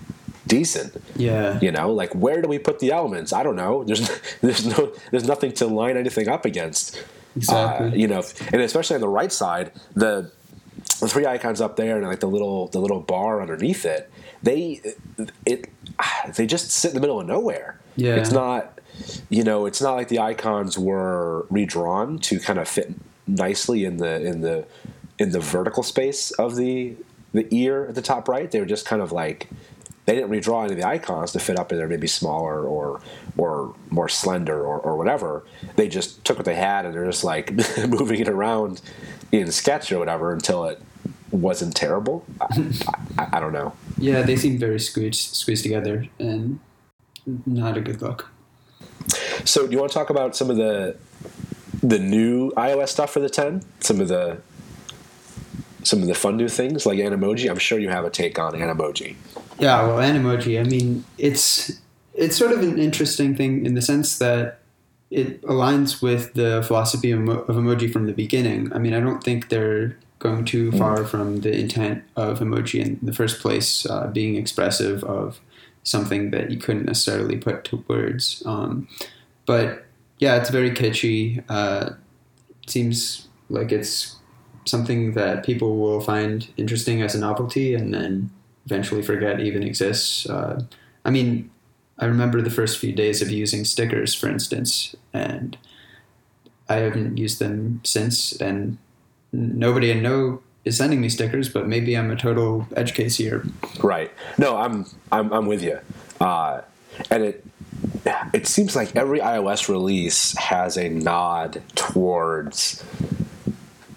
decent. 0.46 0.94
Yeah. 1.16 1.58
You 1.60 1.72
know, 1.72 1.92
like 1.92 2.14
where 2.14 2.42
do 2.42 2.48
we 2.48 2.58
put 2.58 2.78
the 2.78 2.92
elements? 2.92 3.32
I 3.32 3.42
don't 3.42 3.56
know. 3.56 3.84
There's 3.84 4.08
there's 4.40 4.66
no 4.66 4.92
there's 5.10 5.26
nothing 5.26 5.52
to 5.54 5.66
line 5.66 5.96
anything 5.96 6.28
up 6.28 6.44
against. 6.44 7.02
Exactly. 7.36 7.88
Uh, 7.88 7.94
you 7.94 8.06
know, 8.06 8.22
and 8.52 8.62
especially 8.62 8.94
on 8.94 9.00
the 9.00 9.08
right 9.08 9.32
side, 9.32 9.72
the 9.94 10.30
the 11.00 11.08
three 11.08 11.26
icons 11.26 11.60
up 11.60 11.76
there 11.76 11.96
and 11.96 12.06
like 12.06 12.20
the 12.20 12.28
little 12.28 12.68
the 12.68 12.80
little 12.80 13.00
bar 13.00 13.40
underneath 13.40 13.84
it, 13.84 14.10
they 14.42 14.80
it 15.46 15.68
they 16.36 16.46
just 16.46 16.70
sit 16.70 16.90
in 16.90 16.94
the 16.94 17.00
middle 17.00 17.20
of 17.20 17.26
nowhere. 17.26 17.80
Yeah. 17.96 18.16
It's 18.16 18.32
not 18.32 18.80
you 19.28 19.42
know, 19.42 19.66
it's 19.66 19.82
not 19.82 19.94
like 19.94 20.08
the 20.08 20.20
icons 20.20 20.78
were 20.78 21.46
redrawn 21.50 22.18
to 22.20 22.38
kind 22.38 22.58
of 22.58 22.68
fit 22.68 22.94
nicely 23.26 23.84
in 23.84 23.96
the 23.96 24.20
in 24.24 24.40
the 24.40 24.66
in 25.18 25.30
the 25.30 25.40
vertical 25.40 25.82
space 25.82 26.30
of 26.32 26.56
the 26.56 26.96
the 27.32 27.52
ear 27.52 27.86
at 27.86 27.94
the 27.94 28.02
top 28.02 28.28
right. 28.28 28.50
They 28.50 28.60
were 28.60 28.66
just 28.66 28.86
kind 28.86 29.02
of 29.02 29.12
like 29.12 29.48
they 30.06 30.14
didn't 30.14 30.30
redraw 30.30 30.64
any 30.64 30.72
of 30.74 30.78
the 30.78 30.86
icons 30.86 31.32
to 31.32 31.38
fit 31.38 31.58
up 31.58 31.72
in 31.72 31.78
there 31.78 31.88
maybe 31.88 32.06
smaller 32.06 32.64
or 32.64 33.00
or 33.36 33.74
more 33.90 34.08
slender 34.08 34.64
or, 34.64 34.78
or 34.78 34.96
whatever. 34.96 35.44
They 35.76 35.88
just 35.88 36.24
took 36.24 36.36
what 36.36 36.44
they 36.44 36.54
had 36.54 36.84
and 36.84 36.94
they're 36.94 37.06
just 37.06 37.24
like 37.24 37.52
moving 37.88 38.20
it 38.20 38.28
around 38.28 38.80
in 39.32 39.50
Sketch 39.50 39.90
or 39.92 39.98
whatever 39.98 40.32
until 40.32 40.64
it 40.66 40.80
wasn't 41.30 41.74
terrible. 41.74 42.24
I, 42.40 42.72
I, 43.18 43.28
I 43.34 43.40
don't 43.40 43.52
know. 43.52 43.74
Yeah, 43.98 44.22
they 44.22 44.36
seem 44.36 44.58
very 44.58 44.80
squeezed 44.80 45.34
squeezed 45.34 45.62
together 45.62 46.06
and 46.18 46.60
not 47.46 47.76
a 47.76 47.80
good 47.80 48.02
look. 48.02 48.30
So, 49.44 49.66
do 49.66 49.72
you 49.72 49.78
want 49.78 49.92
to 49.92 49.98
talk 49.98 50.10
about 50.10 50.36
some 50.36 50.50
of 50.50 50.56
the 50.56 50.96
the 51.82 51.98
new 51.98 52.50
iOS 52.52 52.88
stuff 52.88 53.12
for 53.12 53.20
the 53.20 53.28
10? 53.28 53.62
Some 53.80 54.00
of 54.00 54.08
the 54.08 54.38
some 55.82 56.00
of 56.00 56.08
the 56.08 56.14
fun 56.14 56.36
new 56.36 56.48
things 56.48 56.86
like 56.86 56.98
Animoji. 56.98 57.50
I'm 57.50 57.58
sure 57.58 57.78
you 57.78 57.90
have 57.90 58.04
a 58.04 58.10
take 58.10 58.38
on 58.38 58.54
Animoji. 58.54 59.16
Yeah, 59.58 59.86
well, 59.86 59.98
Animoji. 59.98 60.58
I 60.58 60.64
mean, 60.64 61.04
it's 61.18 61.80
it's 62.14 62.36
sort 62.36 62.52
of 62.52 62.60
an 62.60 62.78
interesting 62.78 63.36
thing 63.36 63.66
in 63.66 63.74
the 63.74 63.82
sense 63.82 64.18
that 64.18 64.60
it 65.10 65.42
aligns 65.42 66.02
with 66.02 66.34
the 66.34 66.62
philosophy 66.66 67.10
of, 67.10 67.20
emoji 67.20 67.92
from 67.92 68.06
the 68.06 68.12
beginning. 68.12 68.72
I 68.72 68.78
mean, 68.78 68.94
I 68.94 69.00
don't 69.00 69.22
think 69.22 69.48
they're 69.48 69.96
going 70.18 70.44
too 70.44 70.70
mm. 70.70 70.78
far 70.78 71.04
from 71.04 71.40
the 71.40 71.52
intent 71.52 72.02
of 72.16 72.40
emoji 72.40 72.80
in 72.84 72.98
the 73.02 73.12
first 73.12 73.40
place, 73.40 73.86
uh, 73.86 74.08
being 74.08 74.36
expressive 74.36 75.04
of 75.04 75.40
something 75.82 76.30
that 76.30 76.50
you 76.50 76.58
couldn't 76.58 76.86
necessarily 76.86 77.36
put 77.36 77.64
to 77.64 77.84
words. 77.88 78.42
Um, 78.46 78.88
but 79.46 79.84
yeah, 80.18 80.36
it's 80.36 80.50
very 80.50 80.70
catchy. 80.72 81.42
Uh, 81.48 81.90
seems 82.66 83.28
like 83.50 83.70
it's 83.70 84.16
something 84.64 85.12
that 85.12 85.44
people 85.44 85.76
will 85.76 86.00
find 86.00 86.48
interesting 86.56 87.02
as 87.02 87.14
a 87.14 87.18
novelty 87.18 87.74
and 87.74 87.92
then 87.92 88.30
eventually 88.66 89.02
forget 89.02 89.40
even 89.40 89.62
exists. 89.62 90.28
Uh, 90.28 90.64
I 91.04 91.10
mean, 91.10 91.50
I 91.98 92.06
remember 92.06 92.42
the 92.42 92.50
first 92.50 92.78
few 92.78 92.92
days 92.92 93.22
of 93.22 93.30
using 93.30 93.64
stickers, 93.64 94.14
for 94.14 94.28
instance, 94.28 94.94
and 95.12 95.56
I 96.68 96.76
haven't 96.76 97.18
used 97.18 97.38
them 97.38 97.80
since. 97.84 98.32
And 98.32 98.78
nobody 99.32 99.92
I 99.92 100.00
know 100.00 100.42
is 100.64 100.76
sending 100.76 101.00
me 101.00 101.08
stickers, 101.08 101.48
but 101.48 101.68
maybe 101.68 101.96
I'm 101.96 102.10
a 102.10 102.16
total 102.16 102.66
edge 102.76 102.94
case 102.94 103.16
here. 103.16 103.44
Right. 103.82 104.10
No, 104.38 104.56
I'm 104.56 104.86
I'm 105.12 105.32
I'm 105.32 105.46
with 105.46 105.62
you. 105.62 105.78
Uh, 106.20 106.62
and 107.10 107.22
it 107.22 107.44
it 108.32 108.46
seems 108.46 108.74
like 108.74 108.96
every 108.96 109.20
iOS 109.20 109.68
release 109.68 110.36
has 110.36 110.76
a 110.76 110.88
nod 110.88 111.62
towards 111.74 112.82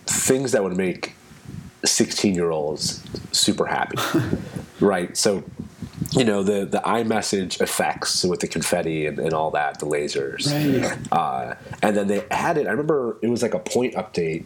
things 0.05 0.51
that 0.51 0.63
would 0.63 0.77
make 0.77 1.16
16 1.85 2.35
year 2.35 2.51
olds 2.51 3.03
super 3.31 3.65
happy. 3.65 3.97
right. 4.79 5.15
So, 5.15 5.43
you 6.11 6.23
know, 6.23 6.43
the, 6.43 6.65
the 6.65 6.79
iMessage 6.79 7.61
effects 7.61 8.23
with 8.23 8.39
the 8.39 8.47
confetti 8.47 9.05
and, 9.05 9.19
and 9.19 9.33
all 9.33 9.51
that, 9.51 9.79
the 9.79 9.85
lasers. 9.85 10.51
Right. 10.51 11.11
Uh, 11.11 11.55
and 11.81 11.95
then 11.95 12.07
they 12.07 12.25
added, 12.29 12.67
I 12.67 12.71
remember 12.71 13.17
it 13.21 13.29
was 13.29 13.41
like 13.41 13.53
a 13.53 13.59
point 13.59 13.95
update 13.95 14.45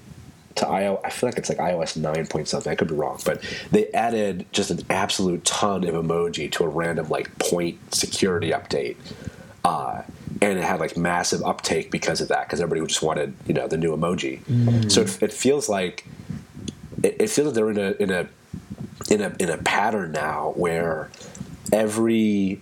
to 0.55 0.65
iOS. 0.65 0.99
I 1.03 1.09
feel 1.09 1.29
like 1.29 1.37
it's 1.37 1.49
like 1.49 1.59
iOS 1.59 1.95
9 1.95 2.27
point 2.27 2.47
something. 2.47 2.71
I 2.71 2.75
could 2.75 2.89
be 2.89 2.95
wrong, 2.95 3.19
but 3.25 3.41
they 3.71 3.87
added 3.91 4.45
just 4.51 4.71
an 4.71 4.79
absolute 4.89 5.45
ton 5.45 5.83
of 5.83 5.95
emoji 5.95 6.51
to 6.53 6.63
a 6.63 6.67
random 6.67 7.07
like 7.09 7.37
point 7.39 7.93
security 7.93 8.51
update. 8.51 8.97
Uh, 9.63 10.01
and 10.41 10.57
it 10.57 10.63
had 10.63 10.79
like 10.79 10.97
massive 10.97 11.43
uptake 11.43 11.91
because 11.91 12.19
of 12.19 12.27
that 12.29 12.47
because 12.47 12.59
everybody 12.59 12.85
just 12.87 13.03
wanted 13.03 13.33
you 13.47 13.53
know 13.53 13.67
the 13.67 13.77
new 13.77 13.95
emoji 13.95 14.43
mm. 14.45 14.91
so 14.91 15.01
it, 15.01 15.23
it, 15.23 15.33
feels 15.33 15.69
like 15.69 16.05
it, 17.03 17.15
it, 17.19 17.29
feels 17.29 17.47
like 17.47 17.55
they're 17.55 17.71
in 17.71 17.77
a 17.77 17.91
in 17.93 18.11
a 18.11 18.27
in 19.09 19.21
a 19.21 19.35
in 19.39 19.49
a 19.49 19.57
pattern 19.57 20.11
now 20.11 20.53
where 20.55 21.09
every 21.71 22.61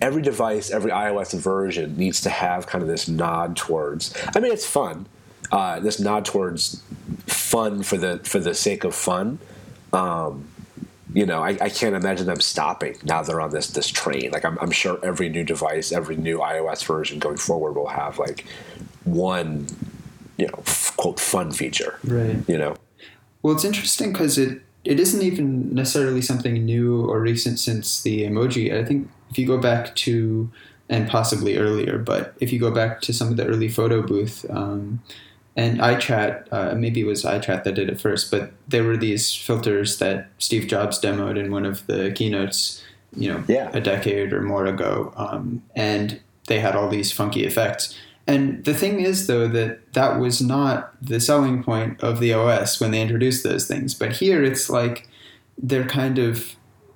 every 0.00 0.22
device 0.22 0.70
every 0.70 0.90
ios 0.90 1.38
version 1.38 1.96
needs 1.96 2.20
to 2.20 2.30
have 2.30 2.66
kind 2.66 2.82
of 2.82 2.88
this 2.88 3.08
nod 3.08 3.56
towards 3.56 4.14
i 4.34 4.40
mean 4.40 4.52
it's 4.52 4.66
fun 4.66 5.06
uh, 5.50 5.80
this 5.80 5.98
nod 5.98 6.24
towards 6.24 6.82
fun 7.26 7.82
for 7.82 7.96
the 7.96 8.18
for 8.18 8.38
the 8.38 8.54
sake 8.54 8.84
of 8.84 8.94
fun 8.94 9.38
um, 9.92 10.46
you 11.14 11.24
know, 11.24 11.42
I, 11.42 11.50
I, 11.60 11.68
can't 11.70 11.94
imagine 11.94 12.26
them 12.26 12.40
stopping 12.40 12.96
now 13.02 13.22
they're 13.22 13.40
on 13.40 13.50
this 13.50 13.68
this 13.68 13.88
train. 13.88 14.30
Like 14.30 14.44
I'm, 14.44 14.58
I'm 14.60 14.70
sure 14.70 14.98
every 15.02 15.28
new 15.28 15.44
device, 15.44 15.90
every 15.90 16.16
new 16.16 16.38
iOS 16.38 16.84
version 16.84 17.18
going 17.18 17.38
forward 17.38 17.72
will 17.72 17.88
have 17.88 18.18
like 18.18 18.44
one, 19.04 19.66
you 20.36 20.46
know, 20.46 20.62
f- 20.66 20.94
quote 20.96 21.18
fun 21.18 21.50
feature. 21.52 21.98
Right. 22.04 22.36
You 22.46 22.58
know. 22.58 22.76
Well, 23.42 23.54
it's 23.54 23.64
interesting 23.64 24.12
because 24.12 24.38
it 24.38 24.62
it 24.84 24.98
isn't 25.00 25.22
even 25.22 25.74
necessarily 25.74 26.22
something 26.22 26.64
new 26.64 27.04
or 27.04 27.20
recent 27.20 27.58
since 27.58 28.02
the 28.02 28.22
emoji. 28.22 28.72
I 28.72 28.84
think 28.84 29.10
if 29.30 29.38
you 29.38 29.46
go 29.46 29.58
back 29.58 29.94
to 29.96 30.50
and 30.88 31.08
possibly 31.08 31.58
earlier, 31.58 31.98
but 31.98 32.34
if 32.40 32.52
you 32.52 32.58
go 32.58 32.70
back 32.70 33.00
to 33.02 33.12
some 33.12 33.28
of 33.28 33.36
the 33.36 33.46
early 33.46 33.68
photo 33.68 34.02
booth. 34.02 34.46
Um, 34.48 35.02
and 35.58 35.80
iChat, 35.80 36.44
uh, 36.52 36.76
maybe 36.76 37.00
it 37.00 37.04
was 37.04 37.24
iChat 37.24 37.64
that 37.64 37.74
did 37.74 37.88
it 37.88 38.00
first, 38.00 38.30
but 38.30 38.52
there 38.68 38.84
were 38.84 38.96
these 38.96 39.34
filters 39.34 39.98
that 39.98 40.28
Steve 40.38 40.68
Jobs 40.68 41.00
demoed 41.00 41.36
in 41.36 41.50
one 41.50 41.66
of 41.66 41.84
the 41.88 42.12
keynotes, 42.12 42.80
you 43.16 43.32
know, 43.32 43.42
yeah. 43.48 43.68
a 43.72 43.80
decade 43.80 44.32
or 44.32 44.40
more 44.40 44.66
ago, 44.66 45.12
um, 45.16 45.60
and 45.74 46.20
they 46.46 46.60
had 46.60 46.76
all 46.76 46.88
these 46.88 47.10
funky 47.10 47.44
effects. 47.44 47.98
And 48.28 48.62
the 48.66 48.74
thing 48.74 49.00
is, 49.00 49.26
though, 49.26 49.48
that 49.48 49.94
that 49.94 50.20
was 50.20 50.42
not 50.42 50.94
the 51.02 51.18
selling 51.18 51.64
point 51.64 52.00
of 52.02 52.20
the 52.20 52.34
OS 52.34 52.78
when 52.78 52.90
they 52.90 53.00
introduced 53.00 53.42
those 53.42 53.66
things. 53.66 53.94
But 53.94 54.12
here, 54.12 54.44
it's 54.44 54.68
like 54.68 55.08
they're 55.56 55.86
kind 55.88 56.18
of 56.18 56.54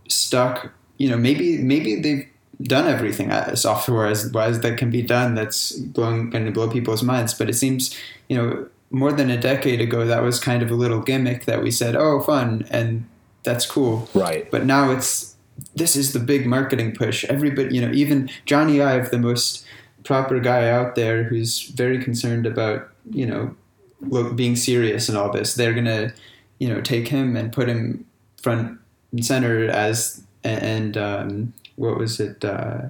stuck. 0.08 0.72
You 0.98 1.08
know, 1.08 1.16
maybe 1.16 1.56
maybe 1.56 2.00
they've 2.00 2.28
done 2.62 2.86
everything 2.86 3.32
uh, 3.32 3.56
software 3.56 4.06
as, 4.06 4.34
as 4.36 4.60
that 4.60 4.78
can 4.78 4.90
be 4.90 5.02
done 5.02 5.34
that's 5.34 5.72
blowing 5.72 6.30
going 6.30 6.44
to 6.44 6.52
blow 6.52 6.68
people's 6.68 7.02
minds 7.02 7.34
but 7.34 7.48
it 7.48 7.54
seems 7.54 7.98
you 8.28 8.36
know 8.36 8.68
more 8.90 9.12
than 9.12 9.30
a 9.30 9.40
decade 9.40 9.80
ago 9.80 10.06
that 10.06 10.22
was 10.22 10.38
kind 10.38 10.62
of 10.62 10.70
a 10.70 10.74
little 10.74 11.00
gimmick 11.00 11.44
that 11.44 11.62
we 11.62 11.70
said 11.70 11.96
oh 11.96 12.20
fun 12.20 12.64
and 12.70 13.04
that's 13.42 13.66
cool 13.66 14.08
right 14.14 14.50
but 14.50 14.64
now 14.64 14.90
it's 14.90 15.34
this 15.74 15.96
is 15.96 16.12
the 16.12 16.20
big 16.20 16.46
marketing 16.46 16.94
push 16.94 17.24
everybody 17.24 17.74
you 17.74 17.80
know 17.80 17.92
even 17.92 18.28
jony 18.46 18.84
ive 18.84 19.10
the 19.10 19.18
most 19.18 19.64
proper 20.04 20.40
guy 20.40 20.68
out 20.68 20.94
there 20.94 21.24
who's 21.24 21.62
very 21.68 22.02
concerned 22.02 22.46
about 22.46 22.88
you 23.10 23.26
know 23.26 23.54
look, 24.00 24.34
being 24.36 24.56
serious 24.56 25.08
and 25.08 25.16
all 25.16 25.30
this 25.30 25.54
they're 25.54 25.74
gonna 25.74 26.12
you 26.58 26.68
know 26.68 26.80
take 26.80 27.08
him 27.08 27.36
and 27.36 27.52
put 27.52 27.68
him 27.68 28.04
front 28.40 28.78
and 29.12 29.24
center 29.24 29.68
as 29.68 30.22
and 30.44 30.96
um, 30.96 31.52
what 31.76 31.98
was 31.98 32.20
it? 32.20 32.44
Uh, 32.44 32.88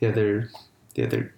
the 0.00 0.08
other, 0.08 0.50
the 0.94 1.06
other 1.06 1.34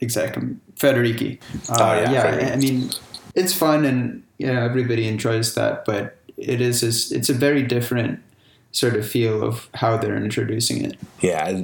exec, 0.00 0.34
Federighi. 0.76 1.40
Uh, 1.68 1.76
oh 1.78 1.94
yeah, 1.94 2.12
yeah 2.12 2.52
I 2.52 2.56
mean, 2.56 2.90
it's 3.34 3.52
fun 3.52 3.84
and 3.84 4.22
yeah, 4.38 4.64
everybody 4.64 5.08
enjoys 5.08 5.54
that, 5.54 5.84
but 5.84 6.18
it 6.36 6.60
is 6.60 6.82
a, 6.82 7.16
it's 7.16 7.28
a 7.28 7.34
very 7.34 7.62
different 7.62 8.20
sort 8.72 8.94
of 8.94 9.06
feel 9.06 9.42
of 9.42 9.68
how 9.74 9.96
they're 9.96 10.16
introducing 10.16 10.84
it. 10.84 10.98
Yeah, 11.20 11.62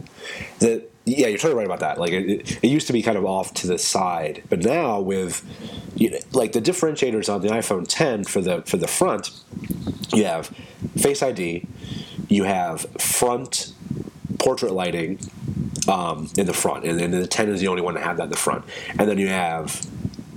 the 0.59 0.85
yeah, 1.07 1.29
you're 1.29 1.39
totally 1.39 1.59
right 1.59 1.67
about 1.67 1.81
that. 1.81 1.99
Like 1.99 2.13
it, 2.13 2.65
it, 2.65 2.69
used 2.69 2.89
to 2.89 2.93
be 2.93 3.01
kind 3.01 3.17
of 3.17 3.25
off 3.25 3.55
to 3.55 3.69
the 3.69 3.79
side, 3.79 4.43
but 4.49 4.65
now 4.65 5.01
with 5.01 5.45
you 5.95 6.11
know, 6.11 6.19
like 6.33 6.53
the 6.53 6.61
differentiators 6.61 7.33
on 7.33 7.43
the 7.43 7.49
iPhone 7.49 7.87
10 7.89 8.25
for 8.25 8.41
the 8.41 8.63
for 8.63 8.77
the 8.77 8.89
front, 8.89 9.31
you 10.13 10.25
have 10.25 10.53
Face 10.99 11.23
ID, 11.23 11.67
you 12.29 12.43
have 12.43 12.83
front 13.01 13.73
portrait 14.41 14.73
lighting 14.73 15.19
um, 15.89 16.29
in 16.37 16.47
the 16.47 16.53
front, 16.53 16.85
and, 16.85 17.01
and 17.01 17.15
the 17.15 17.27
10 17.27 17.51
is 17.51 17.61
the 17.61 17.69
only 17.69 17.83
one 17.83 17.95
to 17.95 18.01
have 18.01 18.17
that 18.17 18.25
in 18.25 18.31
the 18.31 18.37
front. 18.37 18.65
And 18.99 19.09
then 19.09 19.19
you 19.19 19.29
have 19.29 19.81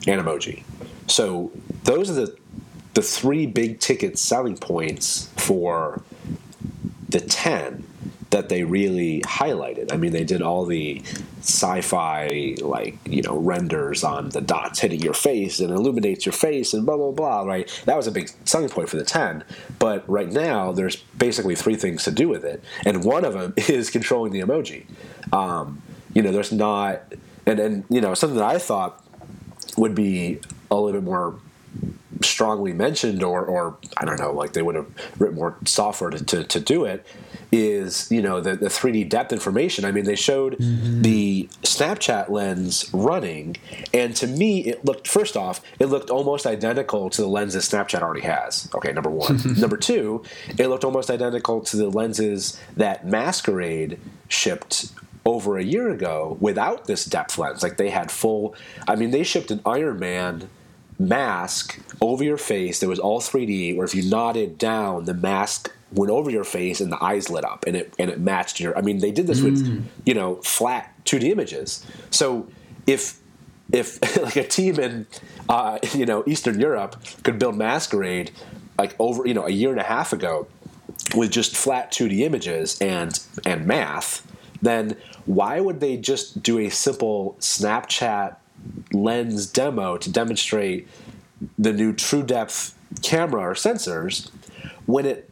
Animoji. 0.01 0.63
So 1.07 1.51
those 1.83 2.11
are 2.11 2.13
the 2.13 2.37
the 2.93 3.01
three 3.01 3.47
big 3.47 3.79
ticket 3.79 4.19
selling 4.19 4.57
points 4.57 5.29
for 5.37 6.03
the 7.07 7.19
10 7.19 7.85
that 8.31 8.49
they 8.49 8.63
really 8.63 9.21
highlighted. 9.21 9.91
I 9.91 9.97
mean, 9.97 10.11
they 10.11 10.23
did 10.23 10.41
all 10.41 10.65
the 10.65 11.01
sci-fi 11.39 12.55
like 12.61 12.97
you 13.05 13.21
know 13.21 13.37
renders 13.37 14.03
on 14.03 14.29
the 14.29 14.41
dots 14.41 14.79
hitting 14.79 14.99
your 14.99 15.13
face 15.13 15.59
and 15.59 15.71
illuminates 15.71 16.25
your 16.25 16.33
face 16.33 16.73
and 16.73 16.85
blah 16.85 16.97
blah 16.97 17.11
blah. 17.11 17.41
Right, 17.43 17.67
that 17.85 17.97
was 17.97 18.07
a 18.07 18.11
big 18.11 18.31
selling 18.45 18.69
point 18.69 18.89
for 18.89 18.97
the 18.97 19.05
10. 19.05 19.43
But 19.79 20.07
right 20.09 20.29
now, 20.29 20.71
there's 20.71 20.95
basically 20.95 21.55
three 21.55 21.75
things 21.75 22.03
to 22.03 22.11
do 22.11 22.29
with 22.29 22.45
it, 22.45 22.63
and 22.85 23.03
one 23.03 23.25
of 23.25 23.33
them 23.33 23.53
is 23.57 23.89
controlling 23.89 24.31
the 24.31 24.41
emoji. 24.41 24.85
Um, 25.33 25.81
you 26.13 26.21
know, 26.21 26.31
there's 26.31 26.51
not, 26.51 27.01
and 27.45 27.59
and 27.59 27.83
you 27.89 28.01
know 28.01 28.13
something 28.13 28.37
that 28.37 28.45
I 28.45 28.59
thought 28.59 29.03
would 29.77 29.95
be 29.95 30.39
a 30.69 30.75
little 30.75 30.99
bit 30.99 31.03
more 31.03 31.39
strongly 32.39 32.71
mentioned, 32.71 33.21
or, 33.21 33.43
or 33.43 33.75
I 33.97 34.05
don't 34.05 34.17
know, 34.17 34.31
like 34.31 34.53
they 34.53 34.61
would 34.61 34.75
have 34.75 34.87
written 35.19 35.35
more 35.35 35.57
software 35.65 36.09
to, 36.09 36.23
to, 36.23 36.45
to 36.45 36.59
do 36.61 36.85
it, 36.85 37.05
is 37.51 38.09
you 38.09 38.21
know 38.21 38.39
the, 38.39 38.55
the 38.55 38.69
3D 38.69 39.09
depth 39.09 39.33
information. 39.33 39.83
I 39.83 39.91
mean, 39.91 40.05
they 40.05 40.15
showed 40.15 40.57
mm-hmm. 40.57 41.01
the 41.01 41.49
Snapchat 41.63 42.29
lens 42.29 42.89
running, 42.93 43.57
and 43.93 44.15
to 44.15 44.25
me, 44.25 44.61
it 44.61 44.85
looked 44.85 45.05
first 45.05 45.35
off, 45.35 45.59
it 45.79 45.87
looked 45.87 46.09
almost 46.09 46.45
identical 46.45 47.09
to 47.09 47.21
the 47.21 47.27
lenses 47.27 47.67
Snapchat 47.67 48.01
already 48.01 48.25
has. 48.25 48.69
Okay, 48.73 48.93
number 48.93 49.09
one. 49.09 49.41
number 49.59 49.75
two, 49.75 50.23
it 50.57 50.67
looked 50.67 50.85
almost 50.85 51.09
identical 51.09 51.59
to 51.59 51.75
the 51.75 51.89
lenses 51.89 52.57
that 52.77 53.05
Masquerade 53.05 53.99
shipped 54.29 54.93
over 55.25 55.57
a 55.57 55.63
year 55.63 55.89
ago 55.89 56.37
without 56.39 56.85
this 56.85 57.03
depth 57.03 57.37
lens. 57.37 57.63
Like 57.63 57.75
they 57.75 57.89
had 57.89 58.09
full. 58.09 58.55
I 58.87 58.95
mean, 58.95 59.11
they 59.11 59.23
shipped 59.23 59.51
an 59.51 59.59
Iron 59.65 59.99
Man 59.99 60.49
mask 60.99 61.79
over 62.01 62.23
your 62.23 62.37
face 62.37 62.79
that 62.81 62.89
was 62.89 62.99
all 62.99 63.21
3D, 63.21 63.75
where 63.75 63.85
if 63.85 63.95
you 63.95 64.03
nodded 64.03 64.57
down, 64.57 65.05
the 65.05 65.13
mask 65.13 65.71
went 65.91 66.11
over 66.11 66.29
your 66.29 66.43
face 66.43 66.81
and 66.81 66.91
the 66.91 67.03
eyes 67.03 67.29
lit 67.29 67.43
up 67.43 67.63
and 67.65 67.75
it 67.75 67.93
and 67.97 68.11
it 68.11 68.19
matched 68.19 68.59
your 68.59 68.77
I 68.77 68.81
mean 68.81 68.99
they 68.99 69.11
did 69.11 69.25
this 69.25 69.39
mm. 69.39 69.45
with 69.45 69.89
you 70.05 70.13
know 70.13 70.35
flat 70.37 70.93
2D 71.05 71.23
images. 71.23 71.85
So 72.11 72.47
if 72.85 73.19
if 73.71 73.99
like 74.21 74.35
a 74.35 74.47
team 74.47 74.79
in 74.79 75.07
uh, 75.47 75.79
you 75.93 76.05
know 76.05 76.23
Eastern 76.27 76.59
Europe 76.59 77.01
could 77.23 77.39
build 77.39 77.57
Masquerade 77.57 78.31
like 78.77 78.95
over 78.99 79.25
you 79.27 79.33
know 79.33 79.45
a 79.45 79.51
year 79.51 79.71
and 79.71 79.79
a 79.79 79.83
half 79.83 80.13
ago 80.13 80.47
with 81.15 81.31
just 81.31 81.55
flat 81.55 81.91
2D 81.91 82.19
images 82.19 82.79
and 82.81 83.19
and 83.45 83.65
math, 83.65 84.25
then 84.61 84.95
why 85.25 85.59
would 85.59 85.79
they 85.79 85.97
just 85.97 86.43
do 86.43 86.59
a 86.59 86.69
simple 86.69 87.35
Snapchat 87.39 88.35
lens 88.93 89.45
demo 89.47 89.97
to 89.97 90.11
demonstrate 90.11 90.87
the 91.57 91.71
new 91.71 91.93
true 91.93 92.23
depth 92.23 92.75
camera 93.01 93.41
or 93.41 93.53
sensors 93.53 94.29
when 94.85 95.05
it 95.05 95.29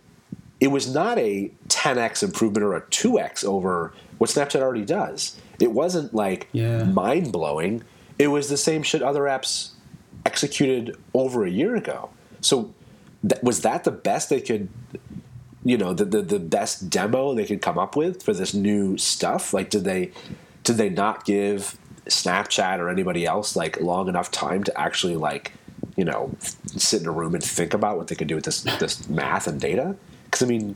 it 0.60 0.68
was 0.68 0.92
not 0.92 1.20
a 1.20 1.52
10x 1.68 2.24
improvement 2.24 2.64
or 2.64 2.76
a 2.76 2.82
2x 2.82 3.46
over 3.46 3.94
what 4.18 4.32
Snapchat 4.32 4.60
already 4.60 4.86
does. 4.86 5.40
It 5.60 5.72
wasn't 5.72 6.16
like 6.16 6.48
yeah. 6.52 6.84
mind 6.84 7.32
blowing. 7.32 7.84
It 8.18 8.30
was 8.30 8.50
the 8.50 8.58
same 8.58 8.82
shit 8.82 9.04
other 9.04 9.24
apps 9.24 9.72
executed 10.26 10.98
over 11.14 11.46
a 11.46 11.50
year 11.50 11.76
ago. 11.76 12.10
So 12.42 12.74
th- 13.28 13.42
was 13.44 13.62
that 13.62 13.84
the 13.84 13.92
best 13.92 14.30
they 14.30 14.42
could 14.42 14.70
you 15.64 15.78
know 15.78 15.94
the, 15.94 16.06
the 16.06 16.22
the 16.22 16.40
best 16.40 16.90
demo 16.90 17.34
they 17.34 17.46
could 17.46 17.62
come 17.62 17.78
up 17.78 17.96
with 17.96 18.24
for 18.24 18.34
this 18.34 18.54
new 18.54 18.98
stuff 18.98 19.54
like 19.54 19.70
did 19.70 19.84
they 19.84 20.12
did 20.64 20.78
they 20.78 20.90
not 20.90 21.26
give 21.26 21.78
snapchat 22.08 22.80
or 22.80 22.90
anybody 22.90 23.26
else 23.26 23.56
like 23.56 23.80
long 23.80 24.08
enough 24.08 24.32
time 24.32 24.64
to 24.64 24.80
actually 24.80 25.16
like 25.16 25.54
you 25.96 26.06
know 26.06 26.32
sit 26.68 27.02
in 27.02 27.08
a 27.08 27.12
room 27.12 27.34
and 27.34 27.44
think 27.44 27.74
about 27.74 27.98
what 27.98 28.08
they 28.08 28.16
could 28.16 28.28
do 28.28 28.36
with 28.36 28.46
this 28.46 28.62
this 28.80 29.08
math 29.10 29.48
and 29.48 29.60
data 29.60 29.96
because 30.26 30.42
i 30.42 30.46
mean 30.46 30.76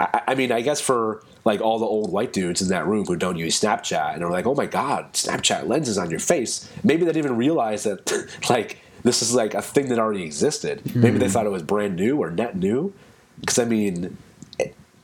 I, 0.00 0.22
I, 0.28 0.34
mean 0.36 0.52
i 0.52 0.60
guess 0.60 0.80
for 0.80 1.24
like 1.44 1.60
all 1.60 1.78
the 1.80 1.86
old 1.86 2.12
white 2.12 2.32
dudes 2.32 2.62
in 2.62 2.68
that 2.68 2.86
room 2.86 3.06
who 3.06 3.16
don't 3.16 3.36
use 3.36 3.60
snapchat 3.60 4.14
and 4.14 4.22
are 4.22 4.30
like 4.30 4.46
oh 4.46 4.54
my 4.54 4.66
god 4.66 5.12
snapchat 5.14 5.66
lenses 5.66 5.98
on 5.98 6.10
your 6.10 6.20
face 6.20 6.70
maybe 6.84 7.04
they 7.04 7.12
didn't 7.12 7.24
even 7.24 7.36
realize 7.36 7.82
that 7.82 8.28
like 8.50 8.78
this 9.02 9.22
is 9.22 9.34
like 9.34 9.54
a 9.54 9.62
thing 9.62 9.88
that 9.88 9.98
already 9.98 10.22
existed 10.22 10.82
mm-hmm. 10.84 11.00
maybe 11.00 11.18
they 11.18 11.26
hmm. 11.26 11.32
thought 11.32 11.46
it 11.46 11.50
was 11.50 11.62
brand 11.62 11.96
new 11.96 12.18
or 12.18 12.30
net 12.30 12.56
new 12.56 12.92
because 13.40 13.58
I 13.58 13.64
mean, 13.64 14.16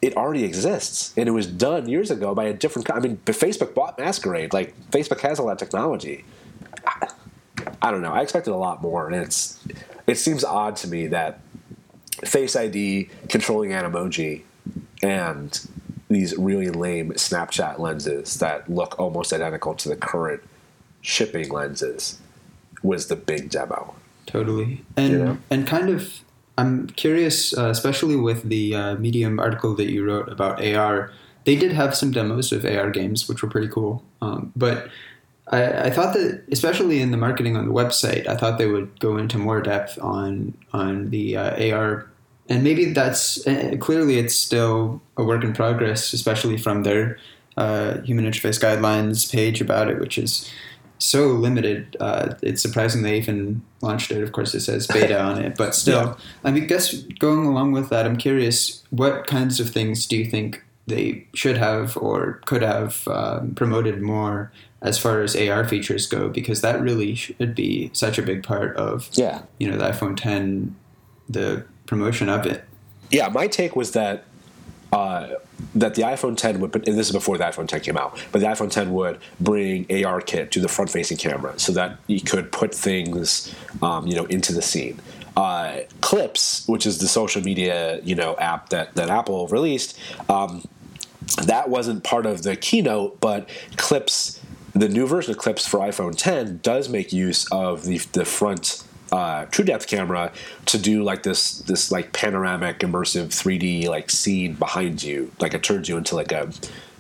it, 0.04 0.12
it, 0.12 0.16
already 0.16 0.44
exists, 0.44 1.12
and 1.16 1.28
it 1.28 1.32
was 1.32 1.46
done 1.46 1.88
years 1.88 2.10
ago 2.10 2.34
by 2.34 2.44
a 2.44 2.52
different. 2.52 2.90
I 2.90 3.00
mean, 3.00 3.18
Facebook 3.24 3.74
bought 3.74 3.98
Masquerade. 3.98 4.52
Like 4.52 4.74
Facebook 4.90 5.20
has 5.20 5.38
all 5.38 5.46
that 5.46 5.58
technology. 5.58 6.24
I, 6.86 7.08
I 7.82 7.90
don't 7.90 8.02
know. 8.02 8.12
I 8.12 8.22
expected 8.22 8.52
a 8.52 8.56
lot 8.56 8.82
more, 8.82 9.06
and 9.08 9.16
it's 9.16 9.58
it 10.06 10.16
seems 10.16 10.44
odd 10.44 10.76
to 10.76 10.88
me 10.88 11.06
that 11.08 11.40
Face 12.24 12.56
ID 12.56 13.10
controlling 13.28 13.70
Animoji 13.70 14.42
and 15.02 15.68
these 16.08 16.36
really 16.36 16.70
lame 16.70 17.12
Snapchat 17.12 17.78
lenses 17.78 18.38
that 18.38 18.70
look 18.70 18.98
almost 18.98 19.32
identical 19.32 19.74
to 19.74 19.88
the 19.88 19.96
current 19.96 20.42
shipping 21.00 21.50
lenses 21.50 22.20
was 22.82 23.08
the 23.08 23.16
big 23.16 23.50
demo. 23.50 23.94
Totally, 24.26 24.84
and 24.96 25.12
you 25.12 25.18
know? 25.18 25.38
and 25.50 25.66
kind 25.66 25.90
of 25.90 26.20
I'm 26.56 26.86
curious, 26.88 27.56
uh, 27.56 27.68
especially 27.68 28.16
with 28.16 28.44
the 28.44 28.74
uh, 28.74 28.94
Medium 28.96 29.40
article 29.40 29.74
that 29.74 29.90
you 29.90 30.04
wrote 30.04 30.28
about 30.28 30.64
AR. 30.64 31.10
They 31.44 31.56
did 31.56 31.72
have 31.72 31.94
some 31.94 32.10
demos 32.12 32.52
of 32.52 32.64
AR 32.64 32.90
games, 32.90 33.28
which 33.28 33.42
were 33.42 33.48
pretty 33.48 33.68
cool. 33.68 34.02
Um, 34.22 34.52
but 34.56 34.88
I, 35.48 35.86
I, 35.86 35.90
thought 35.90 36.14
that, 36.14 36.44
especially 36.50 37.00
in 37.02 37.10
the 37.10 37.16
marketing 37.16 37.56
on 37.56 37.66
the 37.66 37.74
website, 37.74 38.26
I 38.26 38.36
thought 38.36 38.58
they 38.58 38.66
would 38.66 38.98
go 39.00 39.18
into 39.18 39.36
more 39.36 39.60
depth 39.60 39.98
on 40.00 40.54
on 40.72 41.10
the 41.10 41.36
uh, 41.36 41.74
AR. 41.74 42.08
And 42.48 42.62
maybe 42.62 42.92
that's 42.92 43.46
uh, 43.46 43.76
clearly 43.80 44.18
it's 44.18 44.36
still 44.36 45.02
a 45.16 45.24
work 45.24 45.44
in 45.44 45.52
progress, 45.52 46.12
especially 46.12 46.56
from 46.56 46.82
their 46.82 47.18
uh, 47.56 48.00
human 48.02 48.24
interface 48.24 48.60
guidelines 48.60 49.30
page 49.30 49.60
about 49.60 49.88
it, 49.88 49.98
which 49.98 50.18
is 50.18 50.50
so 50.98 51.28
limited. 51.28 51.96
Uh, 52.00 52.34
it's 52.42 52.62
surprising 52.62 53.02
they 53.02 53.16
even 53.16 53.62
launched 53.80 54.10
it. 54.10 54.22
Of 54.22 54.32
course, 54.32 54.54
it 54.54 54.60
says 54.60 54.86
beta 54.86 55.20
on 55.20 55.38
it, 55.42 55.56
but 55.56 55.74
still. 55.74 55.94
Yeah. 55.94 56.14
I 56.44 56.50
mean, 56.50 56.66
guess 56.66 56.94
going 57.18 57.46
along 57.46 57.72
with 57.72 57.88
that, 57.90 58.06
I'm 58.06 58.16
curious, 58.16 58.82
what 58.90 59.26
kinds 59.26 59.60
of 59.60 59.70
things 59.70 60.06
do 60.06 60.16
you 60.16 60.24
think 60.24 60.62
they 60.86 61.26
should 61.34 61.56
have 61.56 61.96
or 61.96 62.40
could 62.44 62.62
have 62.62 63.06
um, 63.08 63.54
promoted 63.54 64.02
more 64.02 64.52
as 64.82 64.98
far 64.98 65.20
as 65.22 65.34
AR 65.34 65.66
features 65.66 66.06
go? 66.06 66.28
Because 66.28 66.60
that 66.60 66.80
really 66.80 67.14
should 67.14 67.54
be 67.54 67.90
such 67.92 68.18
a 68.18 68.22
big 68.22 68.42
part 68.42 68.76
of, 68.76 69.08
yeah, 69.12 69.42
you 69.58 69.70
know, 69.70 69.76
the 69.76 69.84
iPhone 69.84 70.16
10, 70.16 70.74
the 71.28 71.64
promotion 71.86 72.28
of 72.28 72.46
it. 72.46 72.64
Yeah, 73.10 73.28
my 73.28 73.46
take 73.46 73.76
was 73.76 73.92
that 73.92 74.24
uh, 74.94 75.34
that 75.74 75.96
the 75.96 76.02
iPhone 76.02 76.36
10 76.36 76.60
would, 76.60 76.74
and 76.88 76.96
this 76.96 77.08
is 77.08 77.12
before 77.12 77.36
the 77.36 77.42
iPhone 77.42 77.66
10 77.66 77.80
came 77.80 77.96
out, 77.96 78.16
but 78.30 78.40
the 78.40 78.46
iPhone 78.46 78.70
10 78.70 78.92
would 78.92 79.18
bring 79.40 79.84
ARKit 79.86 80.50
to 80.52 80.60
the 80.60 80.68
front-facing 80.68 81.16
camera 81.16 81.58
so 81.58 81.72
that 81.72 81.98
you 82.06 82.20
could 82.20 82.52
put 82.52 82.72
things, 82.72 83.52
um, 83.82 84.06
you 84.06 84.14
know, 84.14 84.24
into 84.26 84.52
the 84.52 84.62
scene. 84.62 85.00
Uh, 85.36 85.80
Clips, 86.00 86.66
which 86.68 86.86
is 86.86 86.98
the 86.98 87.08
social 87.08 87.42
media, 87.42 88.00
you 88.04 88.14
know, 88.14 88.36
app 88.36 88.68
that 88.68 88.94
that 88.94 89.10
Apple 89.10 89.48
released, 89.48 89.98
um, 90.28 90.64
that 91.42 91.68
wasn't 91.68 92.04
part 92.04 92.24
of 92.24 92.44
the 92.44 92.54
keynote, 92.54 93.20
but 93.20 93.48
Clips, 93.76 94.40
the 94.74 94.88
new 94.88 95.08
version 95.08 95.32
of 95.32 95.38
Clips 95.38 95.66
for 95.66 95.80
iPhone 95.80 96.16
10, 96.16 96.60
does 96.62 96.88
make 96.88 97.12
use 97.12 97.50
of 97.50 97.82
the 97.82 97.98
the 98.12 98.24
front 98.24 98.84
uh, 99.14 99.46
true 99.46 99.64
depth 99.64 99.86
camera 99.86 100.32
to 100.66 100.76
do 100.76 101.04
like 101.04 101.22
this 101.22 101.60
this 101.60 101.92
like 101.92 102.12
panoramic 102.12 102.80
immersive 102.80 103.28
3D 103.28 103.86
like 103.86 104.10
scene 104.10 104.54
behind 104.54 105.04
you. 105.04 105.30
Like 105.38 105.54
it 105.54 105.62
turns 105.62 105.88
you 105.88 105.96
into 105.96 106.16
like 106.16 106.32
a 106.32 106.50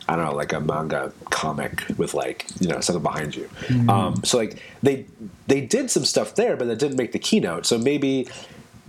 I 0.08 0.14
don't 0.14 0.24
know 0.26 0.34
like 0.34 0.52
a 0.52 0.60
manga 0.60 1.12
comic 1.30 1.82
with 1.96 2.14
like 2.14 2.46
you 2.60 2.68
know 2.68 2.80
something 2.80 3.02
behind 3.02 3.34
you. 3.34 3.50
Mm-hmm. 3.66 3.90
Um, 3.90 4.24
so 4.24 4.38
like 4.38 4.62
they 4.80 5.06
they 5.48 5.60
did 5.60 5.90
some 5.90 6.04
stuff 6.04 6.36
there, 6.36 6.56
but 6.56 6.66
that 6.66 6.78
didn't 6.78 6.96
make 6.96 7.10
the 7.10 7.18
keynote. 7.18 7.66
So 7.66 7.78
maybe 7.78 8.28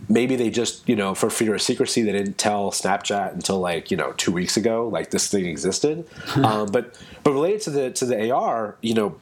maybe 0.07 0.35
they 0.35 0.51
just 0.51 0.87
you 0.87 0.95
know 0.95 1.15
for 1.15 1.31
fear 1.31 1.55
of 1.55 1.63
secrecy 1.63 2.03
they 2.03 2.11
didn't 2.11 2.37
tell 2.37 2.69
snapchat 2.69 3.33
until 3.33 3.59
like 3.59 3.89
you 3.89 3.97
know 3.97 4.11
two 4.17 4.31
weeks 4.31 4.55
ago 4.55 4.87
like 4.87 5.09
this 5.09 5.29
thing 5.29 5.47
existed 5.47 6.07
um, 6.35 6.67
but 6.71 6.95
but 7.23 7.31
related 7.31 7.61
to 7.61 7.69
the 7.71 7.89
to 7.89 8.05
the 8.05 8.29
ar 8.29 8.75
you 8.81 8.93
know 8.93 9.15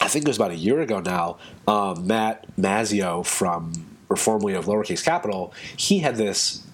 I 0.00 0.08
think 0.08 0.24
it 0.24 0.28
was 0.28 0.36
about 0.36 0.50
a 0.50 0.56
year 0.56 0.80
ago 0.80 1.00
now, 1.00 1.38
um, 1.68 2.06
Matt 2.06 2.46
Mazzeo 2.56 3.24
from, 3.24 3.98
or 4.08 4.16
formerly 4.16 4.54
of 4.54 4.66
Lowercase 4.66 5.04
Capital, 5.04 5.52
he 5.76 6.00
had 6.00 6.16
this 6.16 6.66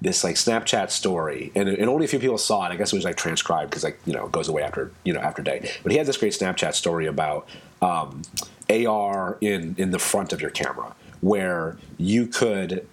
this 0.00 0.24
like 0.24 0.34
Snapchat 0.34 0.90
story, 0.90 1.52
and, 1.54 1.68
and 1.68 1.88
only 1.88 2.04
a 2.04 2.08
few 2.08 2.18
people 2.18 2.36
saw 2.36 2.66
it. 2.66 2.70
I 2.72 2.76
guess 2.76 2.92
it 2.92 2.96
was 2.96 3.04
like 3.04 3.16
transcribed 3.16 3.70
because 3.70 3.84
like 3.84 4.00
you 4.04 4.12
know 4.12 4.26
it 4.26 4.32
goes 4.32 4.48
away 4.48 4.62
after 4.62 4.90
you 5.04 5.12
know 5.12 5.20
after 5.20 5.42
day. 5.42 5.70
But 5.84 5.92
he 5.92 5.98
had 5.98 6.06
this 6.06 6.16
great 6.16 6.32
Snapchat 6.32 6.74
story 6.74 7.06
about 7.06 7.48
um, 7.80 8.22
AR 8.68 9.38
in 9.40 9.76
in 9.78 9.92
the 9.92 10.00
front 10.00 10.32
of 10.32 10.40
your 10.40 10.50
camera, 10.50 10.94
where 11.20 11.76
you 11.98 12.26
could 12.26 12.86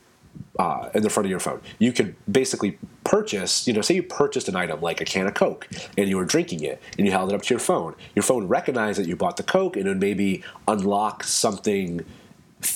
uh, 0.59 0.89
in 0.93 1.01
the 1.03 1.09
front 1.09 1.25
of 1.25 1.31
your 1.31 1.39
phone. 1.39 1.61
You 1.79 1.91
could 1.91 2.15
basically 2.31 2.77
purchase, 3.09 3.67
you 3.67 3.73
know, 3.73 3.81
say 3.81 3.95
you 3.95 4.03
purchased 4.03 4.47
an 4.49 4.55
item 4.55 4.81
like 4.81 5.01
a 5.01 5.05
can 5.05 5.25
of 5.25 5.33
Coke 5.33 5.67
and 5.97 6.07
you 6.07 6.15
were 6.15 6.25
drinking 6.25 6.63
it 6.63 6.79
and 6.95 7.07
you 7.07 7.11
held 7.11 7.31
it 7.31 7.35
up 7.35 7.41
to 7.41 7.53
your 7.53 7.59
phone. 7.59 7.95
Your 8.13 8.21
phone 8.21 8.47
recognized 8.47 8.99
that 8.99 9.07
you 9.07 9.15
bought 9.15 9.37
the 9.37 9.43
Coke 9.43 9.75
and 9.75 9.87
it 9.87 9.89
would 9.89 9.99
maybe 9.99 10.43
unlock 10.67 11.23
something 11.23 12.05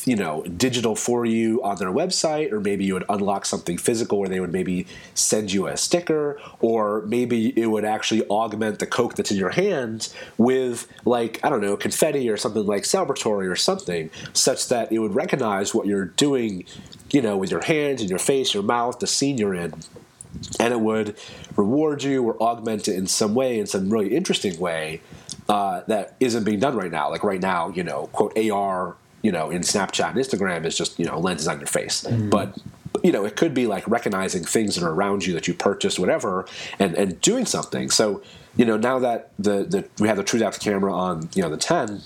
you 0.05 0.15
know 0.15 0.43
digital 0.43 0.95
for 0.95 1.25
you 1.25 1.61
on 1.61 1.75
their 1.75 1.89
website 1.89 2.53
or 2.53 2.61
maybe 2.61 2.85
you 2.85 2.93
would 2.93 3.03
unlock 3.09 3.45
something 3.45 3.77
physical 3.77 4.17
where 4.17 4.29
they 4.29 4.39
would 4.39 4.53
maybe 4.53 4.87
send 5.13 5.51
you 5.51 5.67
a 5.67 5.75
sticker 5.75 6.39
or 6.61 7.01
maybe 7.01 7.49
it 7.59 7.67
would 7.67 7.83
actually 7.83 8.25
augment 8.29 8.79
the 8.79 8.87
coke 8.87 9.15
that's 9.15 9.29
in 9.29 9.35
your 9.35 9.49
hand 9.49 10.07
with 10.37 10.87
like 11.03 11.37
i 11.43 11.49
don't 11.49 11.59
know 11.59 11.75
confetti 11.75 12.29
or 12.29 12.37
something 12.37 12.65
like 12.65 12.83
celebratory 12.83 13.51
or 13.51 13.57
something 13.57 14.09
such 14.31 14.69
that 14.69 14.89
it 14.89 14.99
would 14.99 15.13
recognize 15.13 15.75
what 15.75 15.85
you're 15.85 16.05
doing 16.05 16.63
you 17.11 17.21
know 17.21 17.35
with 17.35 17.51
your 17.51 17.65
hands 17.65 17.99
and 17.99 18.09
your 18.09 18.19
face 18.19 18.53
your 18.53 18.63
mouth 18.63 18.99
the 18.99 19.07
scene 19.07 19.37
you're 19.37 19.53
in 19.53 19.73
and 20.59 20.73
it 20.73 20.79
would 20.79 21.17
reward 21.55 22.03
you 22.03 22.23
or 22.23 22.41
augment 22.41 22.87
it 22.87 22.95
in 22.95 23.07
some 23.07 23.33
way 23.35 23.59
in 23.59 23.65
some 23.65 23.89
really 23.89 24.15
interesting 24.15 24.57
way 24.59 25.01
uh, 25.49 25.81
that 25.87 26.15
isn't 26.19 26.43
being 26.43 26.59
done 26.59 26.75
right 26.75 26.91
now 26.91 27.09
like 27.09 27.23
right 27.23 27.41
now 27.41 27.69
you 27.69 27.83
know 27.83 28.07
quote 28.07 28.37
ar 28.49 28.95
you 29.21 29.31
know 29.31 29.49
in 29.49 29.61
Snapchat 29.61 30.09
and 30.09 30.17
Instagram 30.17 30.65
is 30.65 30.77
just 30.77 30.99
you 30.99 31.05
know 31.05 31.19
lenses 31.19 31.47
on 31.47 31.57
your 31.59 31.67
face, 31.67 32.05
but 32.29 32.57
you 33.03 33.11
know 33.11 33.25
it 33.25 33.35
could 33.35 33.53
be 33.53 33.65
like 33.65 33.87
recognizing 33.87 34.43
things 34.43 34.75
that 34.75 34.85
are 34.85 34.91
around 34.91 35.25
you 35.25 35.33
that 35.33 35.47
you 35.47 35.53
purchased, 35.53 35.97
whatever, 35.97 36.45
and 36.77 36.95
and 36.95 37.19
doing 37.21 37.45
something. 37.45 37.89
So 37.89 38.21
you 38.55 38.65
know 38.65 38.77
now 38.77 38.99
that 38.99 39.31
the 39.39 39.63
the 39.63 39.87
we 39.99 40.07
have 40.07 40.17
the 40.17 40.23
True 40.23 40.39
Depth 40.39 40.59
camera 40.59 40.93
on 40.93 41.29
you 41.33 41.41
know 41.41 41.49
the 41.49 41.57
10 41.57 42.01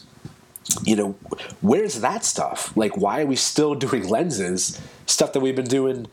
you 0.84 0.97
know, 0.97 1.15
where's 1.61 2.01
that 2.01 2.25
stuff? 2.25 2.75
Like, 2.75 2.97
why 2.97 3.21
are 3.21 3.25
we 3.25 3.38
still 3.38 3.73
doing 3.86 4.07
lenses, 4.07 4.80
stuff 5.05 5.34
that 5.34 5.39
we've 5.39 5.55
been 5.55 5.67
doing 5.67 6.07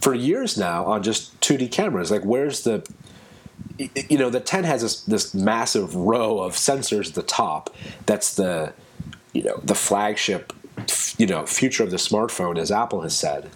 for 0.00 0.14
years 0.14 0.56
now 0.56 0.84
on 0.84 1.02
just 1.02 1.38
2D 1.40 1.70
cameras? 1.70 2.10
Like, 2.10 2.22
where's 2.22 2.62
the, 2.62 2.86
you 3.78 4.18
know, 4.18 4.30
the 4.30 4.40
10 4.40 4.64
has 4.64 4.82
this, 4.82 5.02
this 5.02 5.34
massive 5.34 5.94
row 5.94 6.40
of 6.40 6.54
sensors 6.54 7.08
at 7.08 7.14
the 7.14 7.22
top. 7.22 7.74
That's 8.06 8.34
the, 8.34 8.72
you 9.32 9.42
know, 9.42 9.60
the 9.62 9.74
flagship, 9.74 10.52
you 11.16 11.26
know, 11.26 11.46
future 11.46 11.82
of 11.82 11.90
the 11.90 11.96
smartphone, 11.96 12.58
as 12.58 12.70
Apple 12.70 13.02
has 13.02 13.16
said. 13.16 13.50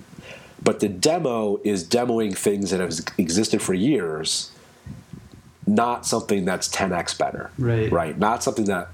But 0.63 0.81
the 0.81 0.89
demo 0.89 1.61
is 1.65 1.85
demoing 1.85 2.37
things 2.37 2.71
that 2.71 2.81
have 2.81 2.93
existed 3.19 3.61
for 3.61 3.75
years, 3.75 4.53
not 5.67 6.07
something 6.07 6.45
that's 6.45 6.69
10x 6.69 7.19
better. 7.19 7.51
Right. 7.59 7.91
Right. 7.91 8.17
Not 8.17 8.43
something 8.43 8.67
that 8.67 8.89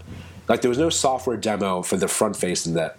like 0.48 0.62
there 0.62 0.70
was 0.70 0.78
no 0.78 0.88
software 0.88 1.36
demo 1.36 1.82
for 1.82 1.96
the 1.96 2.08
front 2.08 2.36
facing 2.36 2.74
that 2.74 2.96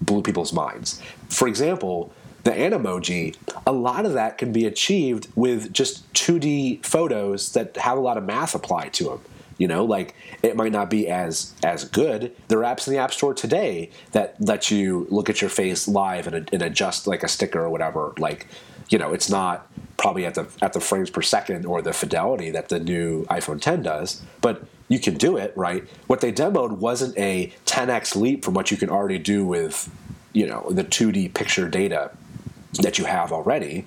blew 0.00 0.22
people's 0.22 0.52
minds. 0.52 1.00
For 1.28 1.48
example, 1.48 2.12
the 2.44 2.50
Animoji, 2.50 3.36
a 3.66 3.72
lot 3.72 4.04
of 4.04 4.14
that 4.14 4.38
can 4.38 4.52
be 4.52 4.66
achieved 4.66 5.28
with 5.34 5.72
just 5.72 6.12
2D 6.14 6.84
photos 6.84 7.52
that 7.52 7.76
have 7.76 7.96
a 7.96 8.00
lot 8.00 8.16
of 8.16 8.24
math 8.24 8.54
applied 8.54 8.92
to 8.94 9.04
them. 9.04 9.20
You 9.58 9.68
know, 9.68 9.84
like 9.84 10.14
it 10.42 10.56
might 10.56 10.72
not 10.72 10.90
be 10.90 11.08
as 11.08 11.54
as 11.62 11.84
good. 11.84 12.34
There 12.48 12.64
are 12.64 12.74
apps 12.74 12.88
in 12.88 12.94
the 12.94 12.98
App 12.98 13.12
Store 13.12 13.32
today 13.32 13.90
that 14.10 14.34
let 14.40 14.72
you 14.72 15.06
look 15.08 15.30
at 15.30 15.40
your 15.40 15.50
face 15.50 15.86
live 15.86 16.26
and, 16.26 16.48
and 16.52 16.62
adjust 16.62 17.06
like 17.06 17.22
a 17.22 17.28
sticker 17.28 17.60
or 17.60 17.70
whatever. 17.70 18.12
Like, 18.18 18.48
you 18.88 18.98
know, 18.98 19.12
it's 19.12 19.30
not 19.30 19.68
probably 19.98 20.26
at 20.26 20.34
the 20.34 20.48
at 20.62 20.72
the 20.72 20.80
frames 20.80 21.10
per 21.10 21.22
second 21.22 21.64
or 21.64 21.80
the 21.80 21.92
fidelity 21.92 22.50
that 22.50 22.70
the 22.70 22.80
new 22.80 23.24
iPhone 23.26 23.60
10 23.60 23.82
does, 23.82 24.20
but 24.40 24.64
you 24.88 24.98
can 24.98 25.14
do 25.14 25.36
it, 25.36 25.52
right? 25.56 25.88
What 26.08 26.20
they 26.22 26.32
demoed 26.32 26.72
wasn't 26.78 27.16
a 27.16 27.52
10x 27.66 28.16
leap 28.16 28.44
from 28.44 28.54
what 28.54 28.70
you 28.72 28.76
can 28.76 28.90
already 28.90 29.18
do 29.18 29.46
with, 29.46 29.88
you 30.32 30.46
know, 30.46 30.66
the 30.70 30.82
2D 30.82 31.34
picture 31.34 31.68
data 31.68 32.10
that 32.80 32.98
you 32.98 33.04
have 33.04 33.32
already. 33.32 33.84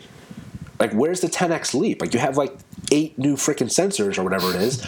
Like, 0.79 0.91
where's 0.91 1.21
the 1.21 1.27
10x 1.27 1.73
leap? 1.73 2.01
Like, 2.01 2.13
you 2.13 2.19
have 2.19 2.37
like 2.37 2.53
eight 2.91 3.17
new 3.17 3.35
freaking 3.35 3.67
sensors 3.67 4.17
or 4.17 4.23
whatever 4.23 4.49
it 4.49 4.57
is. 4.57 4.83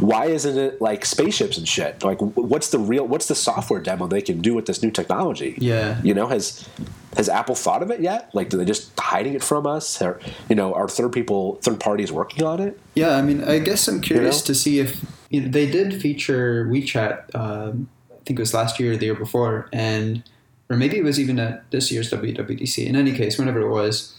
Why 0.00 0.26
isn't 0.26 0.58
it 0.58 0.80
like 0.80 1.04
spaceships 1.04 1.56
and 1.56 1.66
shit? 1.66 2.02
Like, 2.02 2.18
what's 2.20 2.70
the 2.70 2.78
real? 2.78 3.06
What's 3.06 3.28
the 3.28 3.34
software 3.34 3.80
demo 3.80 4.06
they 4.06 4.22
can 4.22 4.40
do 4.40 4.54
with 4.54 4.66
this 4.66 4.82
new 4.82 4.90
technology? 4.90 5.54
Yeah, 5.58 6.00
you 6.02 6.14
know, 6.14 6.26
has 6.26 6.68
has 7.16 7.28
Apple 7.28 7.54
thought 7.54 7.82
of 7.82 7.90
it 7.90 8.00
yet? 8.00 8.30
Like, 8.34 8.50
do 8.50 8.56
they 8.56 8.64
just 8.64 8.92
hiding 8.98 9.34
it 9.34 9.42
from 9.42 9.66
us? 9.66 10.00
Or 10.00 10.20
you 10.48 10.56
know, 10.56 10.74
are 10.74 10.88
third 10.88 11.12
people, 11.12 11.56
third 11.56 11.80
parties 11.80 12.12
working 12.12 12.44
on 12.44 12.60
it? 12.60 12.78
Yeah, 12.94 13.16
I 13.16 13.22
mean, 13.22 13.44
I 13.44 13.58
guess 13.58 13.86
I'm 13.88 14.00
curious 14.00 14.36
you 14.36 14.42
know? 14.42 14.46
to 14.46 14.54
see 14.54 14.78
if 14.80 15.04
you 15.30 15.42
know, 15.42 15.48
they 15.48 15.70
did 15.70 16.00
feature 16.00 16.66
WeChat. 16.66 17.34
Um, 17.34 17.88
I 18.10 18.22
think 18.24 18.38
it 18.38 18.42
was 18.42 18.54
last 18.54 18.78
year 18.78 18.92
or 18.92 18.96
the 18.96 19.06
year 19.06 19.14
before, 19.14 19.68
and 19.72 20.22
or 20.70 20.76
maybe 20.76 20.96
it 20.96 21.04
was 21.04 21.18
even 21.18 21.38
at 21.40 21.68
this 21.72 21.90
year's 21.90 22.10
WWDC. 22.10 22.86
In 22.86 22.96
any 22.96 23.12
case, 23.12 23.38
whenever 23.38 23.60
it 23.60 23.68
was, 23.68 24.14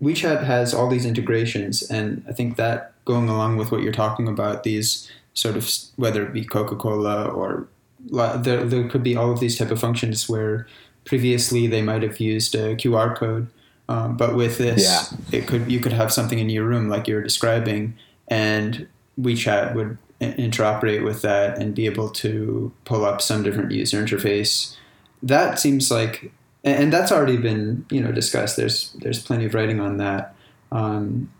WeChat 0.00 0.44
has 0.44 0.74
all 0.74 0.88
these 0.88 1.06
integrations, 1.06 1.82
and 1.82 2.24
I 2.28 2.32
think 2.32 2.56
that 2.56 2.92
going 3.04 3.28
along 3.28 3.56
with 3.56 3.72
what 3.72 3.82
you're 3.82 3.92
talking 3.92 4.28
about, 4.28 4.62
these 4.62 5.10
sort 5.32 5.56
of 5.56 5.68
whether 5.96 6.24
it 6.24 6.32
be 6.32 6.44
Coca 6.44 6.76
Cola 6.76 7.26
or 7.26 7.66
there, 8.08 8.64
there 8.64 8.88
could 8.88 9.02
be 9.02 9.16
all 9.16 9.32
of 9.32 9.40
these 9.40 9.58
type 9.58 9.70
of 9.70 9.80
functions 9.80 10.28
where 10.28 10.68
previously 11.06 11.66
they 11.66 11.82
might 11.82 12.02
have 12.02 12.20
used 12.20 12.54
a 12.54 12.76
QR 12.76 13.16
code, 13.16 13.48
um, 13.88 14.16
but 14.16 14.36
with 14.36 14.58
this, 14.58 14.82
yeah. 14.82 15.38
it 15.38 15.48
could 15.48 15.70
you 15.72 15.80
could 15.80 15.92
have 15.92 16.12
something 16.12 16.38
in 16.38 16.50
your 16.50 16.64
room 16.64 16.88
like 16.88 17.08
you're 17.08 17.22
describing, 17.22 17.94
and 18.28 18.86
WeChat 19.18 19.74
would 19.74 19.98
interoperate 20.20 21.04
with 21.04 21.22
that 21.22 21.58
and 21.58 21.74
be 21.74 21.86
able 21.86 22.08
to 22.08 22.72
pull 22.84 23.04
up 23.04 23.20
some 23.20 23.42
different 23.42 23.72
user 23.72 24.02
interface. 24.02 24.76
That 25.24 25.58
seems 25.58 25.90
like, 25.90 26.32
and 26.62 26.92
that's 26.92 27.10
already 27.10 27.36
been 27.36 27.86
you 27.90 28.00
know 28.00 28.12
discussed. 28.12 28.56
There's 28.56 28.92
there's 29.00 29.22
plenty 29.22 29.46
of 29.46 29.54
writing 29.54 29.80
on 29.80 29.96
that. 29.96 30.34
Um, 30.70 31.32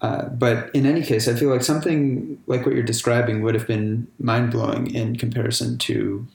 uh, 0.00 0.28
but 0.30 0.68
in 0.74 0.84
any 0.84 1.02
case, 1.02 1.28
I 1.28 1.34
feel 1.34 1.48
like 1.48 1.62
something 1.62 2.42
like 2.46 2.66
what 2.66 2.74
you're 2.74 2.82
describing 2.82 3.42
would 3.42 3.54
have 3.54 3.66
been 3.68 4.08
mind 4.18 4.50
blowing 4.50 4.92
in 4.92 5.16
comparison 5.16 5.78
to 5.78 6.26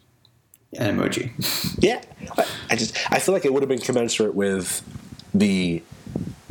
Animoji. 0.76 1.32
yeah, 1.80 2.02
I 2.70 2.76
just 2.76 2.96
I 3.12 3.20
feel 3.20 3.34
like 3.34 3.46
it 3.46 3.54
would 3.54 3.62
have 3.62 3.70
been 3.70 3.80
commensurate 3.80 4.36
with 4.36 4.82
the 5.40 5.84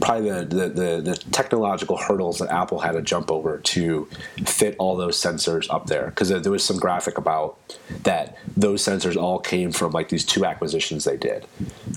probably 0.01 0.31
the, 0.31 0.45
the, 0.45 0.69
the, 0.69 1.01
the, 1.01 1.17
technological 1.33 1.97
hurdles 1.97 2.39
that 2.39 2.51
Apple 2.51 2.79
had 2.79 2.93
to 2.93 3.03
jump 3.03 3.31
over 3.31 3.59
to 3.59 4.05
fit 4.45 4.77
all 4.79 4.95
those 4.95 5.17
sensors 5.21 5.67
up 5.71 5.87
there. 5.87 6.07
Because 6.07 6.29
there 6.29 6.53
was 6.53 6.63
some 6.63 6.77
graphic 6.77 7.17
about 7.17 7.59
that 8.03 8.37
those 8.57 8.83
sensors 8.85 9.17
all 9.17 9.39
came 9.39 9.73
from 9.73 9.93
like 9.93 10.09
these 10.09 10.25
two 10.25 10.45
acquisitions 10.45 11.05
they 11.05 11.17
did, 11.17 11.47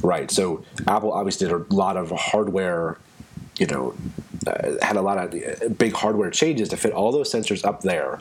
right? 0.01 0.31
So 0.31 0.63
Apple 0.87 1.11
obviously 1.11 1.47
did 1.47 1.53
a 1.53 1.73
lot 1.73 1.97
of 1.97 2.11
hardware, 2.11 2.97
you 3.57 3.67
know, 3.67 3.93
uh, 4.47 4.75
had 4.81 4.95
a 4.95 5.01
lot 5.01 5.17
of 5.17 5.33
uh, 5.33 5.69
big 5.69 5.93
hardware 5.93 6.31
changes 6.31 6.69
to 6.69 6.77
fit 6.77 6.93
all 6.93 7.11
those 7.11 7.31
sensors 7.31 7.65
up 7.65 7.81
there. 7.81 8.19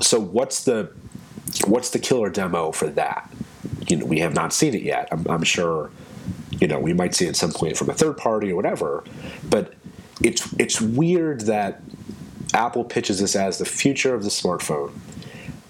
So 0.00 0.20
what's 0.20 0.64
the 0.64 0.92
what's 1.66 1.90
the 1.90 1.98
killer 1.98 2.30
demo 2.30 2.70
for 2.70 2.86
that? 2.90 3.28
You 3.88 3.96
know, 3.96 4.06
we 4.06 4.20
have 4.20 4.34
not 4.34 4.52
seen 4.52 4.74
it 4.74 4.82
yet. 4.82 5.08
I'm, 5.10 5.26
I'm 5.28 5.42
sure 5.42 5.90
you 6.62 6.68
know 6.68 6.78
we 6.78 6.94
might 6.94 7.12
see 7.12 7.26
at 7.26 7.34
some 7.34 7.52
point 7.52 7.76
from 7.76 7.90
a 7.90 7.92
third 7.92 8.16
party 8.16 8.52
or 8.52 8.56
whatever 8.56 9.02
but 9.50 9.74
it's 10.22 10.50
it's 10.60 10.80
weird 10.80 11.40
that 11.42 11.82
apple 12.54 12.84
pitches 12.84 13.18
this 13.18 13.34
as 13.34 13.58
the 13.58 13.64
future 13.64 14.14
of 14.14 14.22
the 14.22 14.30
smartphone 14.30 14.92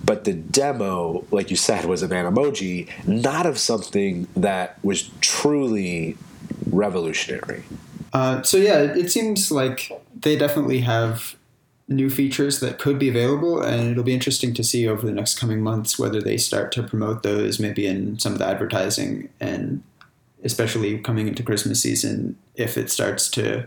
but 0.04 0.24
the 0.24 0.34
demo 0.34 1.24
like 1.30 1.50
you 1.50 1.56
said 1.56 1.86
was 1.86 2.02
Animoji 2.02 2.90
not 3.06 3.46
of 3.46 3.58
something 3.58 4.28
that 4.36 4.78
was 4.84 5.10
truly 5.20 6.18
revolutionary. 6.70 7.62
Uh, 8.12 8.42
so 8.42 8.58
yeah 8.58 8.80
it, 8.80 8.96
it 8.96 9.10
seems 9.10 9.50
like 9.50 9.90
they 10.14 10.36
definitely 10.36 10.80
have 10.80 11.36
new 11.88 12.10
features 12.10 12.60
that 12.60 12.78
could 12.78 12.98
be 12.98 13.08
available 13.08 13.60
and 13.62 13.92
it'll 13.92 14.04
be 14.04 14.14
interesting 14.14 14.52
to 14.54 14.62
see 14.62 14.86
over 14.86 15.06
the 15.06 15.12
next 15.12 15.38
coming 15.38 15.60
months 15.60 15.98
whether 15.98 16.20
they 16.20 16.36
start 16.36 16.72
to 16.72 16.82
promote 16.82 17.22
those 17.22 17.58
maybe 17.58 17.86
in 17.86 18.18
some 18.18 18.32
of 18.32 18.38
the 18.38 18.46
advertising 18.46 19.28
and 19.40 19.82
especially 20.44 20.98
coming 20.98 21.28
into 21.28 21.42
Christmas 21.42 21.80
season, 21.80 22.36
if 22.54 22.76
it 22.76 22.90
starts 22.90 23.28
to, 23.30 23.66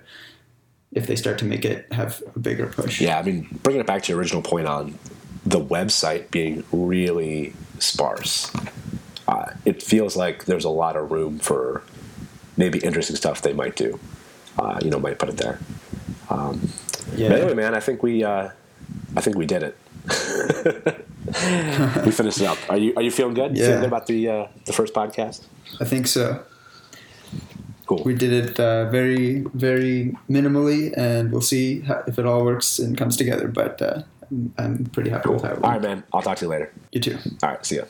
if 0.91 1.07
they 1.07 1.15
start 1.15 1.37
to 1.39 1.45
make 1.45 1.65
it 1.65 1.91
have 1.91 2.21
a 2.35 2.39
bigger 2.39 2.67
push. 2.67 3.01
Yeah, 3.01 3.19
I 3.19 3.23
mean, 3.23 3.47
bringing 3.63 3.81
it 3.81 3.87
back 3.87 4.03
to 4.03 4.11
your 4.11 4.19
original 4.19 4.41
point 4.41 4.67
on 4.67 4.97
the 5.45 5.59
website 5.59 6.31
being 6.31 6.63
really 6.71 7.53
sparse, 7.79 8.51
uh, 9.27 9.51
it 9.63 9.81
feels 9.81 10.15
like 10.15 10.45
there's 10.45 10.65
a 10.65 10.69
lot 10.69 10.95
of 10.95 11.11
room 11.11 11.39
for 11.39 11.83
maybe 12.57 12.79
interesting 12.79 13.15
stuff 13.15 13.41
they 13.41 13.53
might 13.53 13.75
do. 13.75 13.99
Uh, 14.57 14.79
you 14.81 14.89
know, 14.89 14.99
might 14.99 15.19
put 15.19 15.27
it 15.27 15.37
there. 15.37 15.59
Um, 16.29 16.69
yeah. 17.15 17.29
anyway, 17.29 17.53
man, 17.53 17.75
I 17.75 17.81
think 17.81 18.01
we, 18.01 18.23
uh, 18.23 18.49
I 19.15 19.21
think 19.21 19.37
we 19.37 19.45
did 19.45 19.63
it. 19.63 19.77
we 22.05 22.11
finished 22.11 22.39
it 22.39 22.45
up. 22.45 22.57
Are 22.69 22.77
you 22.77 22.93
Are 22.95 23.01
you 23.01 23.11
feeling 23.11 23.33
good? 23.33 23.57
Yeah. 23.57 23.65
Feeling 23.65 23.81
good 23.81 23.87
about 23.87 24.07
the 24.07 24.29
uh, 24.29 24.47
the 24.65 24.73
first 24.73 24.93
podcast? 24.93 25.43
I 25.81 25.85
think 25.85 26.07
so. 26.07 26.43
Cool. 27.85 28.01
We 28.03 28.15
did 28.15 28.33
it 28.33 28.59
uh, 28.59 28.89
very, 28.89 29.45
very 29.53 30.15
minimally, 30.29 30.93
and 30.97 31.31
we'll 31.31 31.41
see 31.41 31.81
how, 31.81 32.03
if 32.07 32.17
it 32.17 32.25
all 32.25 32.43
works 32.43 32.79
and 32.79 32.97
comes 32.97 33.15
together. 33.15 33.47
But 33.47 33.81
uh, 33.81 34.03
I'm 34.57 34.85
pretty 34.85 35.09
happy 35.09 35.25
cool. 35.25 35.33
with 35.33 35.43
how 35.43 35.49
it 35.49 35.53
went. 35.53 35.65
All 35.65 35.71
right, 35.71 35.81
man. 35.81 36.03
I'll 36.11 36.21
talk 36.21 36.37
to 36.39 36.45
you 36.45 36.49
later. 36.49 36.71
You 36.91 37.01
too. 37.01 37.17
All 37.43 37.49
right. 37.49 37.65
See 37.65 37.77
ya. 37.77 37.83